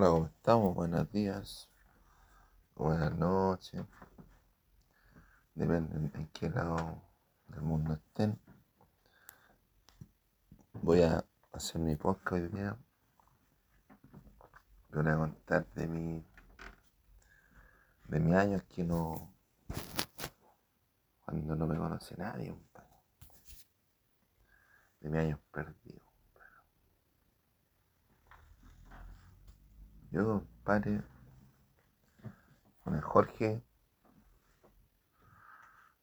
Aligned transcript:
Hola, 0.00 0.10
¿cómo 0.10 0.26
estamos? 0.26 0.74
Buenos 0.76 1.10
días, 1.10 1.68
buenas 2.76 3.12
noches. 3.16 3.84
Depende 5.56 5.96
en 6.16 6.28
qué 6.28 6.48
lado 6.48 7.02
del 7.48 7.62
mundo 7.62 7.94
estén. 7.94 8.40
Voy 10.74 11.02
a 11.02 11.24
hacer 11.50 11.80
mi 11.80 11.96
podcast 11.96 12.32
hoy 12.32 12.46
día. 12.46 12.78
Voy 14.92 15.08
a 15.08 15.16
contar 15.16 15.66
de 15.74 15.88
mi 15.88 16.24
de 18.04 18.20
mis 18.20 18.34
años 18.36 18.62
que 18.68 18.84
no 18.84 19.34
cuando 21.24 21.56
no 21.56 21.66
me 21.66 21.76
conoce 21.76 22.16
nadie, 22.16 22.56
De 25.00 25.08
mis 25.08 25.18
años 25.18 25.40
perdidos. 25.50 26.07
Yo, 30.10 30.24
compadre, 30.24 31.02
con 32.82 32.94
el 32.94 33.02
Jorge, 33.02 33.62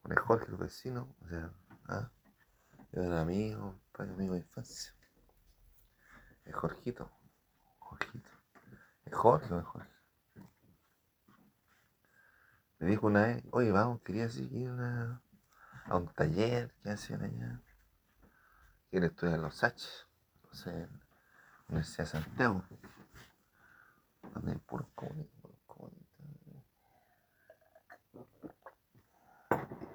con 0.03 0.11
el 0.11 0.19
Jorge, 0.19 0.45
el 0.51 0.57
vecino, 0.57 1.15
o 1.23 1.27
sea, 1.27 1.51
¿ah? 1.87 2.11
yo 2.91 3.01
era 3.01 3.21
amigo, 3.21 3.81
padre, 3.91 4.13
amigo 4.13 4.35
de 4.35 4.41
infancia. 4.41 4.93
El 6.43 6.53
Jorgito, 6.53 7.09
Jorgito, 7.79 8.29
el 9.05 9.15
Jorge, 9.15 9.55
el 9.55 9.63
Jorge. 9.63 9.95
Me 12.77 12.87
dijo 12.87 13.07
una 13.07 13.23
vez, 13.23 13.43
oye, 13.49 13.71
vamos, 13.71 14.01
quería 14.01 14.29
seguir 14.29 14.69
a 14.69 15.19
un 15.97 16.07
taller 16.13 16.75
que 16.83 16.91
hacían 16.91 17.23
allá. 17.23 17.59
Quiere 18.91 19.07
estudiar 19.07 19.39
los 19.39 19.63
H, 19.63 19.87
o 20.51 20.53
sea, 20.53 20.87
Universidad 21.67 22.03
de 22.03 22.11
Santiago 22.11 22.63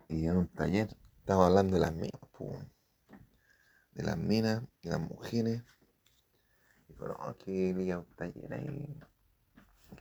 Y 0.08 0.26
en 0.26 0.36
un 0.36 0.48
taller 0.48 0.88
estaba 1.18 1.46
hablando 1.46 1.74
de 1.74 1.80
las 1.80 1.92
minas, 1.92 2.10
de 3.92 4.02
las 4.02 4.16
minas, 4.16 4.62
de 4.82 4.90
las 4.90 5.00
mujeres. 5.00 5.62
Y 6.88 6.94
pero 6.94 7.16
no, 7.16 7.36
que 7.38 7.70
había 7.70 7.98
un 8.00 8.14
taller 8.16 8.52
ahí 8.52 9.00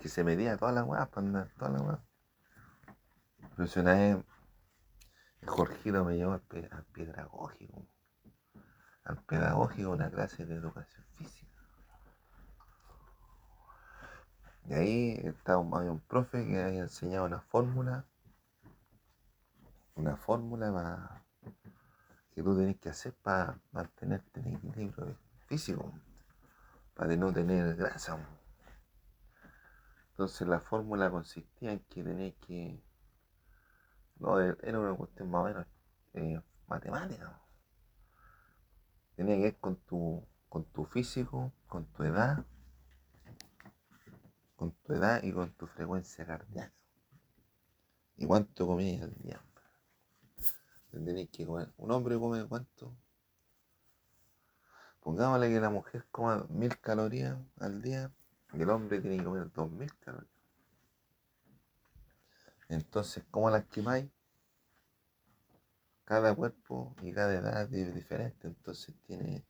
que 0.02 0.10
se 0.10 0.24
medía 0.24 0.58
todas 0.58 0.74
las 0.74 0.86
weas 0.86 1.08
para 1.10 1.28
andar, 1.28 1.52
todas 1.58 1.74
las 1.74 1.82
weas. 1.82 2.00
Pero 3.56 3.68
si 3.68 3.80
una 3.80 4.24
Jorgito 5.46 6.04
me 6.06 6.16
llevó 6.16 6.34
al 6.34 6.42
pedagógico, 6.42 7.88
al 9.04 9.24
pedagógico 9.24 9.92
una 9.92 10.10
clase 10.10 10.46
de 10.46 10.56
educación 10.56 11.06
física. 11.16 11.49
Y 14.70 14.74
ahí 14.76 15.20
estaba 15.24 15.66
había 15.80 15.92
un 15.92 16.00
profe 16.00 16.46
que 16.46 16.62
había 16.62 16.82
enseñado 16.82 17.26
una 17.26 17.42
fórmula, 17.42 18.06
una 19.96 20.16
fórmula 20.16 21.26
que 22.32 22.44
tú 22.44 22.56
tenés 22.56 22.78
que 22.78 22.90
hacer 22.90 23.16
para 23.16 23.60
mantenerte 23.72 24.42
en 24.42 24.58
equilibrio 24.58 25.18
físico, 25.48 25.92
para 26.94 27.16
no 27.16 27.34
tener 27.34 27.76
grasa. 27.78 28.20
Entonces 30.12 30.48
la 30.48 30.60
fórmula 30.60 31.10
consistía 31.10 31.72
en 31.72 31.80
que 31.80 32.04
tenés 32.04 32.36
que... 32.36 32.80
No, 34.20 34.40
era 34.40 34.80
una 34.80 34.96
cuestión 34.96 35.32
más 35.32 35.42
o 35.42 35.46
menos 35.46 35.66
eh, 36.14 36.40
matemática. 36.68 37.42
Tenía 39.16 39.36
que 39.36 39.42
ver 39.42 39.58
con 39.58 39.78
tu, 39.78 40.24
con 40.48 40.64
tu 40.66 40.86
físico, 40.86 41.54
con 41.68 41.86
tu 41.86 42.04
edad 42.04 42.46
con 44.60 44.74
tu 44.74 44.92
edad 44.92 45.24
y 45.24 45.32
con 45.32 45.54
tu 45.54 45.68
frecuencia 45.68 46.26
cardíaca. 46.26 46.74
¿Y 48.18 48.28
cuánto 48.28 48.68
comías 48.68 49.04
al 49.04 49.16
día? 49.16 49.42
Que. 51.32 51.48
Un 51.78 51.92
hombre 51.92 52.20
come 52.20 52.46
cuánto? 52.46 52.94
Pongámosle 55.00 55.48
que 55.48 55.62
la 55.62 55.70
mujer 55.70 56.06
coma 56.12 56.46
mil 56.50 56.78
calorías 56.82 57.38
al 57.58 57.82
día 57.82 58.12
y 58.52 58.62
el 58.62 58.70
hombre 58.70 59.00
tiene 59.00 59.20
que 59.20 59.24
comer 59.24 59.50
dos 59.54 59.72
mil 59.72 59.98
calorías. 60.00 60.34
Entonces, 62.68 63.24
¿cómo 63.32 63.50
las 63.50 63.64
quemáis? 63.68 64.10
Cada 66.04 66.36
cuerpo 66.36 66.98
y 67.02 67.14
cada 67.14 67.34
edad 67.34 67.74
es 67.74 67.96
diferente, 67.96 68.48
entonces 68.48 68.94
tiene 69.04 69.46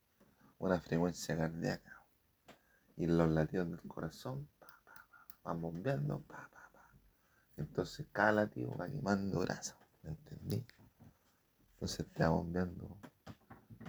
una 0.60 0.80
frecuencia 0.80 1.36
cardíaca. 1.36 2.04
Y 2.96 3.08
los 3.08 3.28
latidos 3.30 3.72
del 3.72 3.82
corazón 3.88 4.48
van 5.50 5.62
bombeando, 5.62 6.22
pa, 6.22 6.50
pa, 6.54 6.70
pa. 6.74 6.90
Entonces 7.58 8.08
cada 8.12 8.32
latido 8.32 8.76
va 8.78 8.88
quemando 8.88 9.40
grasa, 9.40 9.76
¿me 10.04 10.12
entendí? 10.12 10.66
Entonces 11.74 12.06
te 12.14 12.24
va 12.24 12.30
bombeando 12.30 12.98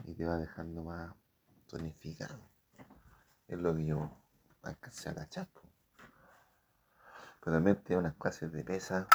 y 0.05 0.15
te 0.15 0.25
va 0.25 0.39
dejando 0.39 0.85
más 0.85 1.15
tonificado. 1.67 2.39
Es 3.47 3.59
lo 3.59 3.75
que 3.77 3.85
yo 3.87 4.11
alcancé 4.63 5.11
a 5.11 5.15
cachar. 5.15 5.49
Pero 7.41 7.57
también 7.57 7.83
tiene 7.83 8.01
unas 8.01 8.15
clases 8.15 8.53
de 8.53 8.65
pesa, 8.65 9.09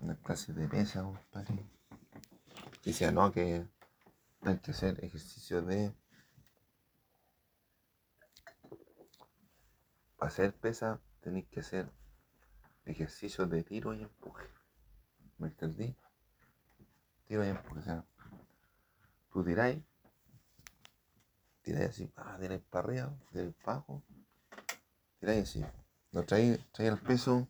unas 0.00 0.18
clases 0.18 0.54
de 0.54 0.68
pesa, 0.68 1.02
compadre. 1.02 1.66
Decía, 2.84 3.10
no, 3.10 3.32
que 3.32 3.66
hay 4.42 4.58
que 4.58 4.70
hacer 4.70 5.02
ejercicio 5.04 5.62
de 5.62 5.94
hacer 10.18 10.54
pesa 10.54 11.00
tenéis 11.28 11.46
que 11.48 11.60
hacer 11.60 11.90
ejercicios 12.86 13.50
de 13.50 13.62
tiro 13.62 13.92
y 13.92 14.02
empuje. 14.02 14.46
¿Me 15.36 15.48
entendí? 15.48 15.94
Tiro 17.26 17.44
y 17.44 17.48
empuje. 17.48 17.80
O 17.80 17.82
sea, 17.82 18.04
tú 19.30 19.44
tiráis, 19.44 19.84
tiráis 21.60 21.90
así, 21.90 22.10
ah, 22.16 22.38
tiráis 22.40 22.62
para 22.62 22.84
arriba, 22.84 23.18
tiráis 23.30 23.54
para 23.56 23.76
abajo, 23.76 24.02
tiráis 25.20 25.42
así. 25.42 25.62
Lo 26.12 26.24
traéis, 26.24 26.64
traéis 26.72 26.94
el 26.94 27.00
peso, 27.00 27.46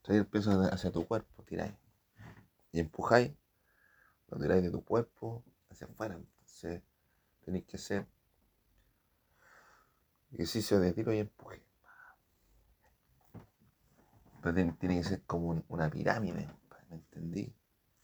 traéis 0.00 0.22
el 0.22 0.26
peso 0.26 0.50
hacia 0.72 0.90
tu 0.90 1.06
cuerpo, 1.06 1.42
tiráis. 1.44 1.74
Y 2.72 2.80
empujáis, 2.80 3.32
lo 4.28 4.38
tiráis 4.38 4.62
de 4.62 4.70
tu 4.70 4.82
cuerpo 4.82 5.44
hacia 5.68 5.86
afuera. 5.86 6.14
Entonces 6.14 6.82
tenéis 7.44 7.66
que 7.66 7.76
hacer 7.76 8.06
ejercicio 10.30 10.80
de 10.80 10.94
tiro 10.94 11.12
y 11.12 11.18
empuje 11.18 11.65
tiene, 14.52 14.76
que 14.78 15.04
ser 15.04 15.22
como 15.22 15.62
una 15.68 15.90
pirámide, 15.90 16.48
¿me 16.90 16.96
entendí? 16.96 17.52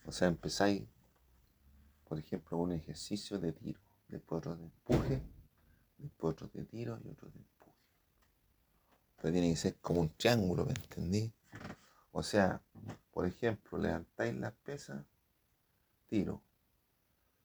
O 0.07 0.13
sea, 0.13 0.29
empezáis, 0.29 0.83
por 2.09 2.19
ejemplo, 2.19 2.59
un 2.59 2.73
ejercicio 2.73 3.39
de 3.39 3.53
tiro, 3.53 3.81
después 4.09 4.39
otro 4.39 4.57
de 4.57 4.65
empuje, 4.65 5.23
después 5.99 6.33
otro 6.33 6.49
de 6.53 6.65
tiro 6.65 6.99
y 7.05 7.09
otro 7.09 7.31
de 7.31 7.39
empuje. 7.39 7.79
Pero 9.17 9.33
tiene 9.33 9.51
que 9.51 9.57
ser 9.57 9.77
como 9.77 10.01
un 10.01 10.11
triángulo, 10.11 10.65
¿me 10.65 10.73
entendí? 10.73 11.33
O 12.11 12.23
sea, 12.23 12.61
por 13.13 13.27
ejemplo, 13.27 13.79
levantáis 13.79 14.35
las 14.35 14.53
pesas, 14.53 15.05
tiro. 16.09 16.43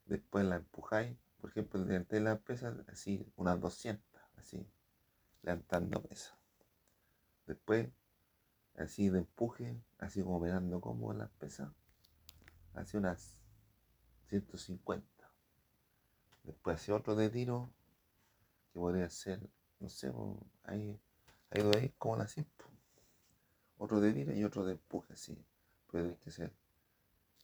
Después 0.06 0.46
la 0.46 0.58
empujáis, 0.58 1.16
por 1.40 1.52
ejemplo, 1.52 1.84
levantáis 1.84 2.22
las 2.22 2.40
pesas, 2.40 2.76
así, 2.88 3.26
unas 3.36 3.60
200, 3.60 4.22
así, 4.38 4.66
levantando 5.44 6.02
pesas. 6.02 6.34
Después 7.46 7.88
así 8.78 9.10
de 9.10 9.20
empuje, 9.20 9.76
así 9.98 10.22
como 10.22 10.42
pegando 10.42 10.80
como 10.80 11.12
las 11.14 11.30
pesas, 11.32 11.70
así 12.74 12.96
unas 12.96 13.36
150. 14.30 15.06
Después 16.44 16.78
hace 16.78 16.94
otro 16.94 17.16
de 17.16 17.30
tiro, 17.30 17.70
que 18.72 18.80
podría 18.80 19.10
ser, 19.10 19.50
no 19.80 19.90
sé, 19.90 20.14
ahí, 20.64 21.00
ahí 21.50 21.62
lo 21.64 21.72
veis 21.72 21.92
como 21.98 22.16
la 22.18 22.28
100. 22.28 22.48
Otro 23.80 24.00
de 24.00 24.14
tiro 24.14 24.34
y 24.34 24.44
otro 24.44 24.66
de 24.66 24.74
empuje, 24.74 25.14
así. 25.14 25.38
Puede 25.88 26.18
que 26.18 26.32
ser, 26.32 26.52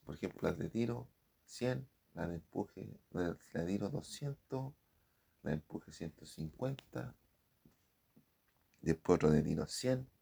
por 0.06 0.16
ejemplo, 0.16 0.48
las 0.48 0.58
de 0.58 0.70
tiro 0.70 1.08
100, 1.46 1.88
la 2.14 2.28
de 2.28 2.36
empuje, 2.36 3.00
la 3.12 3.34
de 3.34 3.66
tiro 3.66 3.90
200, 3.90 4.74
la 5.44 5.50
de 5.50 5.56
empuje 5.56 5.92
150, 5.92 7.16
después 8.82 9.16
otro 9.16 9.32
de 9.32 9.42
tiro 9.42 9.68
100 9.68 10.13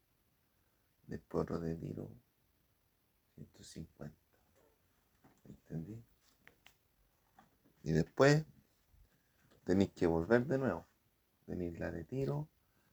después 1.12 1.42
otro 1.42 1.60
de 1.60 1.76
tiro 1.76 2.08
150. 3.34 4.16
¿Entendí? 5.44 6.02
Y 7.82 7.92
después 7.92 8.46
tenéis 9.64 9.90
que 9.90 10.06
volver 10.06 10.46
de 10.46 10.56
nuevo. 10.56 10.86
Tenéis 11.44 11.78
la 11.78 11.90
de 11.90 12.04
tiro, 12.04 12.48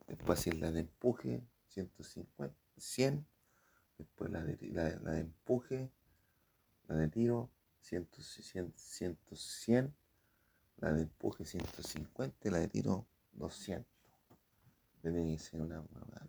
después 0.07 0.39
hacer 0.39 0.55
la 0.55 0.71
de 0.71 0.81
empuje 0.81 1.41
150, 1.67 2.53
100, 2.77 3.25
después 3.97 4.31
la 4.31 4.43
de, 4.43 4.57
la, 4.71 4.89
de 4.89 5.19
empuje, 5.21 5.89
la 6.87 6.95
de 6.95 7.07
tiro 7.07 7.49
100, 7.81 8.09
100, 8.75 9.17
100, 9.33 9.95
la 10.77 10.91
de 10.91 11.03
empuje 11.03 11.45
150 11.45 12.47
y 12.47 12.51
la 12.51 12.59
de 12.59 12.67
tiro 12.67 13.07
200. 13.33 13.85
tiene 15.01 15.37
que 15.37 15.39
ser 15.39 15.61
una, 15.61 15.79
una. 15.79 16.19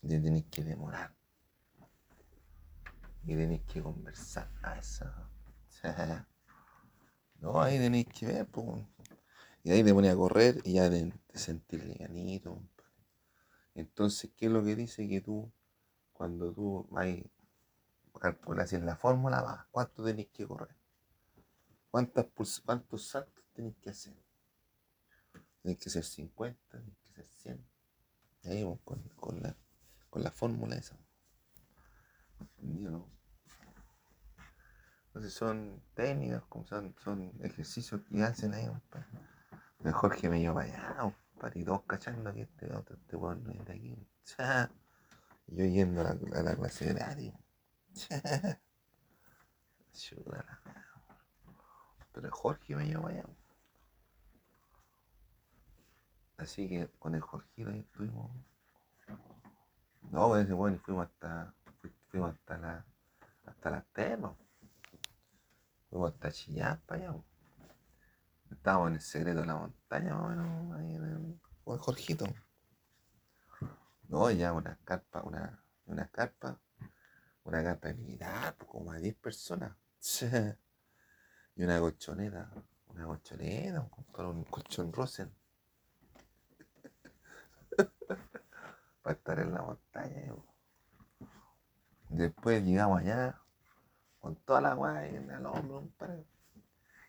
Te 0.00 0.20
tenéis 0.20 0.46
que 0.50 0.64
demorar. 0.64 1.14
Y 3.24 3.36
tenéis 3.36 3.62
que 3.62 3.82
conversar. 3.82 4.50
a 4.62 4.78
eso. 4.78 5.06
No, 7.40 7.62
ahí 7.62 7.78
tenéis 7.78 8.06
que 8.06 8.26
ver. 8.26 8.46
Y 9.62 9.70
ahí 9.70 9.82
te 9.82 9.94
pones 9.94 10.12
a 10.12 10.16
correr 10.16 10.60
y 10.62 10.74
ya 10.74 10.90
te, 10.90 11.10
te 11.26 11.38
sentís 11.38 11.82
liganito. 11.82 12.62
Entonces, 13.74 14.30
¿qué 14.36 14.44
es 14.44 14.52
lo 14.52 14.62
que 14.62 14.76
dice? 14.76 15.08
Que 15.08 15.22
tú, 15.22 15.50
cuando 16.12 16.52
tú 16.52 16.86
vas 16.90 17.06
calculas 18.20 18.72
en 18.74 18.84
la 18.84 18.96
fórmula, 18.96 19.40
va, 19.40 19.66
¿cuánto 19.70 20.04
tenéis 20.04 20.28
que 20.28 20.46
correr? 20.46 20.76
¿Cuántas, 21.90 22.26
¿Cuántos 22.64 23.06
saltos 23.08 23.44
tenéis 23.54 23.76
que 23.80 23.90
hacer? 23.90 24.14
Tenéis 25.62 25.78
que 25.78 25.88
ser 25.90 26.04
50, 26.04 26.60
tenéis 26.70 26.98
que 26.98 27.12
ser 27.14 27.26
100. 27.26 27.66
ahí 28.44 28.62
vamos 28.62 28.80
con, 28.84 29.02
con, 29.16 29.42
la, 29.42 29.56
con 30.10 30.22
la 30.22 30.28
fórmula 30.40 30.74
esa. 30.76 30.96
¿Entendido, 32.40 32.90
no? 32.92 33.08
Entonces 35.08 35.34
son 35.34 35.82
técnicas, 35.92 36.42
como 36.48 36.64
son, 36.64 36.94
son 36.98 37.30
ejercicios 37.42 38.00
que 38.02 38.22
hacen 38.22 38.54
ahí, 38.54 38.66
Mejor 39.80 40.16
que 40.16 40.30
me 40.30 40.40
llevo 40.40 40.54
para 40.54 40.66
allá, 40.66 41.14
para 41.38 41.58
y 41.58 41.64
todos 41.64 41.82
cachando 41.82 42.32
que 42.32 42.42
este 42.42 42.72
otro, 42.74 42.96
este 42.96 43.16
weón 43.16 43.44
no 43.44 43.50
es 43.50 43.64
de 43.66 43.72
aquí. 43.72 44.08
Yo 45.48 45.64
yendo 45.64 46.00
a 46.00 46.04
la, 46.04 46.38
a 46.38 46.42
la 46.42 46.56
clase 46.56 46.94
de 46.94 47.02
área. 47.02 47.38
Pero 52.12 52.30
Jorge 52.30 52.76
me 52.76 52.86
llevó 52.86 53.08
allá. 53.08 53.24
Así 56.38 56.68
que 56.68 56.88
con 56.98 57.14
el 57.14 57.20
Jorge 57.20 57.66
ahí 57.66 57.80
estuvimos. 57.80 58.30
No, 60.10 60.28
pues 60.28 60.44
ese 60.44 60.52
bueno, 60.54 60.76
y 60.76 60.78
fuimos 60.80 61.06
hasta. 61.06 61.54
Fuimos 62.08 62.34
hasta 62.34 62.58
la. 62.58 62.84
hasta 63.46 63.70
las 63.70 63.86
temas. 63.92 64.32
Fuimos 65.88 66.12
hasta 66.12 66.32
Chillán 66.32 66.80
para 66.84 67.00
allá. 67.10 67.14
Estábamos 68.50 68.88
en 68.88 68.94
el 68.94 69.00
secreto 69.00 69.40
de 69.40 69.46
la 69.46 69.54
montaña, 69.54 70.14
más 70.14 70.24
o 70.24 70.28
menos, 70.28 70.78
ahí 70.78 70.94
en 70.96 71.04
el, 71.04 71.40
con 71.62 71.74
el 71.74 71.80
Jorgito. 71.80 72.26
No, 74.08 74.28
ya 74.32 74.52
una 74.52 74.76
carpa, 74.84 75.22
una, 75.22 75.62
una 75.86 76.08
carpa, 76.08 76.58
una 77.44 77.62
carpa 77.62 77.92
militar, 77.92 78.56
pues, 78.56 78.68
como 78.68 78.90
a 78.90 78.98
10 78.98 79.14
personas. 79.14 79.76
y 81.54 81.62
una 81.62 81.78
colchoneta, 81.78 82.50
una 82.88 83.06
colchoneta, 83.06 83.88
un 84.18 84.44
colchón 84.44 84.92
Rosen. 84.92 85.32
Para 89.02 89.16
estar 89.16 89.38
en 89.38 89.52
la 89.52 89.62
montaña. 89.62 90.34
Después 92.08 92.62
llegamos 92.64 93.00
allá, 93.00 93.40
con 94.20 94.36
toda 94.36 94.60
la 94.60 94.74
guay 94.74 95.14
en 95.14 95.30
el 95.30 95.46
hombro, 95.46 95.88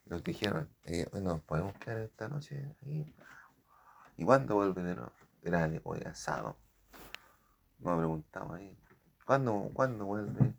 Y 0.05 0.09
nos 0.09 0.23
dijeron, 0.23 0.69
eh, 0.83 1.07
bueno, 1.11 1.41
podemos 1.45 1.73
quedar 1.75 1.99
esta 1.99 2.27
noche 2.27 2.75
ahí. 2.83 3.15
¿Y 4.17 4.25
cuándo 4.25 4.55
vuelven 4.55 4.85
de 4.85 4.95
nuevo? 4.95 5.11
Era 5.41 5.69
hoy 5.83 6.01
asado. 6.01 6.55
Nos 7.79 7.97
preguntamos 7.97 8.57
ahí. 8.57 8.77
¿Cuándo, 9.25 9.71
¿cuándo 9.73 10.05
vuelve? 10.05 10.53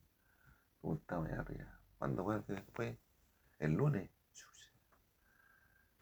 Preguntamos 0.80 1.28
ahí 1.28 1.34
arriba. 1.34 1.78
¿Cuándo 1.98 2.24
vuelve 2.24 2.54
después? 2.54 2.98
El 3.58 3.74
lunes. 3.74 4.10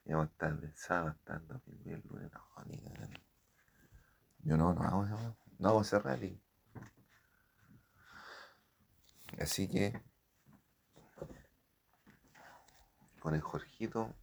Y 0.07 0.13
vamos 0.13 0.29
a 0.29 0.33
estar 0.33 0.51
el 0.51 0.75
sábado, 0.75 1.11
estando 1.11 1.61
el 1.67 2.03
lunes. 2.09 2.33
No, 2.33 2.65
ni 2.65 2.77
nada. 2.79 3.09
Yo 4.45 4.57
no, 4.57 4.73
no 4.73 4.83
hago 4.83 5.05
eso. 5.05 5.37
No 5.59 5.69
hago 5.69 5.83
ese 5.83 5.99
rally. 5.99 6.43
Así 9.39 9.69
que 9.69 10.01
con 13.21 13.35
el 13.35 13.41
Jorgito 13.41 14.15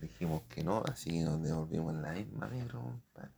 dijimos 0.00 0.42
que 0.44 0.62
no, 0.62 0.82
así 0.90 1.10
que 1.10 1.24
nos 1.24 1.42
devolvimos 1.42 1.94
en 1.94 2.02
la 2.02 2.12
misma 2.12 2.46
negro, 2.48 2.80
compadre. 2.82 3.32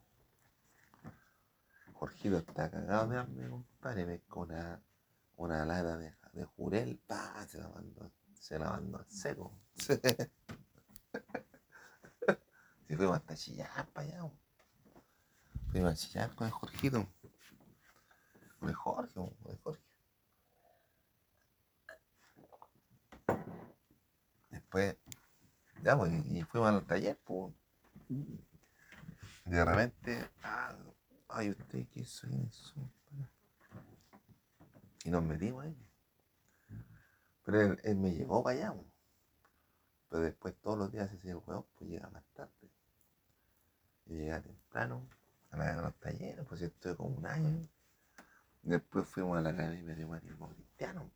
Jorgito 1.93 2.39
está 2.39 2.71
cagado 2.71 3.09
de 3.09 3.19
hambre, 3.19 3.49
compadre, 3.49 4.07
me 4.07 4.21
con 4.23 4.51
una, 4.51 4.83
una 5.37 5.65
lata 5.65 5.97
de, 5.97 6.15
de 6.33 6.45
jurel, 6.45 6.99
pa, 7.07 7.47
se 7.49 7.59
la 7.59 7.69
mandó 7.69 8.13
se 8.49 8.59
la 8.59 8.75
al 8.75 9.07
seco. 9.09 9.53
Si 12.87 12.97
fuimos 12.97 13.17
hasta 13.17 13.35
chillar 13.35 13.87
para 13.93 14.09
allá. 14.09 14.31
A 15.75 15.95
chillar 15.95 16.35
con 16.35 16.47
el 16.47 16.53
Jorgito. 16.53 17.07
Con 18.59 18.69
el 18.69 18.75
Jorge, 18.75 19.15
con 19.15 19.33
el 19.47 19.59
Jorge. 19.59 19.83
Después, 24.51 24.97
ya, 25.83 25.97
pues, 25.97 26.13
y 26.27 26.43
fuimos 26.43 26.71
al 26.71 26.85
taller, 26.85 27.17
pues. 27.25 27.55
De 29.45 29.65
repente, 29.65 30.29
ah, 30.43 30.77
ay, 31.29 31.51
usted, 31.51 31.87
¿qué 31.89 32.01
hizo 32.01 32.27
eso? 32.27 32.75
Y 35.05 35.11
nos 35.11 35.23
metimos 35.23 35.65
ahí. 35.65 35.91
Pero 37.45 37.77
él, 37.83 37.97
me 37.97 38.13
llevó 38.13 38.43
para 38.43 38.59
allá. 38.59 38.75
Pero 40.09 40.23
después 40.23 40.57
todos 40.61 40.77
los 40.77 40.91
días 40.91 41.13
ese 41.13 41.35
huevo 41.35 41.69
pues 41.77 41.89
llega 41.89 42.11
más 42.11 42.25
tarde. 42.35 42.71
Llega 44.07 44.43
temprano 44.43 45.09
a, 45.51 45.57
la, 45.57 45.75
los 45.77 45.95
talleres, 45.99 46.45
pues 46.47 46.63
estuve 46.63 46.97
como 46.97 47.17
un 47.17 47.27
año. 47.27 47.69
Después 48.63 49.07
fuimos 49.07 49.39
a 49.39 49.41
la 49.41 49.51
academia 49.51 49.95
de 49.95 50.05
humanismo 50.05 50.49
cristiano, 50.51 51.11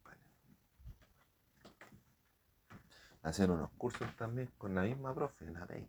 A 3.25 3.29
hacer 3.29 3.51
unos 3.51 3.71
cursos 3.79 4.09
también 4.17 4.51
con 4.59 4.75
la 4.75 4.83
misma 4.83 5.15
profe, 5.15 5.49
la 5.51 5.65
ley. 5.67 5.89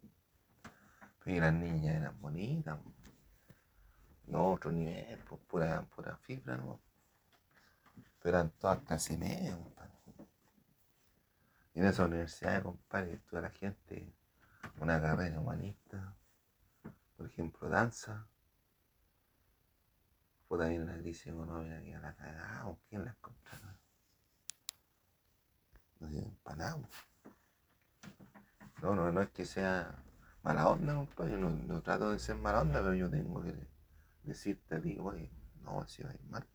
Pero 1.24 1.42
las 1.42 1.54
niñas 1.54 1.96
eran 1.96 2.22
bonitas. 2.22 2.78
No, 4.28 4.52
otro 4.52 4.72
nivel, 4.72 5.18
pues 5.28 5.42
pura, 5.48 5.82
pura 5.96 6.16
fibra, 6.18 6.58
¿no? 6.58 6.80
Pero 8.22 8.38
eran 8.38 8.52
todas 8.52 8.80
clase 8.84 9.18
media, 9.18 9.58
y 11.74 11.80
en 11.80 11.86
esa 11.86 12.06
universidad, 12.06 12.62
compadre, 12.62 13.18
toda 13.30 13.42
la 13.42 13.50
gente, 13.50 14.14
una 14.80 15.02
carrera 15.02 15.40
humanista, 15.40 16.16
por 17.18 17.26
ejemplo, 17.26 17.68
danza, 17.68 18.28
fue 20.54 20.60
también 20.60 20.84
una 20.84 20.96
crisis 21.00 21.26
económica 21.26 21.82
que 21.82 21.98
la 21.98 22.14
cagamos, 22.14 22.78
¿quién 22.88 23.04
la 23.04 23.10
encontrará? 23.10 23.76
No 26.00 26.10
se 26.12 26.20
empanamos. 26.20 26.90
No, 28.84 28.94
no, 28.94 29.12
no 29.12 29.22
es 29.24 29.30
que 29.32 29.46
sea 29.46 29.96
mala 30.44 30.70
onda, 30.70 30.94
compadre, 30.94 31.38
no, 31.38 31.82
trato 31.82 32.12
de 32.12 32.20
ser 32.20 32.36
mala 32.36 32.62
onda, 32.62 32.84
pero 32.84 32.94
yo 32.94 33.10
tengo 33.10 33.42
que 33.42 33.68
decirte 34.22 34.76
a 34.76 34.80
ti, 34.80 34.96
oye, 35.00 35.32
no, 35.64 35.82
así 35.82 36.04
va 36.04 36.12
a 36.12 36.14
ir 36.14 36.24
mal. 36.26 36.46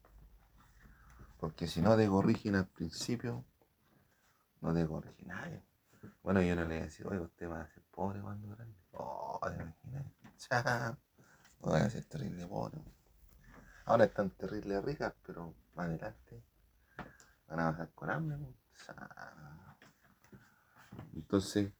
Porque 1.40 1.66
si 1.66 1.82
no 1.82 1.96
te 1.96 2.06
corrigen 2.06 2.54
al 2.54 2.68
principio, 2.68 3.44
no 4.60 4.72
te 4.72 4.86
corrige 4.86 5.24
nadie. 5.24 5.60
Bueno, 6.22 6.40
yo 6.40 6.54
no 6.54 6.60
le 6.62 6.68
voy 6.68 6.76
a 6.76 6.82
decir, 6.82 7.04
oye, 7.04 7.18
usted 7.18 7.50
va 7.50 7.62
a 7.62 7.66
ser 7.66 7.82
pobre 7.90 8.20
cuando 8.20 8.46
grande. 8.54 8.78
Oh, 8.92 9.40
te 9.42 9.60
imaginas. 9.60 10.06
No 11.60 11.72
van 11.72 11.82
a 11.82 11.90
ser 11.90 12.04
terrible 12.04 12.46
pobre. 12.46 12.78
Ahora 13.88 14.04
están 14.04 14.28
terrible 14.28 14.82
ricas, 14.82 15.14
pero 15.24 15.54
más 15.74 15.86
adelante 15.86 16.42
van 17.46 17.60
a 17.60 17.70
pasar 17.70 17.90
con 17.94 18.10
hambre. 18.10 18.36
Entonces, 21.14 21.72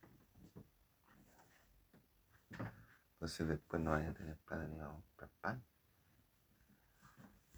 entonces 3.13 3.47
después 3.47 3.83
no 3.83 3.91
vayan 3.91 4.13
a 4.13 4.15
tener 4.15 4.39
plata 4.39 4.67
ni 4.69 4.81
a 4.81 4.87
comprar 4.87 5.31
pan. 5.43 5.63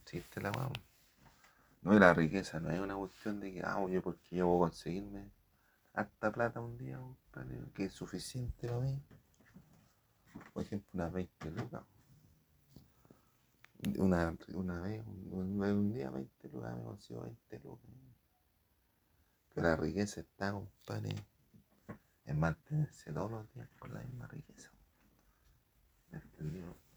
Existe 0.03 0.41
la 0.41 0.51
vamos. 0.51 0.81
No, 1.83 1.95
y 1.95 2.01
la 2.01 2.13
riqueza 2.13 2.59
no 2.59 2.73
es 2.73 2.81
una 2.81 2.97
cuestión 2.97 3.39
de 3.39 3.53
que, 3.53 3.63
ah, 3.63 3.79
oye, 3.79 4.01
porque 4.01 4.35
yo 4.35 4.49
voy 4.49 4.67
a 4.67 4.71
conseguirme 4.71 5.31
harta 5.95 6.33
plata 6.33 6.59
un 6.59 6.77
día, 6.77 6.99
que 7.73 7.85
es 7.85 7.93
suficiente 7.93 8.67
para 8.67 8.81
mí. 8.81 9.01
Por 10.53 10.65
ejemplo, 10.65 10.91
unas 10.95 11.13
20 11.13 11.51
lucas. 11.53 11.85
Una, 13.99 14.37
una 14.53 14.81
vez, 14.83 15.03
un, 15.07 15.63
un, 15.63 15.93
día 15.93 16.11
20 16.11 16.49
lucas, 16.49 16.77
me 16.77 16.83
consigo 16.83 17.23
20 17.23 17.59
lucas. 17.61 17.91
Pero 19.55 19.69
la 19.69 19.77
riqueza 19.77 20.21
está, 20.21 20.53
compadre, 20.53 21.15
en 22.27 22.39
mantenerse 22.39 23.13
todos 23.13 23.31
los 23.31 23.53
días 23.55 23.69
con 23.79 23.95
la 23.95 24.03
misma 24.03 24.27
riqueza. 24.29 24.71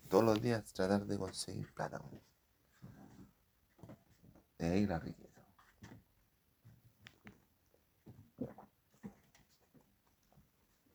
Todos 0.10 0.24
los 0.24 0.42
días 0.42 0.74
tratar 0.74 1.06
de 1.06 1.18
conseguir 1.18 1.72
plata. 1.74 2.02
De 4.58 4.68
ahí 4.68 4.86
la 4.86 5.00
riqueza. 5.00 5.42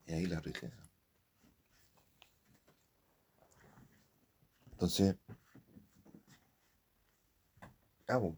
De 0.07 0.15
ahí 0.15 0.27
la 0.27 0.41
riqueza. 0.41 0.89
Entonces, 4.73 5.17
ah, 8.09 8.19
pues, 8.19 8.35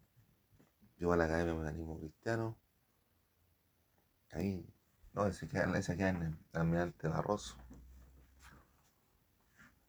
yo 0.97 1.11
a 1.11 1.17
la 1.17 1.25
academia 1.25 1.53
de 1.53 1.59
organismo 1.59 1.99
cristiano, 1.99 2.57
ahí, 4.31 4.65
no, 5.13 5.25
ese 5.25 5.47
queda, 5.47 5.77
esa 5.77 5.95
queda 5.95 6.09
en 6.09 6.21
el 6.23 6.37
almirante 6.53 7.07
Barroso. 7.07 7.57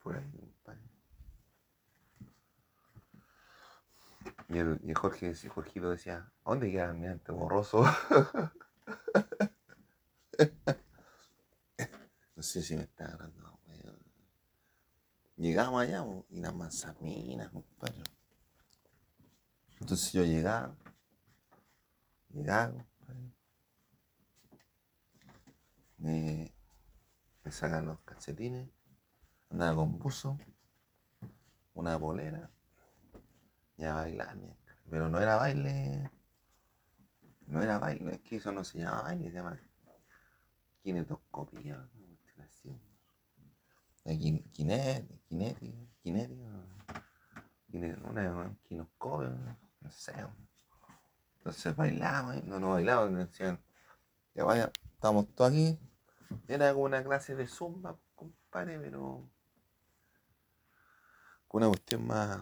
Por 0.02 0.16
ahí, 0.16 0.30
compadre. 0.32 0.80
Y 4.48 4.58
el, 4.58 4.80
y 4.82 4.94
Jorge, 4.94 5.34
Jorgito 5.48 5.90
decía, 5.90 6.32
¿a 6.44 6.50
dónde 6.50 6.70
queda 6.70 6.84
el 6.84 6.90
almirante 6.90 7.32
Borroso? 7.32 7.84
no 12.36 12.42
sé 12.42 12.62
si 12.62 12.76
me 12.76 12.82
está 12.82 13.04
agarrando. 13.04 13.42
Llegamos 15.36 15.82
allá 15.82 16.04
po, 16.04 16.24
y 16.30 16.40
las 16.40 16.54
manzaninas, 16.54 17.50
compadre. 17.50 18.02
Entonces 19.82 20.12
yo 20.12 20.24
llegaba, 20.24 20.76
llegaba. 22.30 22.86
Me, 25.98 26.54
me 27.42 27.50
sacan 27.50 27.86
los 27.86 27.98
calcetines, 28.02 28.68
andaba 29.50 29.74
con 29.74 29.98
buzo, 29.98 30.38
una 31.74 31.96
bolera, 31.96 32.48
y 33.76 33.82
a 33.84 33.94
bailar, 33.94 34.38
pero 34.88 35.08
no 35.08 35.18
era 35.18 35.34
baile, 35.34 36.08
no 37.48 37.60
era 37.60 37.80
baile, 37.80 38.14
es 38.14 38.20
que 38.20 38.36
eso 38.36 38.52
no 38.52 38.62
se 38.62 38.78
llama 38.78 39.02
baile, 39.02 39.30
se 39.30 39.34
llama 39.36 39.58
kinetoscopía. 40.84 41.88
Eh, 44.04 44.16
kin- 44.16 44.44
kinética, 44.52 45.18
kinética, 45.28 45.78
kine- 47.68 47.96
una 48.04 48.56
kinoscopio, 48.68 49.30
no 49.82 49.90
sé. 49.90 50.14
Entonces 51.38 51.74
bailábamos, 51.74 52.36
y 52.36 52.42
no, 52.42 52.60
no 52.60 52.70
bailábamos, 52.70 53.10
nos 53.10 53.30
decían, 53.30 53.60
ya 54.34 54.44
vaya, 54.44 54.70
estamos 54.94 55.28
todos 55.34 55.50
aquí. 55.50 55.78
Era 56.48 56.72
como 56.72 56.84
una 56.84 57.02
clase 57.02 57.34
de 57.34 57.46
zumba, 57.46 57.98
compadre, 58.14 58.78
pero 58.78 59.28
con 61.48 61.62
una 61.62 61.68
cuestión 61.68 62.06
más, 62.06 62.40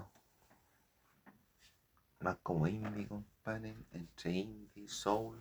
más 2.20 2.36
como 2.42 2.66
indie, 2.66 3.08
compadre, 3.08 3.76
entre 3.92 4.32
indie, 4.32 4.88
soul, 4.88 5.38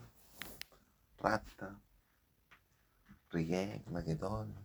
rasta, 1.20 1.78
reggae, 3.30 3.84
maquetón, 3.92 4.56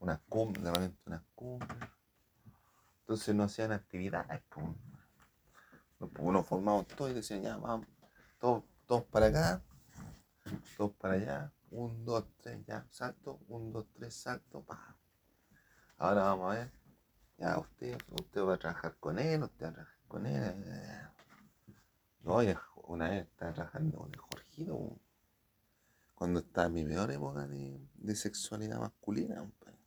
unas 0.00 0.20
cumbres, 0.28 0.64
de 0.64 0.70
repente 0.72 0.98
unas. 1.04 1.58
Entonces 3.00 3.34
no 3.34 3.44
hacían 3.44 3.72
actividades, 3.72 4.42
pues. 4.48 4.66
Pues 5.98 6.10
Uno 6.18 6.42
formamos 6.44 6.86
todos 6.88 7.10
y 7.10 7.14
decían, 7.14 7.42
ya, 7.42 7.56
vamos, 7.56 7.86
todos, 8.38 8.64
todos 8.86 9.04
para 9.04 9.26
acá, 9.26 9.62
todos 10.76 10.92
para 10.92 11.14
allá, 11.14 11.52
un, 11.70 12.04
dos, 12.04 12.24
tres, 12.42 12.64
ya, 12.66 12.86
salto, 12.90 13.40
un, 13.48 13.72
dos, 13.72 13.86
tres, 13.94 14.14
salto, 14.14 14.62
pa. 14.62 14.96
Ahora 15.98 16.22
vamos 16.24 16.52
a 16.52 16.58
ver, 16.58 16.72
ya, 17.38 17.58
usted, 17.58 17.98
usted 18.10 18.42
va 18.42 18.54
a 18.54 18.58
trabajar 18.58 18.96
con 18.98 19.18
él, 19.18 19.42
usted 19.42 19.66
va 19.66 19.70
a 19.70 19.72
trabajar 19.74 19.98
con 20.08 20.26
él. 20.26 20.64
eh. 20.66 21.08
No, 22.22 22.42
y 22.42 22.54
una 22.88 23.10
vez 23.10 23.26
estaba 23.26 23.52
trabajando 23.52 23.98
con 23.98 24.12
el 24.12 24.18
Jorgito, 24.20 24.98
cuando 26.14 26.40
estaba 26.40 26.66
en 26.68 26.74
mi 26.74 26.84
peor 26.84 27.10
época 27.10 27.46
de, 27.46 27.80
de 27.94 28.16
sexualidad 28.16 28.78
masculina, 28.80 29.36
compadre. 29.36 29.78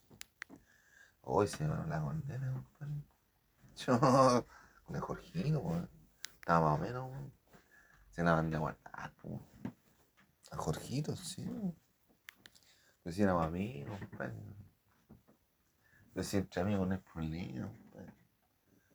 Hoy 1.21 1.47
se 1.47 1.63
me 1.67 1.75
la 1.87 2.01
condena, 2.01 2.51
compadre. 2.53 3.03
Yo, 3.75 4.45
con 4.85 4.95
el 4.95 5.01
Jorgito, 5.01 5.61
pues, 5.61 5.83
estaba 6.47 6.69
más 6.69 6.79
o 6.79 6.81
menos, 6.81 7.11
se 8.09 8.23
la 8.23 8.33
mandé 8.33 8.55
a 8.55 8.59
guardar, 8.61 9.13
pues. 9.21 9.41
A 10.49 10.55
Jorgito, 10.55 11.13
sí. 11.17 11.45
Pero 13.03 13.13
si 13.13 13.21
éramos 13.21 13.45
amigos, 13.47 13.99
compadre. 13.99 14.33
Pero 16.13 16.23
si 16.23 16.37
entre 16.37 16.61
amigos 16.61 16.87
no 16.87 16.93
hay 16.93 17.01
problema, 17.01 17.67
compadre. 17.67 18.13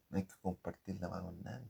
No 0.08 0.16
hay 0.16 0.24
que 0.24 0.34
compartirla 0.40 1.10
más 1.10 1.20
con 1.20 1.42
nadie. 1.42 1.68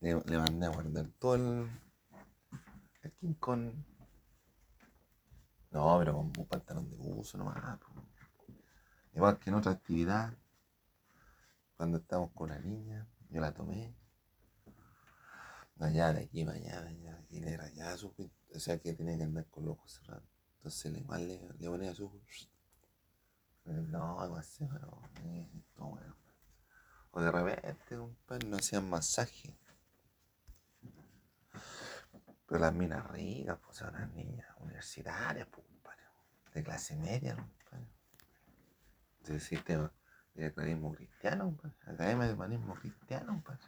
Le, 0.00 0.20
le 0.20 0.38
mandé 0.38 0.66
a 0.66 0.70
guardar 0.70 1.06
todo 1.20 1.34
el. 1.36 1.70
El 3.22 3.36
Kong. 3.38 3.72
No, 5.70 5.98
pero 6.00 6.14
con 6.14 6.32
un 6.36 6.46
pantalón 6.48 6.90
de 6.90 6.96
buzo 6.96 7.38
nomás. 7.38 7.78
Igual 9.14 9.38
que 9.38 9.50
en 9.50 9.56
otra 9.56 9.70
actividad. 9.70 10.36
Cuando 11.76 11.98
estábamos 11.98 12.32
con 12.32 12.48
la 12.48 12.58
niña, 12.58 13.06
yo 13.28 13.40
la 13.40 13.52
tomé. 13.52 13.94
Allá, 15.78 16.12
de 16.14 16.24
aquí, 16.24 16.42
allá, 16.42 16.80
de. 16.82 16.96
Y 17.28 17.40
le 17.40 17.56
rayaba 17.56 17.96
su 17.98 18.14
O 18.54 18.58
sea 18.58 18.78
que 18.78 18.94
tenía 18.94 19.18
que 19.18 19.24
andar 19.24 19.46
con 19.46 19.66
los 19.66 19.74
ojos 19.74 19.92
cerrados. 19.92 20.24
Entonces 20.56 20.92
le, 20.92 21.00
igual 21.00 21.28
le, 21.28 21.68
ponía 21.68 21.94
su. 21.94 22.10
No, 23.64 24.20
algo 24.20 24.36
así, 24.36 24.66
pero. 24.72 25.02
eh, 25.24 25.50
bueno. 25.76 26.16
O 27.10 27.20
de 27.20 27.30
repente, 27.30 27.96
compadre, 27.96 28.48
no 28.48 28.56
hacían 28.56 28.88
masaje. 28.88 29.58
Pero 32.46 32.60
las 32.60 32.72
minas 32.72 33.10
ricas, 33.10 33.58
pues 33.64 33.76
son 33.76 33.92
las 33.92 34.08
niñas 34.12 34.46
universitarias, 34.60 35.48
pues, 35.48 35.66
compadre. 35.66 36.02
De 36.54 36.62
clase 36.62 36.96
media, 36.96 37.34
compadre. 37.36 37.86
Del 39.24 39.40
sistema 39.40 39.92
de 40.36 40.52
humanismo 40.54 40.94
cristiano, 40.94 41.44
compadre. 41.44 41.76
Academia 41.86 42.26
de 42.26 42.34
humanismo 42.34 42.74
cristiano, 42.74 43.32
compadre. 43.32 43.64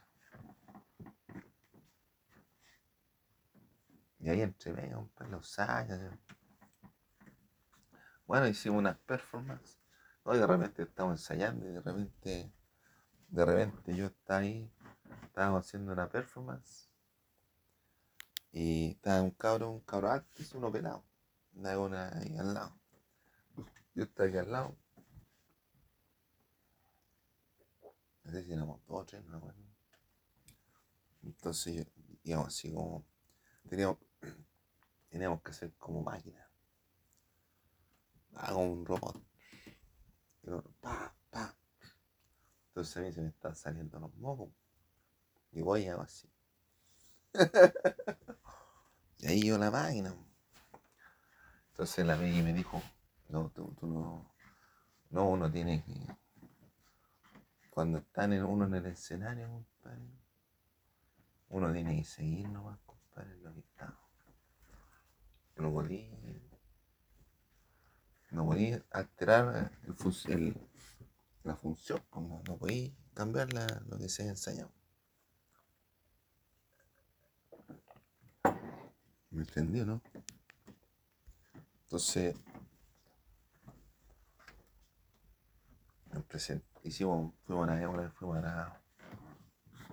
Y 4.19 4.29
ahí 4.29 4.41
entre 4.41 4.73
medio, 4.73 4.97
compadre, 4.97 5.31
los 5.31 5.49
sayas. 5.49 6.01
Bueno, 8.25 8.47
hicimos 8.47 8.79
unas 8.79 8.97
performances. 8.99 9.79
Hoy 10.23 10.37
de 10.37 10.45
repente 10.45 10.83
estamos 10.83 11.13
ensayando 11.19 11.67
y 11.67 11.71
de 11.71 11.81
repente, 11.81 12.53
de 13.29 13.45
repente 13.45 13.95
yo 13.95 14.05
estaba 14.07 14.41
ahí, 14.41 14.71
estábamos 15.23 15.65
haciendo 15.65 15.93
una 15.93 16.07
performance 16.09 16.89
y 18.51 18.91
estaba 18.91 19.21
un 19.21 19.31
cabro, 19.31 19.71
un 19.71 19.79
cabro 19.81 20.11
alto, 20.11 20.43
uno 20.53 20.71
pelado, 20.71 21.03
andaba 21.55 21.79
una 21.79 22.17
ahí 22.17 22.37
al 22.37 22.53
lado. 22.53 22.79
Yo 23.95 24.03
estaba 24.03 24.29
aquí 24.29 24.37
al 24.37 24.51
lado. 24.51 24.77
No 28.29 28.35
sé 28.35 28.43
si 28.43 28.53
éramos 28.53 28.79
dos 28.85 29.01
o 29.01 29.05
tres, 29.05 29.25
no 29.25 29.31
me 29.31 29.37
acuerdo. 29.37 29.63
Entonces 31.23 31.87
íbamos 32.21 32.49
así 32.49 32.71
como, 32.71 33.03
teníamos, 33.67 33.97
teníamos 35.09 35.41
que 35.41 35.49
hacer 35.49 35.73
como 35.79 36.03
máquina. 36.03 36.47
Hago 38.35 38.59
un 38.59 38.85
robot. 38.85 39.19
Y 40.43 40.49
uno, 40.49 40.63
pa, 40.79 41.11
pa. 41.31 41.57
Entonces 42.67 42.97
a 42.97 43.01
mí 43.01 43.11
se 43.11 43.21
me 43.21 43.29
están 43.29 43.55
saliendo 43.55 43.99
los 43.99 44.13
mocos. 44.17 44.51
Y 45.51 45.61
voy 45.61 45.85
y 45.85 45.87
hago 45.87 46.03
así. 46.03 46.31
y 49.17 49.25
ahí 49.25 49.41
yo 49.41 49.57
la 49.57 49.71
máquina. 49.71 50.15
Entonces 51.71 52.05
la 52.05 52.15
Peggy 52.15 52.43
me 52.43 52.53
dijo, 52.53 52.79
no, 53.29 53.49
tú, 53.49 53.73
tú 53.79 53.87
no, 53.87 54.31
no, 55.09 55.29
uno 55.29 55.51
tiene 55.51 55.83
que, 55.83 55.95
cuando 57.79 57.99
están 57.99 58.33
en, 58.33 58.43
uno 58.43 58.65
en 58.65 58.73
el 58.73 58.87
escenario, 58.87 59.47
compadre, 59.47 60.11
uno 61.47 61.71
tiene 61.71 61.95
que 61.95 62.03
seguir 62.03 62.49
nomás, 62.49 62.77
compadre, 62.85 63.37
lo 63.37 63.53
que 63.53 63.61
está. 63.61 63.97
No 65.55 65.71
podía, 65.71 66.09
no 68.31 68.45
podía 68.45 68.83
alterar 68.91 69.71
el 69.87 69.95
el- 70.33 70.69
la 71.45 71.55
función, 71.55 72.03
pues, 72.09 72.27
no, 72.27 72.57
podía 72.57 72.91
cambiar 73.13 73.53
la- 73.53 73.81
lo 73.87 73.97
que 73.97 74.09
se 74.09 74.23
ha 74.23 74.27
enseñado. 74.27 74.73
¿Me 79.31 79.43
entendió, 79.43 79.85
no? 79.85 80.01
Entonces, 81.83 82.35
nos 86.11 86.25
present- 86.27 86.68
hicimos, 86.89 87.33
fuimos 87.45 87.63
una 87.63 87.75
vez, 87.75 87.87
una 87.87 88.09
fuimos 88.09 88.37
a 88.37 88.41
la... 88.41 88.81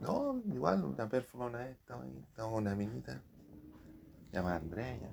No, 0.00 0.43
igual, 0.47 0.85
una 0.85 1.09
performance 1.09 1.55
una 1.55 1.65
vez, 1.65 1.76
estaba 1.79 2.03
ahí, 2.03 2.19
estaba 2.29 2.50
con 2.50 2.62
una 2.62 2.75
minita, 2.75 3.23
llamada 4.33 4.57
Andrea, 4.57 5.11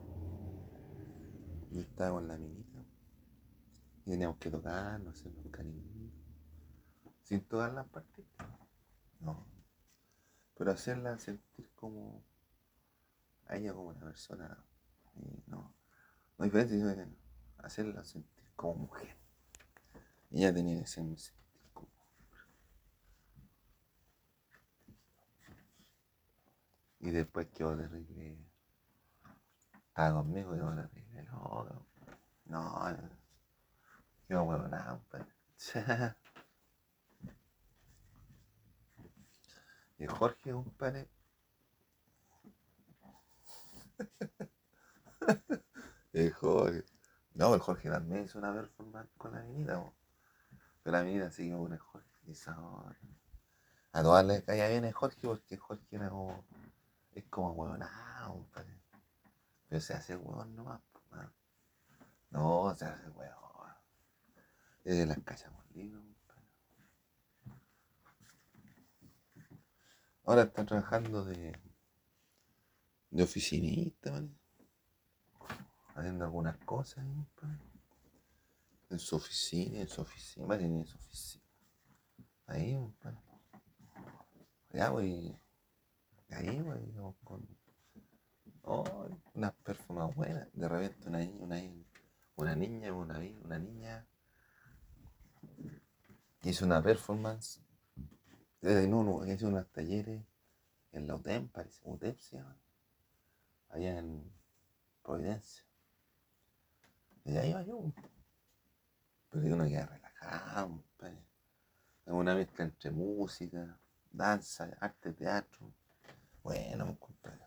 y 1.71 1.79
estaba 1.79 2.11
con 2.11 2.27
la 2.27 2.37
minita, 2.37 2.79
y 4.05 4.11
teníamos 4.11 4.37
que 4.37 4.49
tocar, 4.49 5.01
hacernos 5.07 5.45
cariñitos, 5.51 6.11
sin 7.21 7.41
tocar 7.41 7.73
las 7.73 7.87
partitas, 7.87 8.47
no, 9.19 9.45
pero 10.57 10.71
hacerla 10.71 11.17
sentir 11.17 11.69
como 11.75 12.23
a 13.47 13.55
ella 13.55 13.73
como 13.73 13.89
una 13.89 14.01
persona, 14.01 14.57
eh, 15.15 15.43
no, 15.47 15.73
no 16.37 16.45
diferente, 16.45 16.77
sino 16.77 17.15
hacerla 17.57 18.03
sentir 18.03 18.51
como 18.55 18.75
mujer. 18.75 19.15
Ella 20.31 20.53
tenía 20.53 20.79
que 20.79 20.87
ser 20.87 21.03
Y 27.03 27.11
después 27.11 27.47
quedó 27.49 27.75
terrible. 27.75 28.37
Estaba 29.89 30.21
conmigo 30.21 30.55
y 30.55 30.57
quedó 30.57 30.73
terrible. 30.73 31.23
No, 31.23 31.85
no, 32.45 32.91
no. 32.91 33.09
Quedó 34.25 34.43
huevo 34.43 34.67
nada, 34.69 35.01
pues. 35.11 35.25
Y 39.97 40.07
Jorge, 40.07 40.51
compadre. 40.51 41.09
el 46.13 46.33
Jorge. 46.33 46.85
No, 47.35 47.53
el 47.53 47.59
Jorge 47.59 47.89
también 47.89 48.23
hizo 48.23 48.39
una 48.39 48.53
performance 48.53 49.09
con 49.17 49.33
la 49.33 49.39
avenida. 49.39 49.93
Pero 50.81 50.91
la 50.91 50.99
avenida 50.99 51.31
siguió 51.31 51.59
con 51.59 51.73
el 51.73 51.79
Jorge. 51.79 52.07
Y 52.25 52.33
a 53.91 54.01
todas 54.01 54.25
les 54.25 54.43
caía 54.43 54.69
bien 54.69 54.85
el 54.85 54.93
Jorge 54.93 55.19
porque 55.21 55.57
Jorge 55.57 55.85
era 55.91 56.09
como. 56.09 56.43
Es 57.15 57.25
como 57.29 57.51
huevonado, 57.51 58.33
compadre. 58.33 58.79
Pero 59.67 59.81
se 59.81 59.93
hace 59.93 60.15
huevón 60.15 60.55
nomás. 60.55 60.81
No, 62.29 62.75
se 62.75 62.85
hace 62.85 63.09
huevón. 63.09 63.43
Es 64.83 65.07
las 65.07 65.19
cachamos 65.19 65.63
libros. 65.73 66.03
Ahora 70.25 70.43
está 70.43 70.65
trabajando 70.65 71.25
de, 71.25 71.59
de 73.11 73.23
oficinista, 73.23 74.23
haciendo 75.95 76.23
algunas 76.23 76.57
cosas 76.59 77.05
en 78.89 78.99
su 78.99 79.17
oficina, 79.17 79.81
en 79.81 79.87
su 79.89 80.01
oficina, 80.01 80.45
¿vale? 80.45 80.65
en 80.65 80.85
su 80.85 80.97
oficina. 80.97 81.43
Ahí, 82.47 82.77
ya 84.71 84.91
ahí 86.33 86.61
voy, 86.61 87.15
con 87.23 87.47
oh, 88.63 89.09
unas 89.33 89.53
performances 89.55 90.15
buenas. 90.15 90.47
De 90.53 90.67
repente 90.67 91.07
una 91.07 91.19
niña, 91.19 91.37
una, 91.39 91.61
una 92.35 92.55
niña, 92.55 92.93
una, 92.93 93.19
una 93.43 93.59
niña 93.59 94.07
hizo 96.43 96.65
una 96.65 96.81
performance 96.81 97.61
desde 98.63 98.87
no, 98.87 99.03
no, 99.03 99.25
hice 99.25 99.45
unos 99.45 99.67
talleres 99.73 100.23
en 100.93 101.05
la 101.05 101.15
UTEM, 101.15 101.49
parece, 101.49 101.81
UTEM 101.83 102.17
se 102.17 102.41
allá 103.69 103.99
en 103.99 104.31
Providencia. 105.03 105.65
Y 107.25 107.35
ahí 107.35 107.49
iba 107.49 107.61
yo. 107.63 107.91
Pero 109.29 109.53
uno 109.53 109.65
queda 109.65 109.85
relajado, 109.85 110.81
Es 112.05 112.13
una 112.13 112.35
mezcla 112.35 112.63
entre 112.63 112.91
música, 112.91 113.77
danza, 114.11 114.77
arte, 114.79 115.11
teatro. 115.11 115.73
Bueno, 116.43 116.97
compadre. 116.99 117.39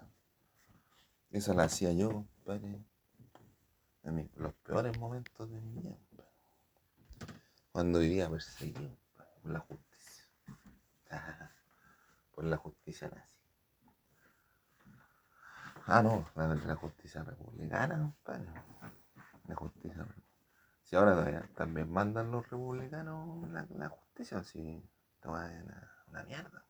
Esa 1.30 1.54
la 1.54 1.64
hacía 1.64 1.92
yo, 1.92 2.08
compadre. 2.10 2.82
En 4.02 4.30
los 4.36 4.54
peores 4.54 4.98
momentos 4.98 5.50
de 5.50 5.60
mi 5.60 5.80
vida, 5.80 5.96
Cuando 7.72 7.98
vivía 7.98 8.30
perseguido, 8.30 8.96
por 9.42 9.52
la 9.52 9.60
justicia 9.60 10.26
por 12.34 12.44
la 12.44 12.56
justicia 12.56 13.08
nazi. 13.08 13.32
Ah, 15.86 16.02
no, 16.02 16.28
la, 16.34 16.54
la 16.54 16.76
justicia 16.76 17.22
republicana, 17.22 17.96
compadre. 17.96 18.46
La 19.48 19.54
justicia 19.54 20.06
Si 20.82 20.96
ahora 20.96 21.48
también 21.54 21.90
mandan 21.90 22.30
los 22.30 22.48
republicanos 22.50 23.48
la, 23.50 23.88
justicia, 23.88 24.42
si 24.42 24.82
esto 25.14 25.40
es 25.40 25.62
una, 26.08 26.24
mierda. 26.24 26.65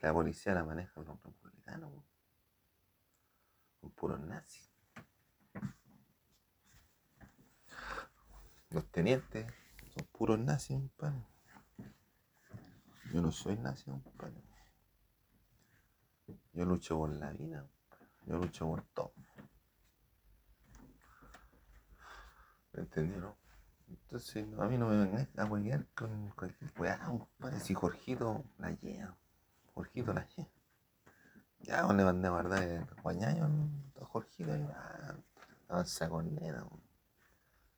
La 0.00 0.12
policía 0.12 0.54
la 0.54 0.64
manejan 0.64 1.04
los 1.04 1.22
republicanos, 1.22 1.92
son 3.80 3.90
puros 3.90 4.20
nazis. 4.20 4.70
Los 8.70 8.86
tenientes 8.90 9.46
son 9.94 10.06
puros 10.12 10.38
nazis, 10.38 10.76
compadre. 10.76 11.26
Yo 13.12 13.22
no 13.22 13.32
soy 13.32 13.56
nazi, 13.56 13.90
compadre. 13.90 14.42
Yo 16.52 16.64
lucho 16.64 16.98
por 16.98 17.10
la 17.10 17.32
vida, 17.32 17.66
yo 18.26 18.36
lucho 18.36 18.66
por 18.66 18.82
todo. 18.82 19.12
¿Me 22.72 22.82
entendieron? 22.82 23.34
Entonces, 23.88 24.46
a 24.58 24.66
mí 24.66 24.76
no 24.76 24.88
me 24.88 24.96
vengan 24.96 25.28
a 25.36 25.44
huevear 25.44 25.86
con 25.94 26.30
cualquier 26.30 26.72
weá, 26.78 26.98
compadre. 26.98 27.60
Si 27.60 27.74
Jorgito 27.74 28.44
la 28.58 28.70
lleva, 28.72 29.16
Jorgito 29.76 30.12
la 30.14 30.26
lleva. 30.26 30.48
Ya, 31.60 31.86
le 31.92 32.02
mandé 32.02 32.26
a 32.28 32.30
guardar 32.30 32.62
el 32.62 32.86
guañaño 33.02 33.44
a 34.00 34.06
Jorgito 34.06 34.56
y 34.56 34.66
avanza 35.68 36.08
con 36.08 36.34
nena. 36.34 36.66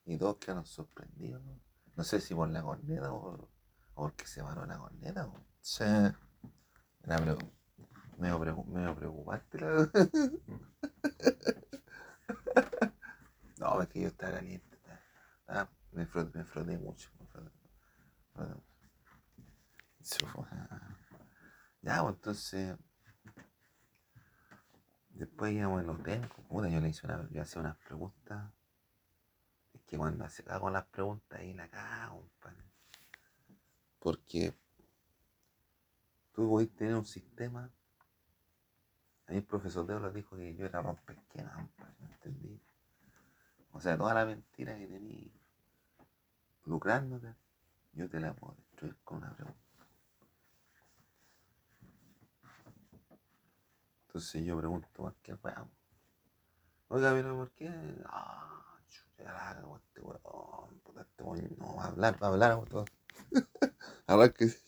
Y 0.05 0.17
todos 0.17 0.37
quedaron 0.37 0.65
sorprendidos. 0.65 1.43
¿no? 1.43 1.59
no 1.97 2.05
sé 2.05 2.21
si 2.21 2.37
por 2.37 2.49
la 2.51 2.63
corneta 2.63 3.13
o 3.13 3.49
porque 3.95 4.27
se 4.27 4.41
a 4.41 4.55
la 4.55 4.79
corneta. 4.79 5.29
Sí. 5.61 5.83
Me 7.05 7.17
medio, 8.17 8.95
preocupante 8.95 9.59
la 9.59 9.91
No, 13.59 13.83
es 13.83 13.89
que 13.89 14.03
yo 14.03 14.09
estaba 14.09 14.35
caliente. 14.35 14.79
Ah, 15.49 15.69
me, 15.91 16.07
froté, 16.07 16.39
me 16.39 16.45
froté 16.45 16.79
mucho. 16.79 17.11
Me 17.19 17.27
froté, 17.27 17.51
Ya, 21.89 22.03
pues 22.03 22.17
entonces. 22.17 22.77
Después 25.09 25.55
íbamos 25.55 25.83
en 25.83 25.89
hotel. 25.89 26.29
Puta, 26.47 26.69
yo 26.69 26.81
le 26.81 26.91
hice 26.91 27.07
una, 27.07 27.27
yo 27.31 27.41
hacía 27.41 27.63
unas 27.63 27.79
preguntas. 27.79 28.53
Es 29.73 29.81
que 29.85 29.97
cuando 29.97 30.29
se 30.29 30.45
cago 30.45 30.69
las 30.69 30.85
preguntas 30.85 31.41
ahí 31.41 31.55
la 31.55 31.67
cago, 31.71 32.21
compadre. 32.21 32.63
Porque 34.01 34.55
tú 36.35 36.51
podés 36.51 36.77
tener 36.77 36.95
un 36.95 37.07
sistema. 37.07 37.73
A 39.27 39.33
mí 39.33 39.39
el 39.39 39.45
profesor 39.45 39.87
Deo 39.87 40.11
dijo 40.11 40.37
que 40.37 40.55
yo 40.57 40.67
era 40.67 40.83
rompeesquema, 40.83 41.71
¿me 42.01 42.13
entendí? 42.13 42.61
O 43.73 43.81
sea, 43.81 43.97
toda 43.97 44.13
la 44.13 44.27
mentira 44.27 44.77
que 44.77 44.87
tenía 44.89 45.31
lucrándote, 46.67 47.35
yo 47.95 48.11
te 48.11 48.21
la 48.21 48.35
puedo 48.35 48.57
destruir 48.57 48.95
con 49.05 49.19
una 49.19 49.35
pregunta. 49.35 49.68
Entonces 54.09 54.43
yo 54.43 54.57
pregunto 54.57 54.89
cualquier 54.97 55.39
weón. 55.43 55.71
Oiga, 56.89 57.13
pero 57.13 57.37
¿por 57.37 57.51
qué? 57.51 57.69
Ah, 58.07 58.79
chucha, 58.89 59.61
este 59.77 60.01
weón, 60.01 60.81
puta, 60.83 61.03
este 61.03 61.23
weón 61.23 61.57
no 61.59 61.77
va 61.77 61.85
a 61.85 61.89
hablar, 61.89 62.23
va 62.23 62.29
a 62.29 62.31
hablar, 62.31 62.65
todo. 62.71 62.87
Arránquese. 64.07 64.65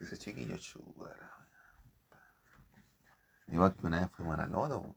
ese 0.00 0.18
chiquillo, 0.18 0.56
chuda. 0.56 1.14
Igual 3.48 3.74
que 3.76 3.86
una 3.86 4.00
vez 4.00 4.10
fuimos 4.12 4.38
a 4.38 4.38
la 4.38 4.46
loto, 4.46 4.96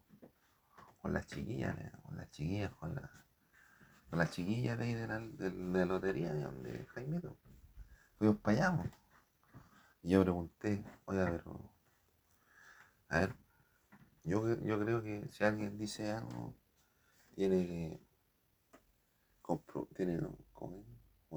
con 1.02 1.12
las 1.12 1.28
chiquillas, 1.28 1.76
con 2.04 2.16
las 2.16 2.30
chiquillas, 2.32 2.72
con 2.76 2.96
la, 2.96 3.12
con 4.10 4.20
las 4.20 4.32
chiquillas 4.32 4.78
de 4.78 4.86
ahí 4.86 4.94
de 4.94 5.08
la, 5.08 5.20
de, 5.20 5.86
lotería, 5.86 6.32
de 6.34 6.86
Jaimito. 6.86 7.38
Fuimos 8.18 8.38
para 8.38 8.70
allá, 8.70 8.92
y 10.04 10.12
yo 10.12 10.22
pregunté, 10.22 10.84
oiga, 11.06 11.26
pero, 11.26 11.73
a 13.14 13.20
ver, 13.20 13.36
yo, 14.24 14.60
yo 14.64 14.80
creo 14.80 15.04
que 15.04 15.28
si 15.30 15.44
alguien 15.44 15.78
dice 15.78 16.12
algo, 16.12 16.56
tiene 17.36 17.68
que, 17.68 18.00
compro, 19.40 19.88
tiene, 19.96 20.20
¿cómo, 20.52 20.84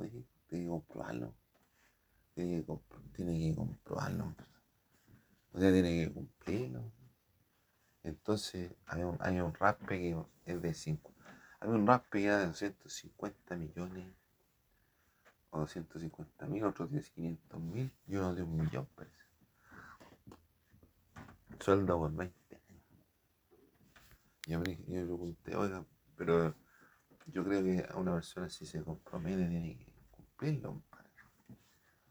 dije? 0.02 0.24
tiene 0.48 0.64
que 0.64 0.70
comprobarlo. 0.70 1.34
Tiene 2.34 2.64
que, 2.64 3.50
que 3.50 3.54
comprobarlo. 3.54 4.34
O 5.52 5.60
sea, 5.60 5.70
tiene 5.70 6.06
que 6.06 6.12
cumplirlo. 6.14 6.90
Entonces, 8.04 8.74
hay 8.86 9.02
un, 9.02 9.18
hay 9.20 9.40
un 9.40 9.52
raspe 9.52 9.98
que 9.98 10.16
es 10.46 10.62
de 10.62 10.72
5. 10.72 11.14
Hay 11.60 11.68
un 11.68 11.86
raspe 11.86 12.22
ya 12.22 12.38
de 12.38 12.46
250 12.46 13.54
millones 13.56 14.14
o 15.50 15.60
250 15.60 16.46
mil, 16.46 16.64
otros 16.64 16.90
de 16.90 17.02
500 17.02 17.60
mil 17.60 17.92
y 18.06 18.16
uno 18.16 18.34
de 18.34 18.42
un 18.42 18.56
millón, 18.56 18.88
parece. 18.94 19.25
Sueldo 21.60 21.98
por 21.98 22.12
20 22.14 22.56
años. 22.56 22.82
Yo 24.46 24.60
me, 24.60 24.76
yo 24.76 25.04
pregunté, 25.04 25.56
oiga, 25.56 25.84
pero 26.16 26.54
yo 27.26 27.44
creo 27.44 27.62
que 27.62 27.86
a 27.88 27.96
una 27.96 28.14
persona 28.14 28.48
si 28.48 28.66
se 28.66 28.82
compromete 28.82 29.48
tiene 29.48 29.76
que 29.78 29.92
cumplirlo, 30.10 30.82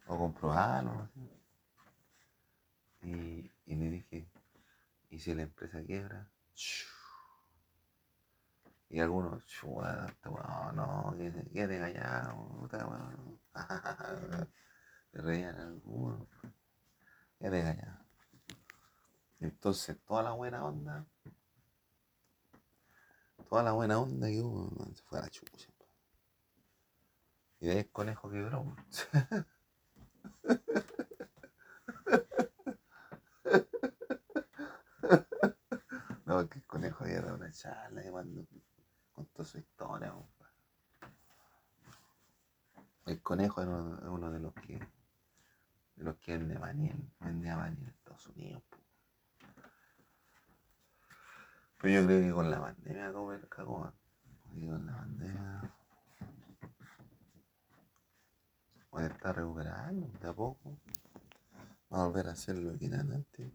o 0.08 0.18
comprobarlo. 0.18 1.10
Y, 3.02 3.52
y 3.66 3.76
le 3.76 3.90
dije, 3.92 4.30
¿y 5.10 5.20
si 5.20 5.34
la 5.34 5.44
empresa 5.44 5.82
quiebra? 5.84 6.30
Y 8.90 9.00
algunos, 9.00 9.46
chua, 9.48 10.08
este 10.08 10.30
no, 10.30 11.16
quédate 11.54 11.80
callado, 11.80 12.48
puta 12.60 12.88
reían 15.14 15.56
algunos, 15.56 16.28
quédate 17.40 17.62
callado. 17.62 18.05
Entonces, 19.40 19.98
toda 20.06 20.24
la 20.24 20.32
buena 20.32 20.66
onda, 20.66 21.06
toda 23.50 23.64
la 23.64 23.72
buena 23.74 24.00
onda 24.00 24.28
que 24.28 24.42
hubo, 24.42 24.94
se 24.94 25.04
fue 25.04 25.20
a 25.20 25.24
la 25.24 25.30
chucha. 25.30 25.70
Y 27.60 27.68
de 27.68 27.72
ahí 27.72 27.78
el 27.80 27.92
conejo 27.92 28.30
quebró. 28.30 28.76
No, 36.26 36.50
que 36.50 36.58
el 36.58 36.66
conejo 36.66 37.04
había 37.04 37.22
dado 37.22 37.36
una 37.36 37.52
charla 37.52 38.04
y 38.04 38.10
cuando 38.10 38.46
contó 39.14 39.46
su 39.46 39.60
historia. 39.60 40.14
El 43.06 43.22
conejo 43.22 43.62
era 43.62 43.72
uno, 43.72 44.32
de 44.32 44.40
los 44.40 44.54
que 44.56 44.80
de 45.96 46.04
los 46.04 46.18
que 46.18 46.38
vendía 46.38 46.60
maní, 46.60 46.92
vendía 47.20 47.56
maní 47.56 47.78
en 47.80 47.88
Estados 47.90 48.28
Unidos. 48.28 48.64
Pero 51.78 51.94
yo 51.94 52.06
creo 52.06 52.22
que 52.22 52.32
con 52.32 52.50
la 52.50 52.62
pandemia 52.62 53.14
como 53.14 53.34
el 53.34 53.48
cagó. 53.50 53.94
Con 54.50 54.86
la 54.86 54.98
pandemia 54.98 55.76
puede 58.90 59.08
estar 59.08 59.36
recuperando 59.36 60.08
de 60.20 60.28
a 60.30 60.34
poco. 60.34 60.80
Va 61.92 62.04
a 62.04 62.08
volver 62.08 62.28
a 62.28 62.32
hacer 62.32 62.56
lo 62.56 62.78
que 62.78 62.86
era 62.86 63.02
antes. 63.02 63.52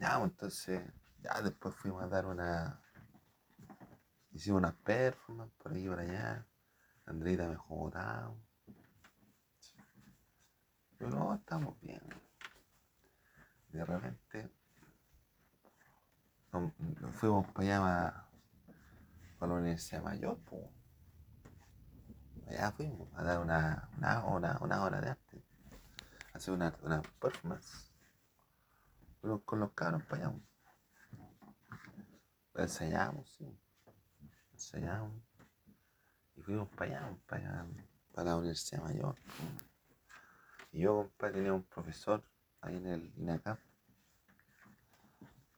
Ya, 0.00 0.18
pues, 0.18 0.30
entonces, 0.30 0.80
ya 1.22 1.42
después 1.42 1.74
fuimos 1.74 2.02
a 2.02 2.08
dar 2.08 2.26
una. 2.26 2.80
Hicimos 4.32 4.58
una 4.58 4.72
performance 4.72 5.52
por 5.58 5.72
ahí 5.72 5.84
y 5.84 5.88
por 5.88 6.00
allá. 6.00 6.46
Andreita 7.04 7.48
me 7.48 7.56
jugó 7.56 7.90
Pero 10.96 11.10
no, 11.10 11.34
estamos 11.34 11.78
bien. 11.80 12.02
De 13.72 13.84
repente 13.84 14.59
nos, 16.52 16.72
fuimos 17.14 17.46
para 17.48 17.60
allá 17.60 18.26
para, 19.38 19.48
la 19.48 19.58
Universidad 19.58 20.02
Mayor, 20.02 20.38
pues. 20.44 20.62
Allá 22.48 22.72
fuimos 22.72 23.08
a 23.14 23.22
dar 23.22 23.38
una, 23.40 23.88
una, 23.96 24.24
una, 24.24 24.58
una 24.60 24.82
hora 24.82 25.00
de 25.00 25.10
arte. 25.10 25.44
Hacer 26.32 26.54
una, 26.54 26.74
una 26.82 27.02
performance 27.20 27.90
con 29.44 29.60
los 29.60 29.72
caros 29.72 30.02
para 30.04 30.28
allá. 30.28 30.40
enseñamos, 32.56 33.30
sí. 33.30 33.58
Enseñamos. 34.52 35.12
Y 36.36 36.42
fuimos 36.42 36.68
para 36.70 36.98
allá, 36.98 37.16
para 37.26 37.66
para 38.12 38.30
la 38.30 38.36
Universidad 38.36 38.82
Mayor. 38.82 39.14
Y 40.72 40.80
yo, 40.80 40.96
compadre, 40.96 41.34
tenía 41.34 41.52
un 41.52 41.64
profesor 41.64 42.22
ahí 42.60 42.76
en 42.76 42.86
el 42.86 43.12
INACAP 43.16 43.58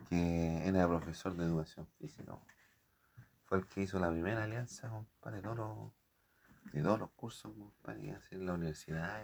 que 0.08 0.66
era 0.66 0.86
profesor 0.88 1.34
de 1.36 1.44
educación 1.44 1.86
física. 1.98 2.36
Fue 3.44 3.58
el 3.58 3.66
que 3.66 3.82
hizo 3.82 3.98
la 3.98 4.10
primera 4.10 4.44
alianza, 4.44 4.88
compadre, 4.88 5.36
de 5.36 5.42
todos 5.42 5.56
los, 5.56 6.72
de 6.72 6.82
todos 6.82 6.98
los 6.98 7.10
cursos, 7.10 7.52
compadre, 7.52 8.18
en 8.30 8.46
la 8.46 8.54
universidad. 8.54 9.22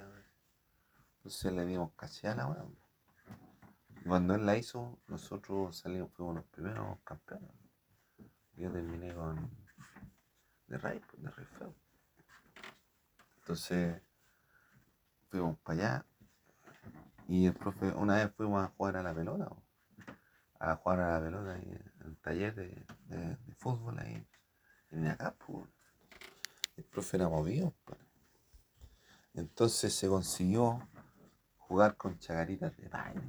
Entonces 1.17 1.53
le 1.53 1.67
dimos 1.67 1.93
caché 1.97 2.29
a 2.29 2.35
la 2.35 2.49
hora 2.49 2.65
cuando 4.07 4.35
él 4.35 4.47
la 4.47 4.57
hizo, 4.57 4.99
nosotros 5.07 5.77
salimos, 5.77 6.11
fuimos 6.13 6.37
los 6.37 6.45
primeros 6.47 6.99
campeones. 7.05 7.51
Yo 8.57 8.73
terminé 8.73 9.13
con 9.15 9.51
de 10.67 10.79
Rey, 10.79 11.01
pues, 11.01 11.23
de 11.23 11.31
Rey 11.31 11.47
Feo. 11.59 11.75
Entonces, 13.41 14.01
fuimos 15.29 15.59
para 15.59 15.79
allá. 15.79 16.07
Y 17.29 17.47
el 17.47 17.55
profe, 17.55 17.91
una 17.93 18.17
vez 18.17 18.33
fuimos 18.35 18.65
a 18.65 18.69
jugar 18.69 18.97
a 18.97 19.03
la 19.03 19.15
pelota, 19.15 19.51
a 20.59 20.77
jugar 20.77 21.01
a 21.01 21.19
la 21.19 21.25
pelota 21.25 21.57
en 21.57 21.93
el 22.05 22.17
taller 22.19 22.55
de, 22.55 23.37
fútbol 23.57 23.99
ahí 23.99 24.27
en 24.91 25.07
acá, 25.07 25.35
pues. 25.47 25.69
El 26.77 26.85
profe 26.85 27.17
era 27.17 27.29
movido, 27.29 27.75
pues. 27.85 27.99
Entonces 29.35 29.95
se 29.95 30.09
consiguió 30.09 30.81
jugar 31.57 31.97
con 31.97 32.19
chagaritas 32.19 32.77
de 32.77 32.89
baño 32.89 33.23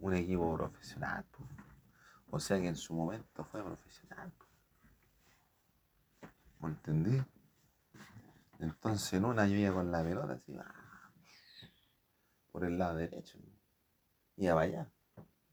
un 0.00 0.14
equipo 0.14 0.56
profesional. 0.56 1.24
O 2.30 2.38
sea 2.38 2.60
que 2.60 2.68
en 2.68 2.76
su 2.76 2.94
momento 2.94 3.44
fue 3.44 3.62
profesional. 3.62 4.32
¿Me 6.60 6.68
entendí? 6.68 7.22
Entonces 8.58 9.12
en 9.12 9.24
una 9.24 9.46
iba 9.46 9.74
con 9.74 9.90
la 9.90 10.02
pelota 10.02 10.34
así, 10.34 10.58
por 12.50 12.64
el 12.64 12.78
lado 12.78 12.96
derecho. 12.96 13.38
Iba 14.36 14.54
para 14.54 14.66
allá, 14.66 14.92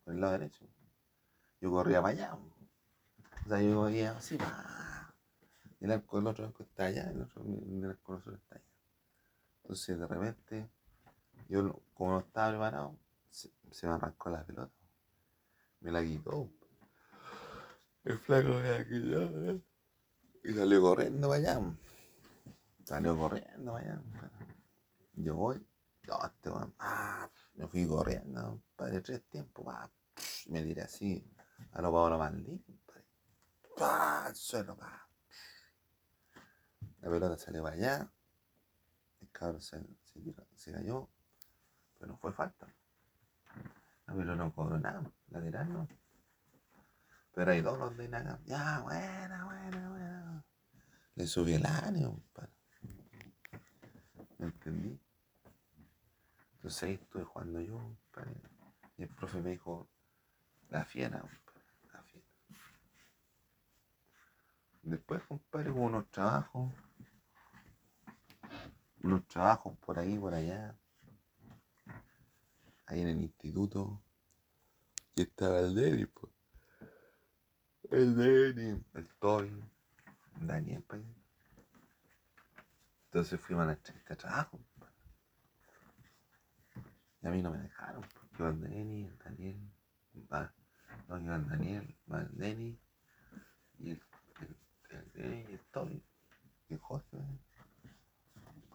por 0.04 0.14
el 0.14 0.22
lado 0.22 0.34
derecho. 0.34 0.66
Yo 1.62 1.72
corría 1.72 2.02
para 2.02 2.14
allá. 2.14 2.34
O 3.46 3.50
sea, 3.50 3.62
yo 3.62 3.90
iba 3.90 4.12
así, 4.12 4.38
y 5.84 5.86
el 5.86 5.92
del 5.92 6.28
otro 6.28 6.46
arco 6.46 6.64
está 6.64 6.86
allá, 6.86 7.10
el 7.12 7.22
otro 7.22 7.44
el 7.44 7.90
arco 7.90 8.16
está 8.16 8.56
allá. 8.56 8.66
Entonces 9.64 10.00
de 10.00 10.08
repente, 10.08 10.70
yo 11.50 11.82
como 11.94 12.12
no 12.12 12.20
estaba 12.20 12.52
preparado, 12.52 12.98
se, 13.30 13.52
me 13.88 13.94
arrancó 13.94 14.30
la 14.30 14.46
pelota. 14.46 14.74
Me 15.82 15.92
la 15.92 16.02
quitó. 16.02 16.50
El 18.06 18.18
flaco 18.18 18.48
me 18.48 18.70
la 18.70 18.86
quitó. 18.86 19.52
¿eh? 19.52 19.62
Y 20.46 20.54
salió 20.54 20.82
corriendo 20.82 21.28
para 21.28 21.40
allá. 21.40 21.76
Salió 22.86 23.18
corriendo 23.18 23.74
para 23.74 23.86
allá. 23.86 24.02
Yo 25.16 25.36
voy. 25.36 25.68
No, 26.08 26.26
este 26.26 26.50
ah, 26.80 27.30
me 27.56 27.68
fui 27.68 27.88
corriendo, 27.88 28.62
padre, 28.76 29.02
tres 29.02 29.24
tiempos. 29.30 29.66
Ah, 29.70 29.90
me 30.48 30.62
tiré 30.64 30.82
así 30.82 31.26
a 31.72 31.82
lo 31.82 31.92
Pablo 31.92 32.18
Maldini, 32.18 32.80
padre. 32.86 34.26
al 34.26 34.36
suelo, 34.36 34.76
pa. 34.76 35.08
La 37.02 37.10
pelota 37.10 37.38
salió 37.38 37.64
para 37.64 37.76
allá. 37.76 38.12
El 39.22 39.30
cabrón 39.32 39.62
se, 39.62 39.82
se, 40.56 40.72
cayó. 40.72 41.10
Pero 42.00 42.12
no 42.12 42.18
fue 42.18 42.32
falta. 42.32 42.68
Pero 44.06 44.36
no 44.36 44.54
cobro 44.54 44.80
nada, 44.80 45.04
lateral 45.30 45.74
no. 45.74 45.88
Pero 47.34 47.52
hay 47.52 47.62
dos 47.62 47.80
los 47.80 47.98
de 47.98 48.08
nada. 48.08 48.40
Ya, 48.46 48.80
buena, 48.82 49.46
buena, 49.46 49.90
buena. 49.90 50.46
Le 51.16 51.28
subí 51.28 51.54
el 51.54 51.66
ánimo, 51.66 52.24
para. 52.34 52.50
¿Me 54.38 54.46
entendí? 54.46 55.00
Entonces 56.64 56.84
ahí 56.84 56.94
estuve 56.94 57.26
jugando 57.26 57.60
yo, 57.60 57.78
compadre. 57.78 58.42
Y 58.96 59.04
el 59.04 59.10
profe 59.10 59.42
me 59.42 59.50
dijo, 59.50 59.90
la 60.70 60.86
fiera, 60.86 61.20
compadre, 61.20 61.66
la 61.92 62.04
fiera. 62.04 62.28
Después, 64.82 65.22
compadre, 65.24 65.72
hubo 65.72 65.82
unos 65.82 66.10
trabajos. 66.10 66.72
Unos 69.02 69.28
trabajos 69.28 69.78
por 69.80 70.00
ahí, 70.00 70.18
por 70.18 70.34
allá 70.34 70.74
ahí 72.86 73.02
en 73.02 73.10
el 73.10 73.22
instituto. 73.22 74.02
Y 75.16 75.24
estaba 75.24 75.60
el 75.60 75.76
Denny, 75.76 76.06
pues. 76.06 76.32
El 77.92 78.16
Denny, 78.16 78.82
el 78.94 79.08
Toy, 79.20 79.52
Daniel, 80.40 80.82
pues. 80.88 81.02
Entonces 83.08 83.38
fuimos 83.42 83.64
a 83.64 83.68
la 83.68 83.74
entrevista 83.74 84.16
trabajo. 84.16 84.62
Pues. 87.24 87.26
Y 87.26 87.28
a 87.28 87.32
mí 87.32 87.42
no 87.42 87.52
me 87.52 87.58
dejaron, 87.58 88.02
porque 88.02 88.36
iba 88.40 88.50
el 88.50 88.62
Denny, 88.62 89.06
el 89.06 89.18
Daniel, 89.18 89.72
va, 90.32 90.54
no, 91.08 91.20
Daniel, 91.20 91.96
va 92.12 92.22
el 92.22 92.38
Denny, 92.38 92.80
y 93.80 93.92
el, 93.92 94.02
el, 94.90 95.12
Denny 95.14 95.46
y 95.50 95.54
el 95.54 95.62
Toy, 95.72 96.04
y 96.70 96.74
el 96.74 96.80
Jorge, 96.80 97.18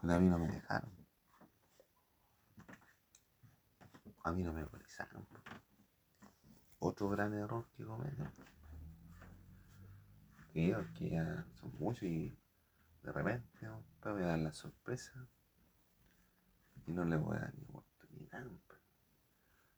pues 0.00 0.12
a 0.12 0.18
mí 0.18 0.28
no 0.28 0.38
me 0.38 0.48
dejaron. 0.48 0.98
a 4.24 4.32
mí 4.32 4.42
no 4.42 4.52
me 4.52 4.61
autorizaron. 4.61 5.26
Otro 6.80 7.08
gran 7.08 7.34
error 7.34 7.66
que 7.76 7.84
cometen. 7.84 8.30
Que 10.52 10.76
que 10.98 11.11
ya 11.11 11.46
son 11.54 11.72
muchos 11.78 12.02
y 12.04 12.37
de 13.02 13.12
repente 13.12 13.68
voy 14.02 14.22
a 14.22 14.26
dar 14.26 14.38
la 14.38 14.52
sorpresa 14.52 15.26
y 16.87 16.92
no 16.92 17.04
le 17.04 17.16
voy 17.16 17.37
a 17.37 17.40
dar 17.40 17.54
ni 17.54 17.64
oportunidad. 18.36 18.78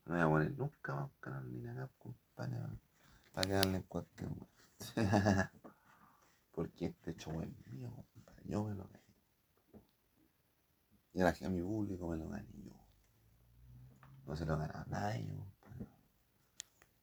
No 0.07 0.15
voy 0.15 0.21
a 0.21 0.29
poner 0.29 0.59
nunca 0.59 0.95
más 0.95 1.05
un 1.05 1.21
canal 1.21 1.53
ni 1.53 1.61
nada, 1.61 1.89
compadre, 1.99 2.57
para 3.33 3.47
quedarle 3.47 3.77
en 3.77 3.83
cualquier 3.85 4.31
momento. 4.31 4.65
Porque 6.53 6.87
este 6.87 7.15
show 7.15 7.41
es 7.41 7.49
mío, 7.69 7.91
compadre. 8.13 8.43
Yo 8.45 8.65
me 8.65 8.75
lo 8.75 8.85
gané. 8.85 9.01
Y 11.13 11.23
a 11.23 11.49
mi 11.49 11.61
público 11.61 12.09
me 12.09 12.17
lo 12.17 12.29
gané 12.29 12.49
yo. 12.65 12.73
No 14.27 14.37
se 14.37 14.47
lo 14.47 14.57
gana 14.57 14.83
a 14.83 14.85
nadie, 14.87 15.29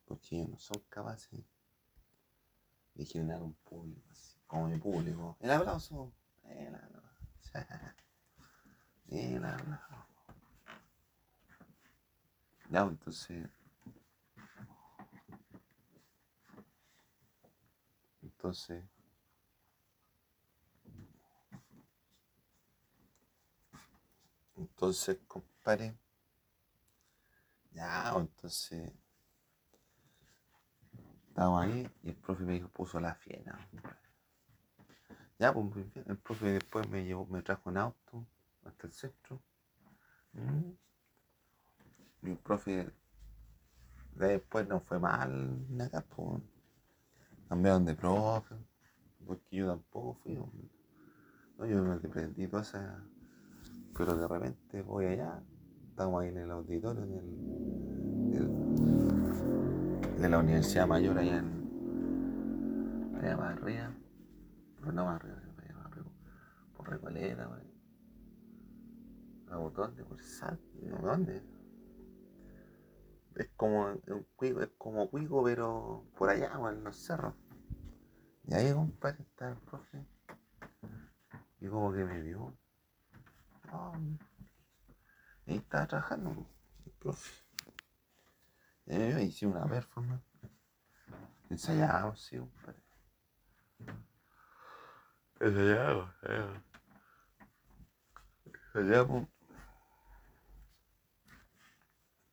porque 0.05 0.37
ellos 0.37 0.49
no 0.49 0.57
son 0.57 0.81
capaces 0.89 1.39
de 2.93 3.05
generar 3.05 3.41
un 3.43 3.53
público, 3.53 4.07
así, 4.11 4.37
como 4.47 4.67
mi 4.69 4.77
público. 4.79 5.37
El 5.39 5.51
aplauso. 5.51 6.13
El 6.43 6.73
aplauso. 6.73 7.07
El 9.09 9.45
aplauso. 9.45 10.06
Ya, 12.69 12.81
entonces. 12.81 13.47
Entonces. 18.21 18.83
Entonces, 24.57 25.19
compadre. 25.27 25.97
Ya, 27.71 28.13
entonces. 28.15 28.91
Estamos 31.29 31.61
ahí 31.61 31.89
y 32.03 32.09
el 32.09 32.15
profe 32.15 32.43
me 32.43 32.53
dijo, 32.53 32.67
puso 32.69 32.99
la 32.99 33.13
fiena. 33.15 33.69
Ya, 35.39 35.53
pues. 35.53 35.85
El 36.07 36.17
profe 36.17 36.47
después 36.47 36.89
me 36.89 37.05
llevó, 37.05 37.25
me 37.27 37.43
trajo 37.43 37.69
un 37.69 37.77
auto 37.77 38.25
hasta 38.65 38.87
el 38.87 38.93
centro. 38.93 39.41
Mm. 40.33 40.86
El 42.23 42.37
profe 42.37 42.91
después 44.15 44.67
no 44.67 44.79
fue 44.79 44.99
mal 44.99 45.65
acá, 45.81 46.03
pues. 46.15 46.41
Cambiaron 47.47 47.85
de 47.85 47.95
profe. 47.95 48.55
Porque 49.25 49.55
yo 49.55 49.67
tampoco 49.67 50.15
fui. 50.15 50.35
No, 51.57 51.65
yo 51.65 51.83
me 51.83 51.97
deprendí 51.99 52.47
toda 52.47 52.63
esa. 52.63 53.03
Pero 53.95 54.17
de 54.17 54.27
repente 54.27 54.81
voy 54.81 55.05
allá. 55.05 55.43
Estamos 55.89 56.21
ahí 56.21 56.29
en 56.29 56.37
el 56.37 56.51
auditorio 56.51 57.05
del 57.05 57.57
de 60.19 60.29
la 60.29 60.39
Universidad 60.39 60.87
Mayor 60.87 61.17
allá 61.17 61.37
en. 61.37 63.15
allá 63.21 63.37
más 63.37 63.57
arriba. 63.57 63.91
Pero 64.79 64.91
no 64.91 65.05
más 65.05 65.15
arriba, 65.21 65.37
allá 65.37 65.51
arriba. 65.85 66.11
Por 66.75 66.89
Recoleta, 66.89 67.47
por 69.47 69.73
¿Dónde? 69.73 70.03
Por 70.03 70.21
Sal. 70.21 70.59
¿Dónde? 71.01 71.41
Es 73.37 73.49
como 73.55 73.85
un 73.85 74.27
cuico, 74.35 74.61
es 74.63 74.71
como 74.79 75.11
cuico, 75.11 75.43
pero 75.43 76.03
por 76.17 76.29
allá, 76.29 76.51
en 76.71 76.83
los 76.83 76.97
cerros. 76.97 77.35
Y 78.47 78.53
ahí, 78.55 78.73
compadre, 78.73 79.21
está 79.21 79.49
el 79.49 79.57
profe. 79.57 80.03
Y 81.59 81.67
como 81.67 81.93
que 81.93 82.03
me 82.03 82.19
vio. 82.21 82.57
y 85.45 85.51
ahí 85.51 85.57
estaba 85.57 85.85
trabajando 85.85 86.47
el 86.85 86.91
profe. 86.93 87.31
Eh, 88.87 89.23
hice 89.23 89.45
una 89.45 89.67
performance. 89.67 90.23
Ensayamos, 91.51 92.19
sí, 92.19 92.39
compadre. 92.39 92.81
Ensayamos, 95.39 96.09
eh. 96.23 96.61
Ensayamos. 98.73 99.27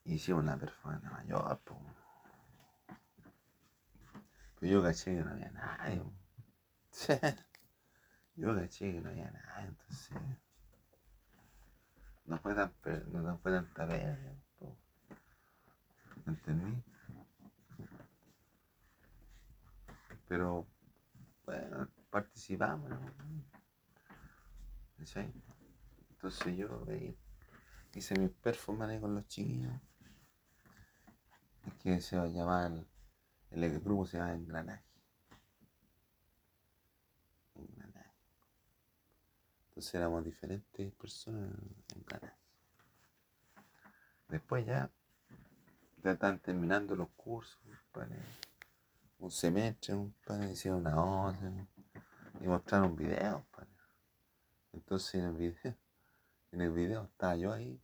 Hicimos 0.04 0.42
una 0.42 0.56
performance 0.56 1.10
mayor, 1.10 1.58
po. 1.60 1.80
Pero 4.60 4.72
yo 4.72 4.82
caché 4.82 5.16
que 5.16 5.24
no 5.24 5.30
había 5.30 5.50
nadie. 5.50 6.02
Yo 8.36 8.54
caché 8.54 8.92
que 8.92 9.00
no 9.00 9.10
había 9.10 9.30
nadie, 9.30 9.68
entonces. 9.68 10.16
No 12.26 12.38
fue 12.38 12.54
tan, 12.54 12.72
no 13.12 13.38
fue 13.38 13.52
tanta 13.52 13.86
pérdida. 13.86 14.34
¿Entendí? 16.26 16.82
Pero, 20.28 20.66
bueno, 21.44 21.88
participamos. 22.10 22.90
Entonces 24.98 26.56
yo 26.56 26.86
hice 27.94 28.18
mi 28.18 28.28
performance 28.28 29.00
con 29.00 29.14
los 29.14 29.28
chiquillos. 29.28 29.72
Que 31.82 32.00
se 32.00 32.16
llamar, 32.16 32.86
el, 33.50 33.80
grupo 33.80 34.06
se 34.06 34.18
llama 34.18 34.32
Engranaje. 34.32 34.84
Engranaje. 37.54 38.10
Entonces 39.68 39.94
éramos 39.94 40.24
diferentes 40.24 40.92
personas 40.94 41.50
en 41.52 41.98
Engranaje. 41.98 42.36
Después 44.28 44.66
ya 44.66 44.90
ya 46.04 46.12
están 46.12 46.38
terminando 46.38 46.94
los 46.94 47.08
cursos, 47.16 47.58
un 49.18 49.30
semestre, 49.30 49.94
un 49.94 50.14
hicieron 50.50 50.80
una 50.80 51.02
orden 51.02 51.66
y 52.40 52.46
mostraron 52.46 52.94
videos, 52.94 53.42
Entonces 54.72 55.14
en 55.14 55.24
el 55.24 55.32
video, 55.32 55.74
en 56.52 56.60
el 56.60 56.70
video 56.72 57.04
estaba 57.04 57.36
yo 57.36 57.52
ahí 57.52 57.80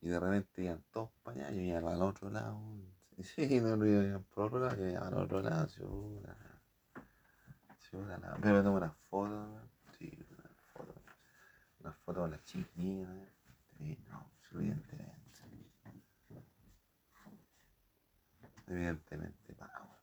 y 0.00 0.08
de 0.08 0.20
repente 0.20 0.62
iban 0.62 0.82
todos 0.90 1.10
para 1.22 1.46
allá, 1.46 1.50
yo 1.50 1.60
iba 1.60 1.92
al 1.92 2.02
otro 2.02 2.30
lado. 2.30 2.60
Sí, 3.20 3.60
no, 3.60 3.76
no 3.76 3.84
iban 3.84 4.22
por 4.32 4.44
otro 4.44 4.60
lado, 4.60 4.76
yo 4.76 4.86
iba 4.86 5.00
al 5.00 5.14
otro 5.14 5.40
lado, 5.42 5.66
chula. 5.66 6.36
Chula, 7.80 8.38
pero 8.40 8.54
me 8.54 8.62
tomé 8.62 8.76
una 8.76 8.92
foto, 9.10 9.60
sí, 9.98 10.24
una 10.30 10.50
foto, 10.72 10.94
una 11.80 11.92
foto 11.92 12.20
con 12.20 12.30
la 12.30 12.44
chiquilla, 12.44 13.08
sí, 13.76 13.98
no, 14.08 14.30
evidentemente. 14.52 15.18
evidentemente 18.68 19.54
vamos. 19.58 19.98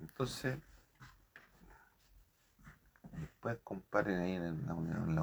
Entonces, 0.00 0.58
después 3.12 3.58
comparen 3.64 4.20
ahí 4.20 4.32
en 4.32 4.66
la, 4.66 4.72
en 4.72 5.14
la 5.14 5.22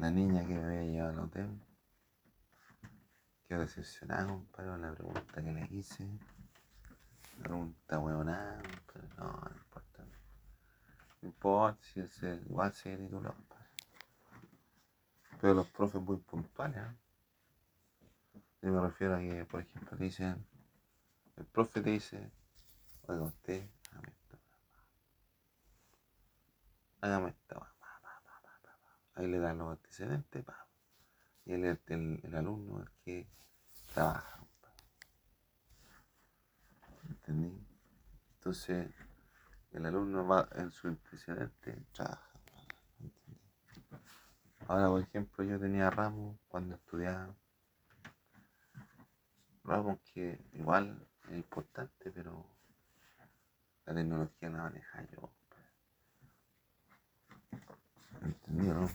la 0.00 0.10
niña 0.10 0.46
que 0.46 0.54
me 0.54 0.64
había 0.64 0.82
llevado 0.82 1.10
al 1.10 1.18
hotel, 1.26 1.60
quedó 3.46 3.60
decepcionada, 3.60 4.26
compadre, 4.26 4.70
con 4.70 4.80
la 4.80 4.94
pregunta 4.94 5.42
que 5.42 5.52
le 5.52 5.68
hice. 5.70 6.04
La 7.36 7.44
pregunta 7.44 7.98
huevonada, 7.98 8.62
pero 8.92 9.06
no, 9.18 9.32
no 9.32 9.50
importa. 9.56 10.04
No 11.20 11.28
importa 11.28 11.82
si 11.82 12.00
es 12.00 12.22
igual 12.22 12.72
se 12.72 12.96
tituló, 12.96 13.34
Pero 15.40 15.54
los 15.54 15.66
profes 15.68 16.00
muy 16.00 16.16
puntuales, 16.16 16.78
¿eh? 16.78 16.96
Yo 18.62 18.72
me 18.72 18.80
refiero 18.80 19.16
a 19.16 19.18
que, 19.20 19.44
por 19.44 19.60
ejemplo, 19.60 19.96
dicen, 19.98 20.46
el 21.36 21.46
profe 21.46 21.80
te 21.80 21.90
dice, 21.90 22.30
oiga 23.06 23.22
usted, 23.22 23.68
hágame 23.90 24.08
esto. 24.08 24.38
Hágame 27.00 27.28
esto. 27.30 27.66
Ahí 29.20 29.26
le 29.26 29.38
dan 29.38 29.58
los 29.58 29.72
antecedentes, 29.72 30.46
y 31.44 31.52
él 31.52 31.64
es 31.66 31.78
el, 31.88 32.20
el, 32.22 32.34
alumno 32.34 32.80
el 32.80 32.90
que 33.04 33.28
trabaja. 33.92 34.40
¿Entendí? 37.06 37.52
Entonces, 38.36 38.90
el 39.72 39.84
alumno 39.84 40.26
va 40.26 40.48
en 40.52 40.70
su 40.70 40.88
antecedente, 40.88 41.84
trabaja. 41.92 42.30
Ahora, 44.68 44.88
por 44.88 45.02
ejemplo, 45.02 45.44
yo 45.44 45.60
tenía 45.60 45.90
ramos 45.90 46.38
cuando 46.48 46.76
estudiaba 46.76 47.34
Vamos 49.64 50.00
que 50.14 50.40
igual 50.54 51.06
es 51.28 51.36
importante, 51.36 52.10
pero 52.10 52.46
la 53.84 53.94
tecnología 53.94 54.48
la 54.48 54.62
maneja 54.62 55.06
yo. 55.12 55.30
¿Entendido? 58.22 58.88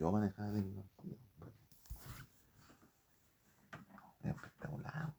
Yo 0.00 0.10
manejo 0.10 0.40
la 0.40 0.50
tecnología. 0.50 1.18
Es 4.22 4.30
espectacular. 4.34 5.14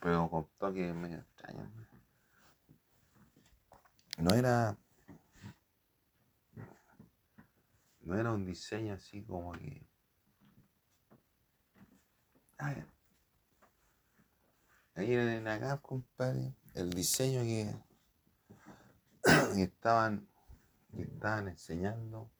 Pero 0.00 0.28
con 0.28 0.48
toques 0.58 0.92
medio 0.92 1.18
extraño. 1.18 1.70
No 4.18 4.34
era. 4.34 4.76
No 8.00 8.18
era 8.18 8.32
un 8.32 8.44
diseño 8.44 8.94
así 8.94 9.22
como 9.22 9.52
que 9.52 9.86
Ahí 14.96 15.12
en 15.12 15.46
acá, 15.46 15.80
compadre, 15.80 16.52
el 16.74 16.90
diseño 16.90 17.42
que, 17.42 17.76
estaban, 19.62 20.28
estaban 21.02 21.48
enseñando 21.48 22.30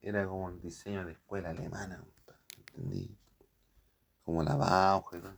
era 0.00 0.26
como 0.26 0.48
el 0.50 0.60
diseño 0.60 1.04
de 1.04 1.12
escuela 1.12 1.50
alemana, 1.50 2.04
¿entendí? 2.58 3.16
Como 4.24 4.42
la 4.42 4.56
Bauja 4.56 5.16
y 5.16 5.20
todo. 5.20 5.34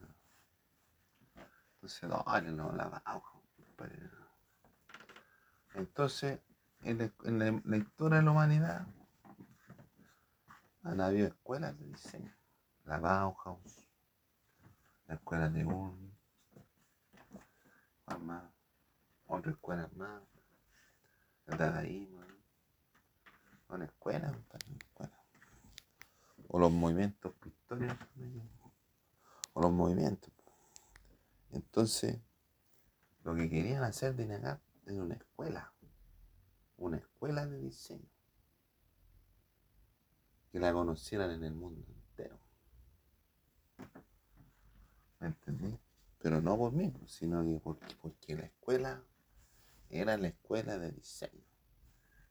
Entonces, 1.75 2.09
no, 2.09 2.25
no, 2.53 2.73
la 2.73 3.03
compadre. 3.67 4.11
Entonces, 5.75 6.41
en 6.83 6.99
la, 6.99 7.63
la 7.65 7.77
historia 7.77 8.19
de 8.19 8.25
la 8.25 8.31
humanidad 8.31 8.87
han 10.83 11.01
habido 11.01 11.29
escuelas 11.29 11.79
de 11.79 11.87
diseño 11.87 12.39
la 12.89 12.99
Bauhaus, 12.99 13.87
la 15.07 15.17
escuela 15.17 15.51
de 15.51 15.63
un, 15.67 16.17
más, 18.21 18.45
otra 19.27 19.53
escuela 19.53 19.91
más, 19.95 20.23
el 21.49 21.59
dadaísmo, 21.59 22.21
una 23.69 23.85
escuela, 23.85 24.29
una 24.29 24.39
escuela. 24.39 25.25
O 26.49 26.59
los 26.59 26.71
movimientos 26.71 27.35
pictóricos, 27.35 27.97
o 29.53 29.61
los 29.61 29.73
movimientos. 29.73 30.33
Entonces, 31.51 32.19
lo 33.25 33.35
que 33.35 33.51
querían 33.51 33.83
hacer 33.83 34.15
de 34.15 34.27
negar 34.27 34.61
era 34.87 35.03
una 35.03 35.15
escuela, 35.15 35.73
una 36.77 36.99
escuela 36.99 37.47
de 37.47 37.59
diseño, 37.59 38.09
que 40.51 40.61
la 40.61 40.73
conocieran 40.73 41.31
en 41.31 41.45
el 41.45 41.55
mundo 41.55 41.85
entero. 41.87 42.39
¿Me 45.21 45.29
entendí? 45.29 45.79
Pero 46.19 46.41
no 46.41 46.57
por 46.57 46.73
mí, 46.73 46.93
sino 47.07 47.45
que 47.45 47.61
porque, 47.61 47.97
porque 48.01 48.37
la 48.37 48.45
escuela 48.45 49.03
era 49.90 50.16
la 50.16 50.29
escuela 50.29 50.79
de 50.79 50.92
diseño. 50.92 51.44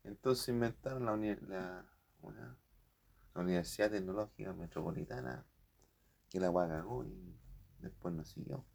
Entonces 0.03 0.49
inventaron 0.49 1.05
la, 1.05 1.15
la, 1.47 2.57
la 3.33 3.41
Universidad 3.41 3.91
Tecnológica 3.91 4.53
Metropolitana, 4.53 5.45
que 6.29 6.39
la 6.39 6.51
cagó 6.51 7.05
y 7.05 7.37
después 7.79 8.13
no 8.13 8.23
siguió. 8.23 8.65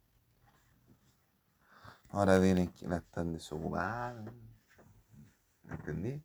Ahora 2.08 2.38
vienen 2.38 2.68
que 2.72 2.86
la 2.86 2.98
están 2.98 3.32
desocupando. 3.32 4.32
¿Entendí? 5.70 6.22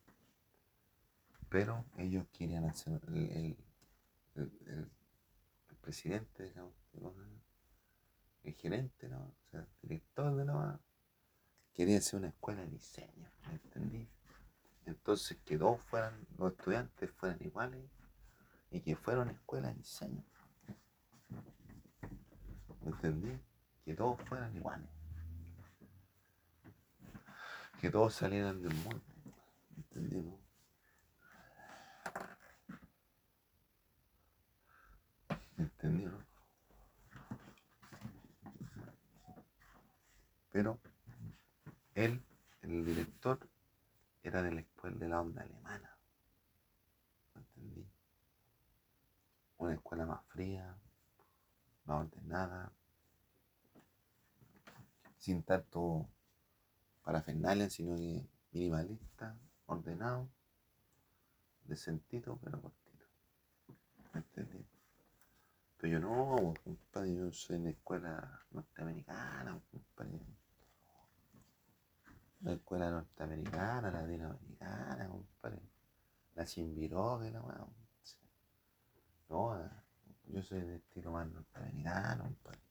Pero 1.49 1.85
ellos 1.97 2.27
querían 2.33 2.65
hacer 2.65 3.01
el, 3.07 3.57
el, 4.35 4.91
presidente, 5.81 6.43
digamos, 6.43 6.73
el 8.43 8.53
gerente, 8.53 9.07
¿no? 9.07 9.19
o 9.19 9.49
sea, 9.49 9.61
el 9.61 9.67
director 9.81 10.35
de 10.35 10.43
la 10.43 10.81
quería 11.77 11.99
hacer 11.99 12.19
una 12.19 12.27
escuela 12.27 12.63
de 12.63 12.71
diseño, 12.71 13.31
¿me 13.47 13.53
entendí? 13.53 14.09
Entonces 14.85 15.37
que 15.45 15.57
todos 15.57 15.81
fueran, 15.83 16.27
los 16.37 16.51
estudiantes 16.51 17.09
fueran 17.11 17.37
iguales 17.41 17.85
y 18.71 18.81
que 18.81 18.97
fuera 18.97 19.21
una 19.21 19.31
escuela 19.31 19.69
de 19.69 19.75
diseño. 19.75 20.25
¿Me 22.81 22.91
entendí? 22.91 23.39
Que 23.85 23.93
todos 23.93 24.21
fueran 24.27 24.53
iguales 24.53 24.89
que 27.79 27.91
todos 27.91 28.13
salieran 28.15 28.61
del 28.61 28.73
mundo. 28.73 29.01
¿Entendí, 29.75 30.21
no? 30.21 30.39
¿Entendí, 35.57 36.05
no? 36.05 36.25
Pero 40.51 40.79
él, 41.97 42.21
el 42.61 42.85
director, 42.85 43.39
era 44.21 44.43
de 44.43 44.51
la 44.51 44.61
escuela 44.61 44.97
de 44.97 45.09
la 45.09 45.21
onda 45.21 45.41
alemana. 45.41 45.97
¿Entendí? 47.35 47.87
Una 49.57 49.73
escuela 49.73 50.05
más 50.05 50.23
fría, 50.27 50.77
más 51.85 52.05
ordenada, 52.05 52.71
sin 55.17 55.41
tanto 55.41 56.07
parafernalia, 57.03 57.67
sino 57.69 57.95
que 57.95 58.23
minimalista, 58.51 59.35
ordenado, 59.65 60.29
de 61.65 61.75
sentido, 61.75 62.37
pero 62.43 62.61
cortito. 62.61 63.05
¿Me 64.13 64.19
entendí? 64.19 64.63
Pero 65.77 65.93
yo 65.93 65.99
no, 65.99 66.53
compadre, 66.63 67.15
yo 67.15 67.31
soy 67.31 67.55
en 67.55 67.63
la 67.63 67.69
escuela 67.71 68.45
norteamericana, 68.51 69.59
compadre. 69.71 70.21
La 72.41 72.53
escuela 72.53 72.91
norteamericana, 72.91 73.91
la 73.91 74.01
latinoamericana, 74.01 75.07
compadre. 75.07 75.61
La 76.35 76.45
Chimbirogue, 76.45 77.31
la 77.31 77.41
weón. 77.41 77.73
No, 79.29 79.69
yo 80.25 80.41
soy 80.43 80.61
de 80.61 80.75
estilo 80.75 81.11
más 81.11 81.27
norteamericano, 81.27 82.25
compadre. 82.25 82.61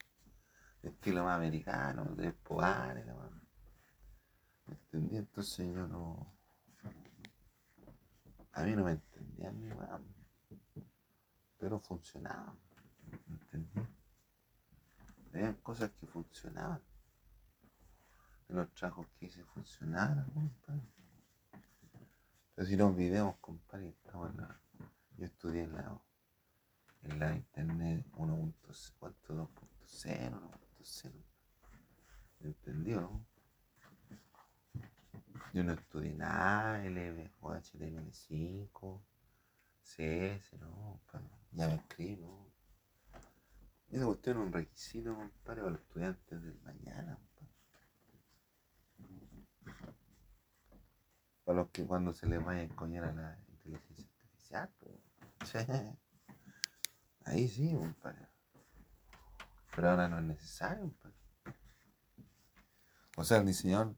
De 0.81 0.89
estilo 0.89 1.23
más 1.23 1.35
americano, 1.35 2.05
de 2.15 2.31
Pogares, 2.31 3.05
la 3.05 3.15
weón. 3.15 3.41
¿Me 4.91 5.17
Entonces 5.17 5.73
yo 5.73 5.87
no. 5.87 6.33
A 8.53 8.63
mí 8.63 8.75
no 8.75 8.85
me 8.85 8.91
entendían 8.91 9.61
ni 9.61 9.71
weón. 9.71 10.15
Pero 11.57 11.79
funcionaban. 11.79 12.57
¿Me 13.27 13.35
entendí? 13.35 13.81
Había 15.33 15.53
cosas 15.61 15.91
que 15.91 16.07
funcionaban. 16.07 16.81
De 18.47 18.55
los 18.55 18.73
trabajos 18.73 19.07
que 19.19 19.25
hice 19.25 19.43
funcionaban, 19.43 20.29
compadre. 20.31 20.81
Pero 22.55 22.67
si 22.67 22.75
los 22.75 22.95
videos, 22.95 23.35
compadre, 23.41 23.89
estamos 23.89 24.31
en 24.31 24.37
la. 24.37 24.59
Yo 25.17 25.25
estudié 25.25 25.63
en 25.63 25.73
la, 25.73 26.01
en 27.03 27.19
la 27.19 27.35
internet 27.35 28.05
1.2.0, 28.13 29.49
1.0. 30.79 31.11
¿Me 32.39 32.47
entendió, 32.47 33.01
no? 33.01 33.25
Yo 35.53 35.63
no 35.63 35.73
estudié 35.73 36.13
nada, 36.13 36.83
LB 36.83 37.31
o 37.41 37.51
HTML5, 37.51 39.01
CS, 39.81 40.53
no, 40.59 40.99
ya 41.51 41.67
me 41.67 41.75
escribo. 41.75 42.51
Esa 43.89 44.05
cuestión 44.05 44.37
es 44.37 44.43
un 44.45 44.53
requisito, 44.53 45.15
compadre, 45.15 45.61
para 45.61 45.69
los 45.71 45.79
estudiantes 45.79 46.43
del 46.43 46.59
mañana, 46.61 47.17
Para 51.47 51.59
los 51.59 51.69
que 51.69 51.85
cuando 51.85 52.13
se 52.13 52.27
les 52.27 52.43
vaya 52.43 52.59
a 52.59 52.63
encoñar 52.63 53.05
a 53.05 53.13
la 53.13 53.39
inteligencia 53.47 54.03
artificial, 54.03 54.69
pues. 54.79 55.55
Ahí 57.23 57.47
sí, 57.47 57.73
compadre. 57.73 58.27
Pero 59.73 59.91
ahora 59.91 60.09
no 60.09 60.19
es 60.19 60.25
necesario, 60.25 60.81
compadre. 60.81 61.15
O 63.15 63.23
sea, 63.23 63.37
el 63.37 63.45
diseñador 63.45 63.95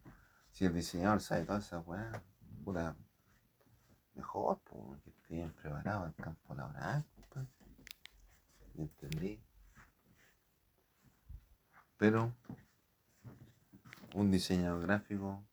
si 0.51 0.65
el 0.65 0.75
diseñador 0.75 1.21
sabe 1.21 1.45
todas 1.45 1.65
esas 1.65 1.87
weas, 1.87 2.21
mejor, 4.13 4.61
pues, 4.65 5.01
que 5.01 5.09
esté 5.09 5.33
bien 5.33 5.51
preparado 5.51 6.05
el 6.05 6.13
campo 6.13 6.53
laboral, 6.53 7.03
pues. 7.29 7.47
¿Me 8.75 8.83
entendí? 8.83 9.43
Pero 11.97 12.31
un 14.13 14.29
diseñador 14.29 14.83
gráfico 14.83 15.48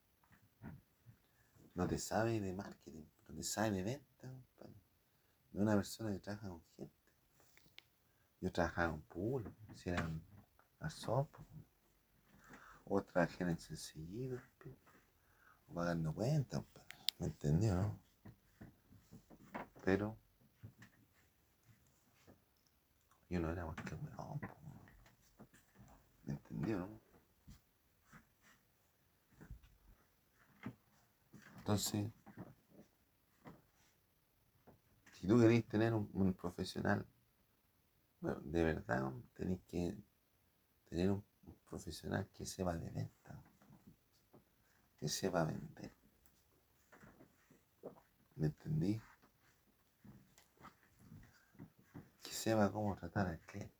no 1.76 1.86
te 1.86 1.98
sabe 1.98 2.40
de 2.40 2.54
marketing, 2.54 3.04
no 3.28 3.34
te 3.34 3.42
sabe 3.42 3.70
de 3.70 3.82
venta, 3.82 4.32
es 5.52 5.60
una 5.60 5.74
persona 5.74 6.10
que 6.10 6.18
trabaja 6.18 6.48
con 6.48 6.62
gente. 6.74 6.94
Yo 8.40 8.50
trabajaba 8.50 8.92
con 8.92 9.02
pool, 9.02 9.54
si 9.74 9.90
eran 9.90 10.22
sopa, 10.88 11.44
o 12.84 13.02
trabajé 13.02 13.42
en 13.42 13.50
el 13.50 13.58
sencillo, 13.58 14.40
pagando 15.74 16.14
cuentas, 16.14 16.62
¿me 17.18 17.26
entendió, 17.26 17.74
no? 17.74 17.98
Pero 19.84 20.16
yo 23.28 23.38
no 23.38 23.50
era 23.50 23.66
más 23.66 23.76
que 23.76 23.94
weón, 23.94 24.40
¿me 26.24 26.32
entendió, 26.32 26.78
no? 26.78 27.05
Entonces, 31.66 32.06
si 35.14 35.26
tú 35.26 35.40
querés 35.40 35.66
tener 35.66 35.94
un, 35.94 36.32
profesional, 36.34 37.04
bueno, 38.20 38.38
de 38.44 38.62
verdad, 38.62 39.12
tenéis 39.34 39.60
que 39.66 39.96
tener 40.88 41.10
un, 41.10 41.24
un 41.44 41.54
profesional 41.68 42.28
que 42.32 42.46
sepa 42.46 42.72
de 42.76 42.88
venta 42.90 43.42
que 45.00 45.08
se 45.08 45.28
va 45.28 45.40
a 45.40 45.46
vender. 45.46 45.90
¿Me 48.36 48.46
entendí? 48.46 49.02
Que 52.22 52.30
sepa 52.30 52.70
cómo 52.70 52.94
tratar 52.94 53.26
al 53.26 53.40
cliente. 53.40 53.74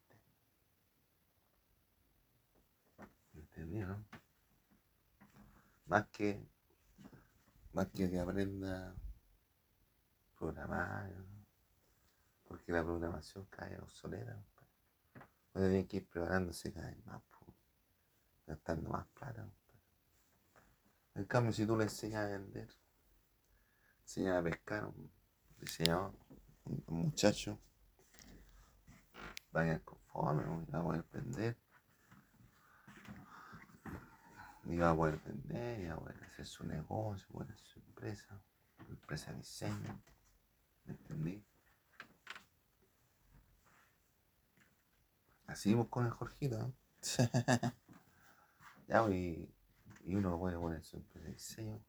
¿Me 3.33 3.43
entendí, 3.43 3.79
no? 3.79 4.05
Más 5.87 6.09
que, 6.09 6.56
más 7.77 7.89
que 7.89 8.09
que 8.11 8.19
aprenda 8.19 8.89
a 8.89 8.95
programar, 10.39 11.13
porque 12.49 12.73
la 12.73 12.83
programación 12.83 13.45
cae 13.51 13.79
obsoleta. 13.79 14.43
Puede 15.53 15.69
tiene 15.69 15.87
que 15.87 15.99
ir 15.99 16.09
preparándose 16.09 16.73
cada 16.73 16.89
vez 16.89 17.05
más, 17.05 17.21
gastando 18.47 18.89
más 18.89 19.07
plata. 19.09 19.47
En 21.17 21.27
cambio, 21.27 21.53
si 21.53 21.67
tú 21.67 21.77
le 21.77 21.85
enseñas 21.85 22.25
a 22.25 22.29
vender, 22.29 22.71
enseñas 24.01 24.41
a 24.41 24.43
pescar, 24.43 24.87
un 24.87 25.13
diseñador, 25.61 26.15
un 26.65 26.83
muchacho, 26.89 27.61
vayan 29.53 29.81
conforme, 29.81 30.45
va 30.73 30.79
a 30.79 30.83
poder 30.83 31.05
vender, 31.13 31.59
Va 34.69 34.91
a 34.91 34.97
poder 34.97 35.21
vender, 35.25 35.89
va 35.89 35.95
a 35.95 35.99
poder 36.01 36.25
hacer 36.25 36.45
su 36.45 36.67
negocio, 36.67 37.27
poner 37.33 37.57
su 37.59 37.79
empresa, 37.79 38.41
empresa 38.89 39.31
de 39.31 39.39
diseño. 39.39 40.03
¿Me 40.85 40.93
entendí? 40.93 41.45
Así 45.47 45.73
vamos 45.73 45.89
con 45.89 46.07
el 46.07 46.11
Jorgito. 46.13 46.59
¿eh? 46.61 46.73
ya, 48.89 49.09
y, 49.09 49.49
y 50.05 50.15
uno 50.15 50.39
puede 50.39 50.59
poner 50.59 50.83
su 50.83 50.97
empresa 50.97 51.27
de 51.27 51.33
diseño 51.33 51.81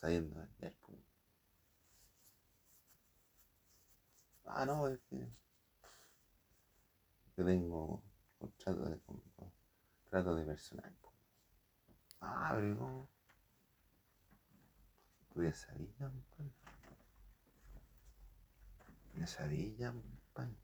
sabiendo 0.00 0.36
vender. 0.36 0.76
pues. 0.82 0.98
Ah, 4.44 4.64
no, 4.64 4.86
es 4.86 5.00
que 5.10 5.28
yo 7.36 7.44
tengo 7.44 8.02
contrato 8.38 8.88
de, 8.88 9.00
contrato 9.00 10.34
de 10.36 10.44
personal. 10.44 10.96
Ah, 12.20 12.52
pero 12.54 12.74
no. 12.74 13.08
Tú 15.32 15.42
ya 15.42 15.52
sabías, 15.52 15.96
compadre. 15.98 16.52
Ya 19.14 19.26
sabías, 19.26 19.92
compadre. 19.92 20.56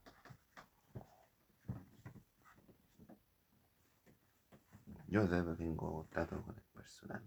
Yo 5.08 5.26
desde 5.26 5.54
tengo 5.56 6.08
trato 6.10 6.42
con 6.42 6.56
el 6.56 6.64
personal, 6.72 7.22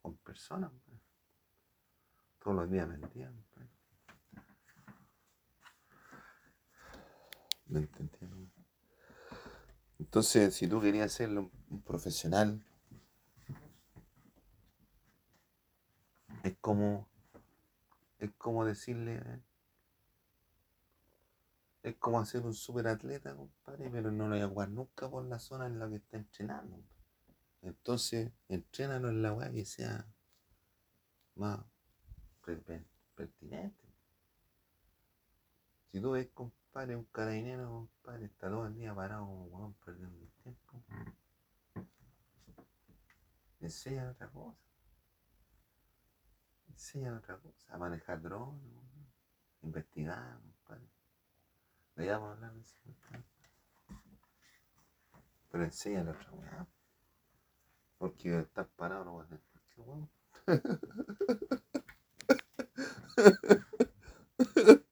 con 0.00 0.16
personas. 0.18 0.70
Todos 2.38 2.56
los 2.56 2.70
días 2.70 2.88
vendía. 2.88 3.32
compadre. 3.32 3.70
¿Me 7.66 7.80
entendieron? 7.80 8.52
Entonces, 9.98 10.54
si 10.54 10.68
tú 10.68 10.80
querías 10.80 11.12
ser 11.12 11.30
un 11.30 11.82
profesional, 11.84 12.64
es 16.46 16.56
como, 16.60 17.08
es 18.18 18.30
como 18.38 18.64
decirle, 18.64 19.16
eh, 19.16 19.42
es 21.82 21.96
como 21.96 22.20
hacer 22.20 22.42
un 22.42 22.54
superatleta, 22.54 23.34
compadre, 23.34 23.90
pero 23.90 24.12
no 24.12 24.28
lo 24.28 24.36
voy 24.36 24.44
a 24.44 24.48
jugar 24.48 24.68
nunca 24.70 25.10
por 25.10 25.24
la 25.24 25.40
zona 25.40 25.66
en 25.66 25.80
la 25.80 25.88
que 25.88 25.96
está 25.96 26.18
entrenando. 26.18 26.80
Entonces, 27.62 28.30
entrénalo 28.48 29.08
en 29.08 29.22
la 29.22 29.32
weá 29.32 29.50
que 29.50 29.64
sea 29.64 30.06
más 31.34 31.58
per- 32.44 32.62
per- 32.62 32.86
pertinente. 33.16 33.84
Si 35.90 36.00
tú 36.00 36.12
ves, 36.12 36.28
compadre, 36.32 36.94
un 36.94 37.06
carabinero, 37.06 37.68
compadre, 37.68 38.26
está 38.26 38.48
todo 38.48 38.66
el 38.68 38.76
día 38.76 38.94
parado 38.94 39.26
como 39.26 39.46
weón 39.46 39.74
perdiendo 39.84 40.22
el 40.22 40.30
tiempo. 40.42 40.84
Enseñan 43.60 44.10
otra 44.10 44.28
cosa. 44.28 44.65
Enseñan 46.76 47.16
otra 47.16 47.38
cosa. 47.38 47.74
A 47.74 47.78
manejar 47.78 48.20
drones, 48.20 48.60
investigar. 49.62 50.38
Le 51.94 52.10
vamos 52.10 52.28
a 52.28 52.32
hablar 52.32 52.52
de. 52.52 52.62
Pero 55.50 55.64
enseñan 55.64 56.08
otra 56.08 56.30
weá. 56.32 56.66
Porque 57.96 58.40
estar 58.40 58.68
parado 58.68 59.06
no 59.06 59.16
va 59.16 59.22
a 59.22 59.26
ser 59.26 59.40
cualquier 59.40 59.86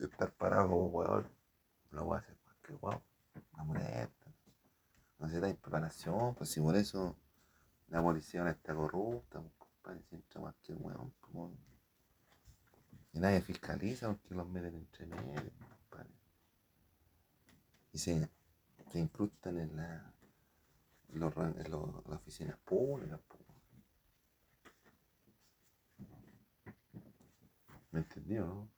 estar 0.00 0.32
parado 0.32 0.68
como 0.68 0.88
weón 0.88 1.30
no 1.92 2.08
va 2.08 2.18
a 2.18 2.22
ser 2.22 2.36
cualquier 2.38 2.78
weón. 2.82 3.04
Una 3.52 3.62
molesta. 3.62 4.32
No 5.20 5.26
necesitáis 5.26 5.54
preparación, 5.58 6.34
pues 6.34 6.50
si 6.50 6.60
por 6.60 6.74
eso 6.74 7.16
la 7.86 8.02
policía 8.02 8.50
está 8.50 8.74
corrupta, 8.74 9.40
si 10.08 10.14
entra 10.16 10.40
cualquier 10.40 10.78
weón, 10.80 11.14
weón. 11.32 11.56
Y 13.12 13.18
nadie 13.20 13.40
fiscaliza 13.40 14.08
porque 14.08 14.34
los 14.34 14.48
meten 14.48 14.74
entre 14.74 15.06
medio, 15.06 15.52
compadre. 15.58 16.10
Y 17.92 17.98
se, 17.98 18.28
se 18.90 18.98
incrustan 18.98 19.58
en 19.58 19.76
la 19.76 20.12
en, 21.12 21.20
los 21.20 21.36
en 21.36 21.70
los- 21.70 22.06
las 22.06 22.18
oficinas 22.20 22.58
públicas. 22.64 23.20
¿Me 27.92 28.00
entendió, 28.00 28.44
no? 28.46 28.68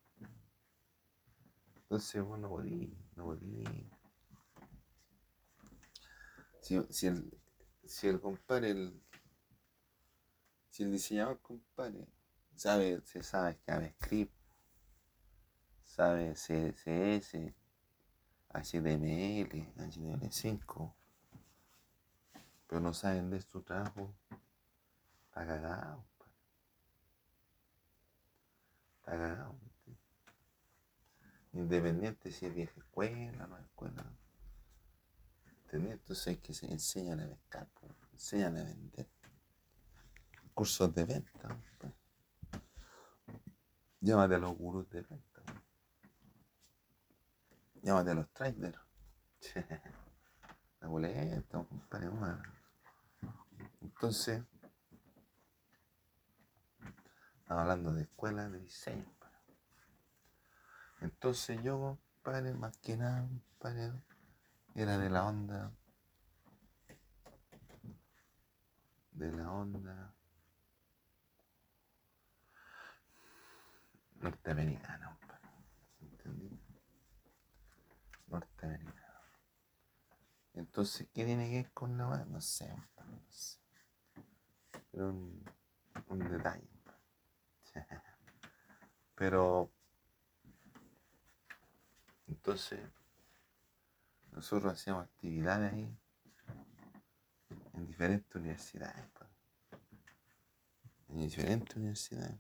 Entonces 1.82 2.22
vos 2.22 2.38
no 2.38 2.48
podí, 2.50 2.92
no 3.14 3.24
podí. 3.24 3.64
Si, 6.60 6.82
si 6.90 7.06
el, 7.06 7.30
si 7.84 8.08
el 8.08 8.20
compadre, 8.20 8.70
el, 8.72 9.00
si 10.76 10.82
el 10.82 10.92
diseñador 10.92 11.40
compadre 11.40 12.06
sabe, 12.54 13.00
se 13.06 13.22
sabe 13.22 13.58
JavaScript, 13.66 14.34
sabe 15.82 16.34
CSS, 16.34 17.54
HTML, 18.50 19.72
HTML5, 19.74 20.94
pero 22.66 22.80
no 22.82 22.92
saben 22.92 23.30
de 23.30 23.40
su 23.40 23.62
trabajo, 23.62 24.14
está 25.28 25.46
cagado, 25.46 26.04
está 28.98 29.12
cagado. 29.12 29.58
Independiente 31.54 32.30
si 32.30 32.44
es 32.44 32.54
vieja 32.54 32.78
escuela, 32.78 33.46
no 33.46 33.56
es 33.56 33.64
escuela. 33.64 34.04
¿Entendés? 35.64 35.92
Entonces 35.94 36.26
hay 36.26 36.36
que 36.36 36.52
se 36.52 36.66
enseñan 36.70 37.20
a 37.20 37.28
pescar, 37.28 37.66
enseñan 38.12 38.58
a 38.58 38.64
vender. 38.64 39.15
Cursos 40.56 40.94
de 40.94 41.04
venta. 41.04 41.48
po. 41.78 41.92
Llámate 44.00 44.36
a 44.36 44.38
los 44.38 44.56
gurús 44.56 44.88
de 44.88 45.02
venta. 45.02 45.42
po. 45.44 45.52
Llámate 47.82 48.10
a 48.12 48.14
los 48.14 48.32
traders. 48.32 48.80
La 50.80 50.88
boleta, 50.88 51.62
compadre. 51.62 52.08
Entonces, 53.82 54.42
hablando 57.44 57.92
de 57.92 58.04
escuelas 58.04 58.50
de 58.50 58.60
diseño. 58.60 59.14
Entonces 61.02 61.62
yo, 61.62 61.98
compadre, 62.22 62.54
más 62.54 62.78
que 62.78 62.96
nada, 62.96 63.28
compadre, 63.28 63.92
era 64.74 64.96
de 64.96 65.10
la 65.10 65.26
onda. 65.26 65.70
De 69.12 69.30
la 69.32 69.52
onda 69.52 70.15
norteamericana, 74.20 75.16
compadre. 75.18 75.48
¿Entendí? 76.00 76.60
Norteamericana. 78.28 79.22
Entonces, 80.54 81.08
¿qué 81.12 81.24
tiene 81.24 81.48
que 81.50 81.56
ver 81.56 81.72
con 81.72 81.96
la? 81.98 82.24
No 82.24 82.40
sé, 82.40 82.68
no 82.68 83.30
sé. 83.30 83.58
Pero 84.90 85.08
un, 85.10 85.44
un 86.08 86.18
detalle. 86.30 86.68
Pero 89.14 89.70
entonces 92.26 92.80
nosotros 94.32 94.72
hacíamos 94.72 95.04
actividades 95.04 95.72
ahí 95.72 95.98
en 97.72 97.86
diferentes 97.86 98.34
universidades. 98.34 99.06
En 101.08 101.16
diferentes 101.18 101.76
universidades. 101.76 102.38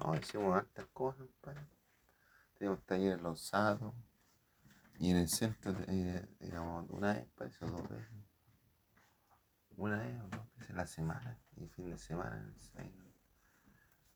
No, 0.00 0.14
hicimos 0.16 0.56
hartas 0.56 0.86
cosas, 0.92 1.26
padre. 1.42 1.60
Teníamos 2.86 3.22
los 3.22 3.40
sábados. 3.46 3.94
Y 4.98 5.10
en 5.10 5.18
el 5.18 5.28
centro 5.28 5.74
eh, 5.88 6.26
íbamos 6.40 6.88
una 6.90 7.14
vez, 7.14 7.26
parece, 7.34 7.66
dos 7.66 7.88
veces. 7.88 8.08
Una 9.76 9.98
vez 9.98 10.20
o 10.20 10.28
dos 10.28 10.54
veces 10.56 10.70
a 10.70 10.74
la 10.74 10.86
semana. 10.86 11.38
Y 11.56 11.66
fin 11.68 11.90
de 11.90 11.98
semana 11.98 12.36
en 12.38 12.48
el 12.48 12.60
centro. 12.60 13.06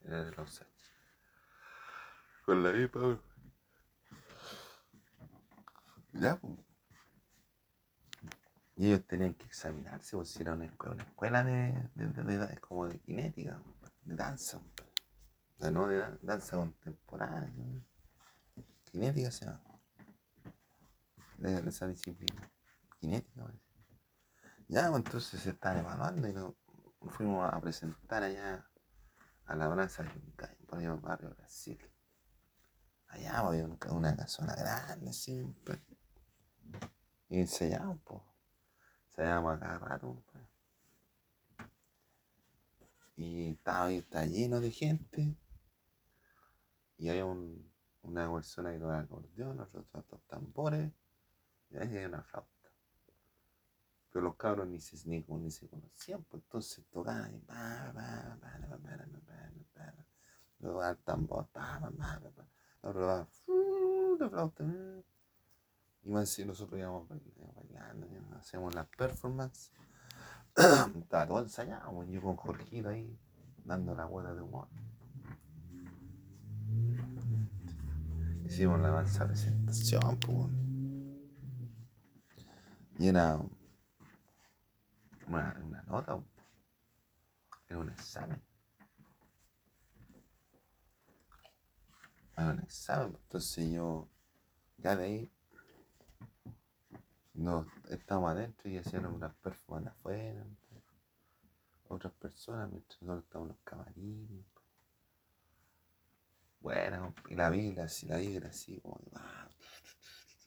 Era 0.04 0.24
de 0.24 0.32
los 0.32 0.60
H. 0.60 0.70
Con 2.44 2.62
la 2.62 2.76
I, 2.78 2.86
Pablo. 2.88 3.22
Ya, 6.12 6.36
pues. 6.36 6.58
Y 8.76 8.88
ellos 8.88 9.06
tenían 9.06 9.34
que 9.34 9.44
examinarse, 9.44 10.16
pues 10.16 10.30
si 10.30 10.42
era 10.42 10.52
una 10.54 10.64
escuela, 10.66 10.94
una 10.94 11.04
escuela 11.04 11.44
de- 11.44 11.90
de- 11.94 12.58
como 12.60 12.86
de 12.88 12.98
cinética, 12.98 13.60
de 14.02 14.16
danza. 14.16 14.60
Pues. 15.58 15.72
No 15.72 15.86
de 15.86 15.98
dan- 15.98 16.18
danza 16.22 16.56
contemporánea. 16.56 17.82
Cinética 18.90 19.30
se 19.30 19.46
llama. 19.46 19.62
De, 21.38 21.60
de 21.62 21.68
esa 21.68 21.86
disciplina. 21.86 22.50
Cinética, 23.00 23.42
parece. 23.44 23.64
Ya, 24.68 24.88
pues 24.90 25.04
entonces 25.04 25.40
se 25.40 25.50
estaban 25.50 25.78
evaluando 25.78 26.28
y 26.28 26.32
nos 26.32 26.54
fuimos 27.10 27.52
a 27.52 27.60
presentar 27.60 28.22
allá 28.22 28.66
a 29.46 29.54
la 29.54 29.70
Plaza 29.72 30.04
Yungay, 30.04 30.56
por 30.66 30.78
allá 30.78 30.94
barrio 30.94 31.30
Brasil. 31.36 31.78
Allá 33.08 33.30
pues, 33.42 33.62
había 33.62 33.64
un- 33.66 33.78
una 33.96 34.16
casona 34.16 34.54
grande, 34.54 35.12
siempre. 35.12 35.80
Y 37.28 37.40
ensayamos, 37.40 37.98
pues. 38.04 38.22
Se 39.14 39.22
llama 39.22 39.58
cada 39.60 39.78
rato, 39.78 40.06
compadre. 40.08 40.48
Y 43.16 43.50
estaba 43.52 43.90
está 43.92 44.24
lleno 44.26 44.60
de 44.60 44.70
gente. 44.70 45.36
Y 46.98 47.08
hay 47.08 47.20
un, 47.22 47.70
una 48.02 48.32
persona 48.32 48.72
que 48.72 48.78
toca 48.78 48.98
acordeón, 48.98 49.60
otros 49.60 49.86
tambores. 50.26 50.92
Y 51.70 51.76
ahí 51.76 51.96
hay 51.96 52.04
una 52.04 52.22
flauta. 52.22 52.50
Pero 54.10 54.26
los 54.26 54.36
cabros 54.36 54.68
ni 54.68 54.80
se, 54.80 55.08
ni, 55.08 55.24
ni 55.28 55.50
se 55.50 55.68
conocían, 55.68 56.22
pues 56.24 56.42
entonces 56.44 56.84
tocaban 56.90 57.34
y 57.34 57.40
pa, 57.40 57.92
pa, 57.92 57.94
pa, 57.94 58.38
pa, 58.40 58.58
pa, 58.60 58.78
pa, 58.78 58.96
pa, 58.96 59.92
pa, 60.62 60.88
al 60.88 60.98
tambor, 60.98 61.48
pa, 61.48 61.80
pa, 61.80 61.90
pa, 61.90 62.20
pa, 62.20 62.30
pa. 62.30 63.28
La 64.20 64.28
flauta. 64.28 64.62
mm. 64.62 65.02
Y 66.04 66.10
más 66.10 66.28
si 66.28 66.44
nosotros 66.44 66.78
íbamos 66.78 67.08
bailando, 67.08 68.06
hacemos 68.36 68.74
las 68.74 68.86
performances. 68.88 69.72
Estaba 70.54 71.26
todo 71.26 71.40
ensayado, 71.40 71.92
pues, 71.92 72.08
yo 72.10 72.22
con 72.22 72.36
Jorgito 72.36 72.90
ahí, 72.90 73.18
dando 73.64 73.94
la 73.94 74.04
vuelta 74.04 74.34
de 74.34 74.42
humor. 74.42 74.68
Hicimos 78.54 78.78
la 78.78 78.92
mansa 78.92 79.26
presentación, 79.26 80.16
pues. 80.20 80.48
Y 83.00 83.08
era 83.08 83.36
una, 85.26 85.60
una 85.60 85.82
nota, 85.82 86.22
era 87.68 87.78
un 87.80 87.90
examen. 87.90 88.40
Era 92.36 92.50
un 92.52 92.60
examen, 92.60 93.10
pues, 93.10 93.22
entonces 93.24 93.72
yo, 93.72 94.08
ya 94.78 94.94
de 94.94 95.04
ahí, 95.04 95.32
no 97.32 97.66
estábamos 97.90 98.30
adentro 98.30 98.70
y 98.70 98.78
hacían 98.78 99.06
unas 99.06 99.34
performances 99.34 99.98
afuera, 99.98 100.46
otras 101.88 102.12
personas, 102.12 102.70
mientras 102.70 103.02
nosotros 103.02 103.24
estábamos 103.24 103.50
en 103.50 103.56
los 103.56 103.64
camarines. 103.64 104.53
Bueno, 106.64 107.14
y 107.28 107.34
la 107.34 107.50
vibra 107.50 107.84
así, 107.84 108.06
la 108.06 108.16
vibra 108.16 108.48
así, 108.48 108.80
ah, 109.16 109.50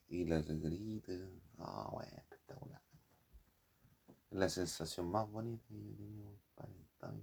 y 0.08 0.26
la 0.26 0.42
grita, 0.42 1.12
ah, 1.60 1.90
bueno, 1.92 2.12
espectacular. 2.18 2.82
Es 4.32 4.38
la 4.40 4.50
sensación 4.50 5.12
más 5.12 5.30
bonita 5.30 5.64
que 5.68 5.76
yo 5.76 5.92
he 5.92 5.96
tenido, 5.96 6.32
compadre. 6.56 7.22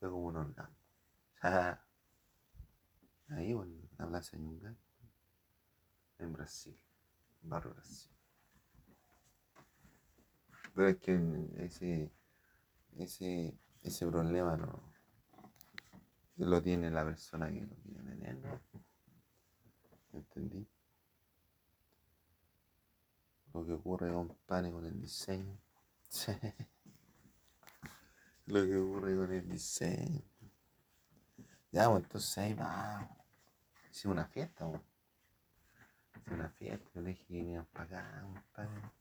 Fue 0.00 0.10
como 0.10 0.26
un 0.26 0.36
orgasmo. 0.38 0.76
Ahí, 3.28 3.54
bueno, 3.54 3.72
en 3.72 3.88
la 3.98 4.08
plaza 4.08 4.36
Yungay, 4.36 4.76
en 6.18 6.32
Brasil, 6.32 6.76
en 7.44 7.48
barrio 7.48 7.74
Brasil. 7.74 8.10
Pero 10.74 10.88
es 10.88 10.96
que 10.96 11.48
ese, 11.58 12.12
ese, 12.96 13.56
ese 13.84 14.06
problema 14.08 14.56
no 14.56 14.95
lo 16.36 16.62
tiene 16.62 16.90
la 16.90 17.04
persona 17.04 17.48
que 17.48 17.62
lo 17.62 17.76
él. 18.24 18.42
¿no? 18.42 18.60
¿Entendí? 20.12 20.66
Lo 23.54 23.64
que 23.64 23.72
ocurre, 23.72 24.12
compadre, 24.12 24.70
con 24.70 24.84
el 24.84 25.00
diseño. 25.00 25.58
lo 28.46 28.64
que 28.64 28.76
ocurre 28.76 29.16
con 29.16 29.32
el 29.32 29.48
diseño. 29.48 30.22
Ya, 31.72 31.90
pues 31.90 32.04
entonces 32.04 32.38
ahí 32.38 32.54
va. 32.54 33.08
Hicimos 33.90 34.16
una 34.16 34.26
fiesta, 34.26 34.68
pues. 34.68 34.82
Hicimos 36.10 36.38
una 36.38 36.50
fiesta, 36.50 37.00
le 37.00 37.10
dije 37.10 37.24
que 37.24 37.34
veníamos 37.34 37.68
para 37.68 37.84
acá, 37.84 38.22
compadre. 38.22 38.92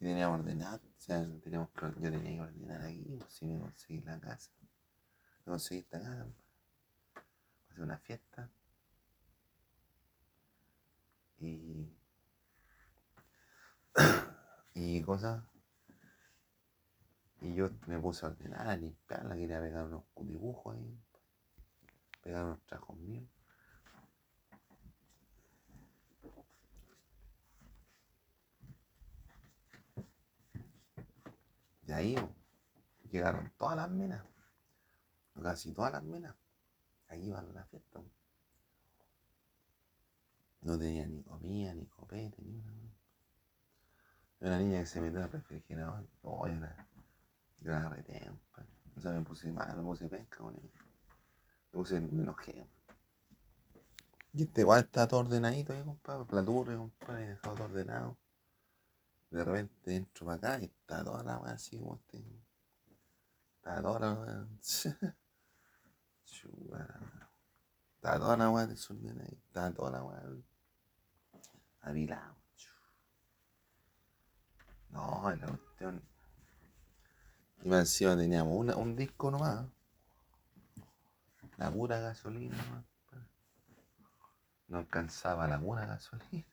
Y 0.00 0.04
teníamos 0.04 0.40
ordenado, 0.40 0.82
o 0.86 1.00
sea, 1.00 1.26
teníamos, 1.40 1.70
yo 1.98 2.10
tenía 2.10 2.34
que 2.34 2.40
ordenar 2.40 2.82
aquí, 2.82 3.16
pues 3.18 3.32
si 3.32 3.46
me 3.46 3.58
conseguí 3.58 4.00
la 4.02 4.20
casa. 4.20 4.52
Esta 5.46 6.00
casa, 6.00 6.24
compadre. 6.24 6.44
Hacer 7.70 7.82
una 7.82 7.98
fiesta. 7.98 8.50
Y. 11.38 11.92
y 14.74 15.02
cosas. 15.02 15.44
Y 17.42 17.54
yo 17.54 17.68
me 17.86 17.98
puse 17.98 18.24
a 18.24 18.30
ordenar, 18.30 18.68
a 18.68 18.76
limpiarla, 18.76 19.36
quería 19.36 19.60
pegar 19.60 19.84
unos 19.84 20.04
dibujos 20.22 20.76
ahí, 20.76 20.98
pegar 22.22 22.44
unos 22.46 22.64
trajos 22.64 22.96
míos. 22.96 23.28
Y 31.86 31.92
ahí 31.92 32.16
llegaron 33.10 33.52
todas 33.58 33.76
las 33.76 33.90
minas, 33.90 34.24
casi 35.42 35.72
todas 35.72 35.92
las 35.92 36.02
minas. 36.02 36.34
Ahí 37.08 37.26
iban 37.28 37.48
a 37.48 37.52
la 37.52 37.64
fiesta. 37.64 38.00
No 40.62 40.78
tenía 40.78 41.06
ni 41.06 41.22
comida, 41.22 41.74
ni 41.74 41.86
copete, 41.86 42.42
ni 42.42 42.54
una. 42.54 42.72
Una 44.40 44.58
niña 44.58 44.80
que 44.80 44.86
se 44.86 45.00
metió 45.00 45.22
al 45.22 45.30
refrigerador. 45.30 46.06
Oh, 46.22 46.46
yo 46.46 46.54
la, 46.54 46.88
yo 47.60 47.70
la. 47.70 48.04
O 48.96 49.00
sea, 49.00 49.12
me 49.12 49.22
puse 49.22 49.52
mal, 49.52 49.76
me 49.76 49.82
puse 49.82 50.08
pesca 50.08 50.38
con 50.38 50.54
ella. 50.54 50.80
Me 51.72 51.78
puse, 51.78 52.00
me 52.00 52.22
enojé. 52.22 52.66
Y 54.32 54.42
este 54.42 54.62
igual 54.62 54.80
está 54.80 55.06
todo 55.06 55.20
ordenadito 55.20 55.72
ahí, 55.72 55.82
compadre. 55.82 56.24
Platurre, 56.24 56.76
compadre, 56.76 57.28
dejado 57.28 57.54
todo 57.54 57.64
ordenado. 57.66 58.18
De 59.30 59.44
repente 59.44 59.96
entro 59.96 60.26
para 60.26 60.38
acá 60.38 60.60
y 60.60 60.64
está 60.66 61.04
toda 61.04 61.22
la 61.22 61.38
weá 61.38 61.52
así 61.52 61.78
como 61.78 61.96
este. 61.96 62.24
Está 63.58 63.82
toda 63.82 64.00
la 64.00 64.48
Está 67.96 68.18
toda 68.18 68.36
la 68.36 68.50
weá 68.50 68.66
desordenada 68.66 69.24
ahí. 69.24 69.38
Está 69.46 69.72
toda 69.72 69.90
la 69.90 70.02
weá. 70.02 70.22
Apilado. 71.80 72.36
No, 74.90 75.30
la 75.30 75.46
cuestión. 75.46 76.02
Y 77.62 77.68
más 77.68 77.80
encima 77.80 78.16
teníamos 78.16 78.52
una, 78.56 78.76
un 78.76 78.94
disco 78.94 79.30
nomás. 79.30 79.66
La 81.56 81.70
pura 81.70 81.98
gasolina 82.00 82.56
nomás. 82.56 82.84
No 84.68 84.78
alcanzaba 84.78 85.48
la 85.48 85.58
pura 85.58 85.86
gasolina. 85.86 86.44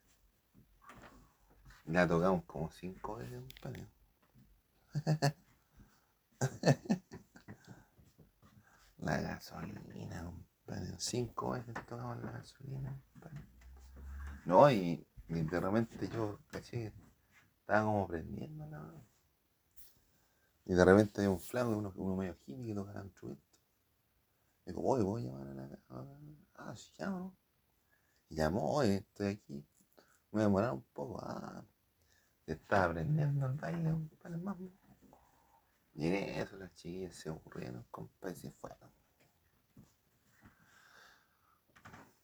La 1.85 2.07
tocamos 2.07 2.43
como 2.45 2.71
cinco 2.71 3.17
veces, 3.17 3.43
compadre. 3.61 3.87
La 9.01 9.19
gasolina, 9.19 10.23
compadre. 10.23 10.95
Cinco 10.99 11.51
veces 11.51 11.73
tocamos 11.87 12.21
la 12.23 12.31
gasolina, 12.31 13.01
compadre. 13.13 13.45
No, 14.45 14.69
y, 14.71 15.05
y 15.27 15.41
de 15.41 15.59
repente 15.59 16.07
yo, 16.07 16.39
caché, 16.51 16.93
estaba 17.59 17.85
como 17.85 18.07
prendiendo 18.07 18.65
la 18.67 18.93
Y 20.65 20.73
de 20.73 20.85
repente 20.85 21.21
hay 21.21 21.27
un 21.27 21.39
flaco, 21.39 21.69
uno, 21.71 21.91
uno 21.95 22.15
medio 22.15 22.37
hippie 22.45 22.67
que 22.67 22.75
toca 22.75 22.91
el 22.91 23.05
instrumento. 23.05 23.43
Digo, 24.65 24.83
oye, 24.83 25.03
voy 25.03 25.23
a 25.23 25.25
llamar 25.31 25.47
a 25.47 25.53
la 25.53 25.69
casa. 25.69 26.05
Ah, 26.55 26.75
sí, 26.75 26.91
llama, 26.97 27.19
¿no? 27.19 27.35
Y 28.29 28.35
llamó, 28.35 28.71
oye, 28.71 28.97
estoy 28.97 29.27
aquí. 29.27 29.53
Me 29.53 29.65
voy 30.31 30.41
a 30.41 30.45
demorar 30.45 30.73
un 30.73 30.83
poco. 30.93 31.19
Ah, 31.23 31.65
estaba 32.45 32.85
aprendiendo 32.85 33.47
el 33.47 33.53
baile, 33.53 33.91
compadre, 33.91 34.37
mambo. 34.37 34.71
En 35.95 36.13
eso 36.13 36.57
las 36.57 36.73
chiquillas 36.73 37.15
se 37.15 37.29
aburrieron, 37.29 37.85
compadre, 37.91 38.33
y 38.33 38.39
se 38.39 38.51
fueron. 38.51 38.91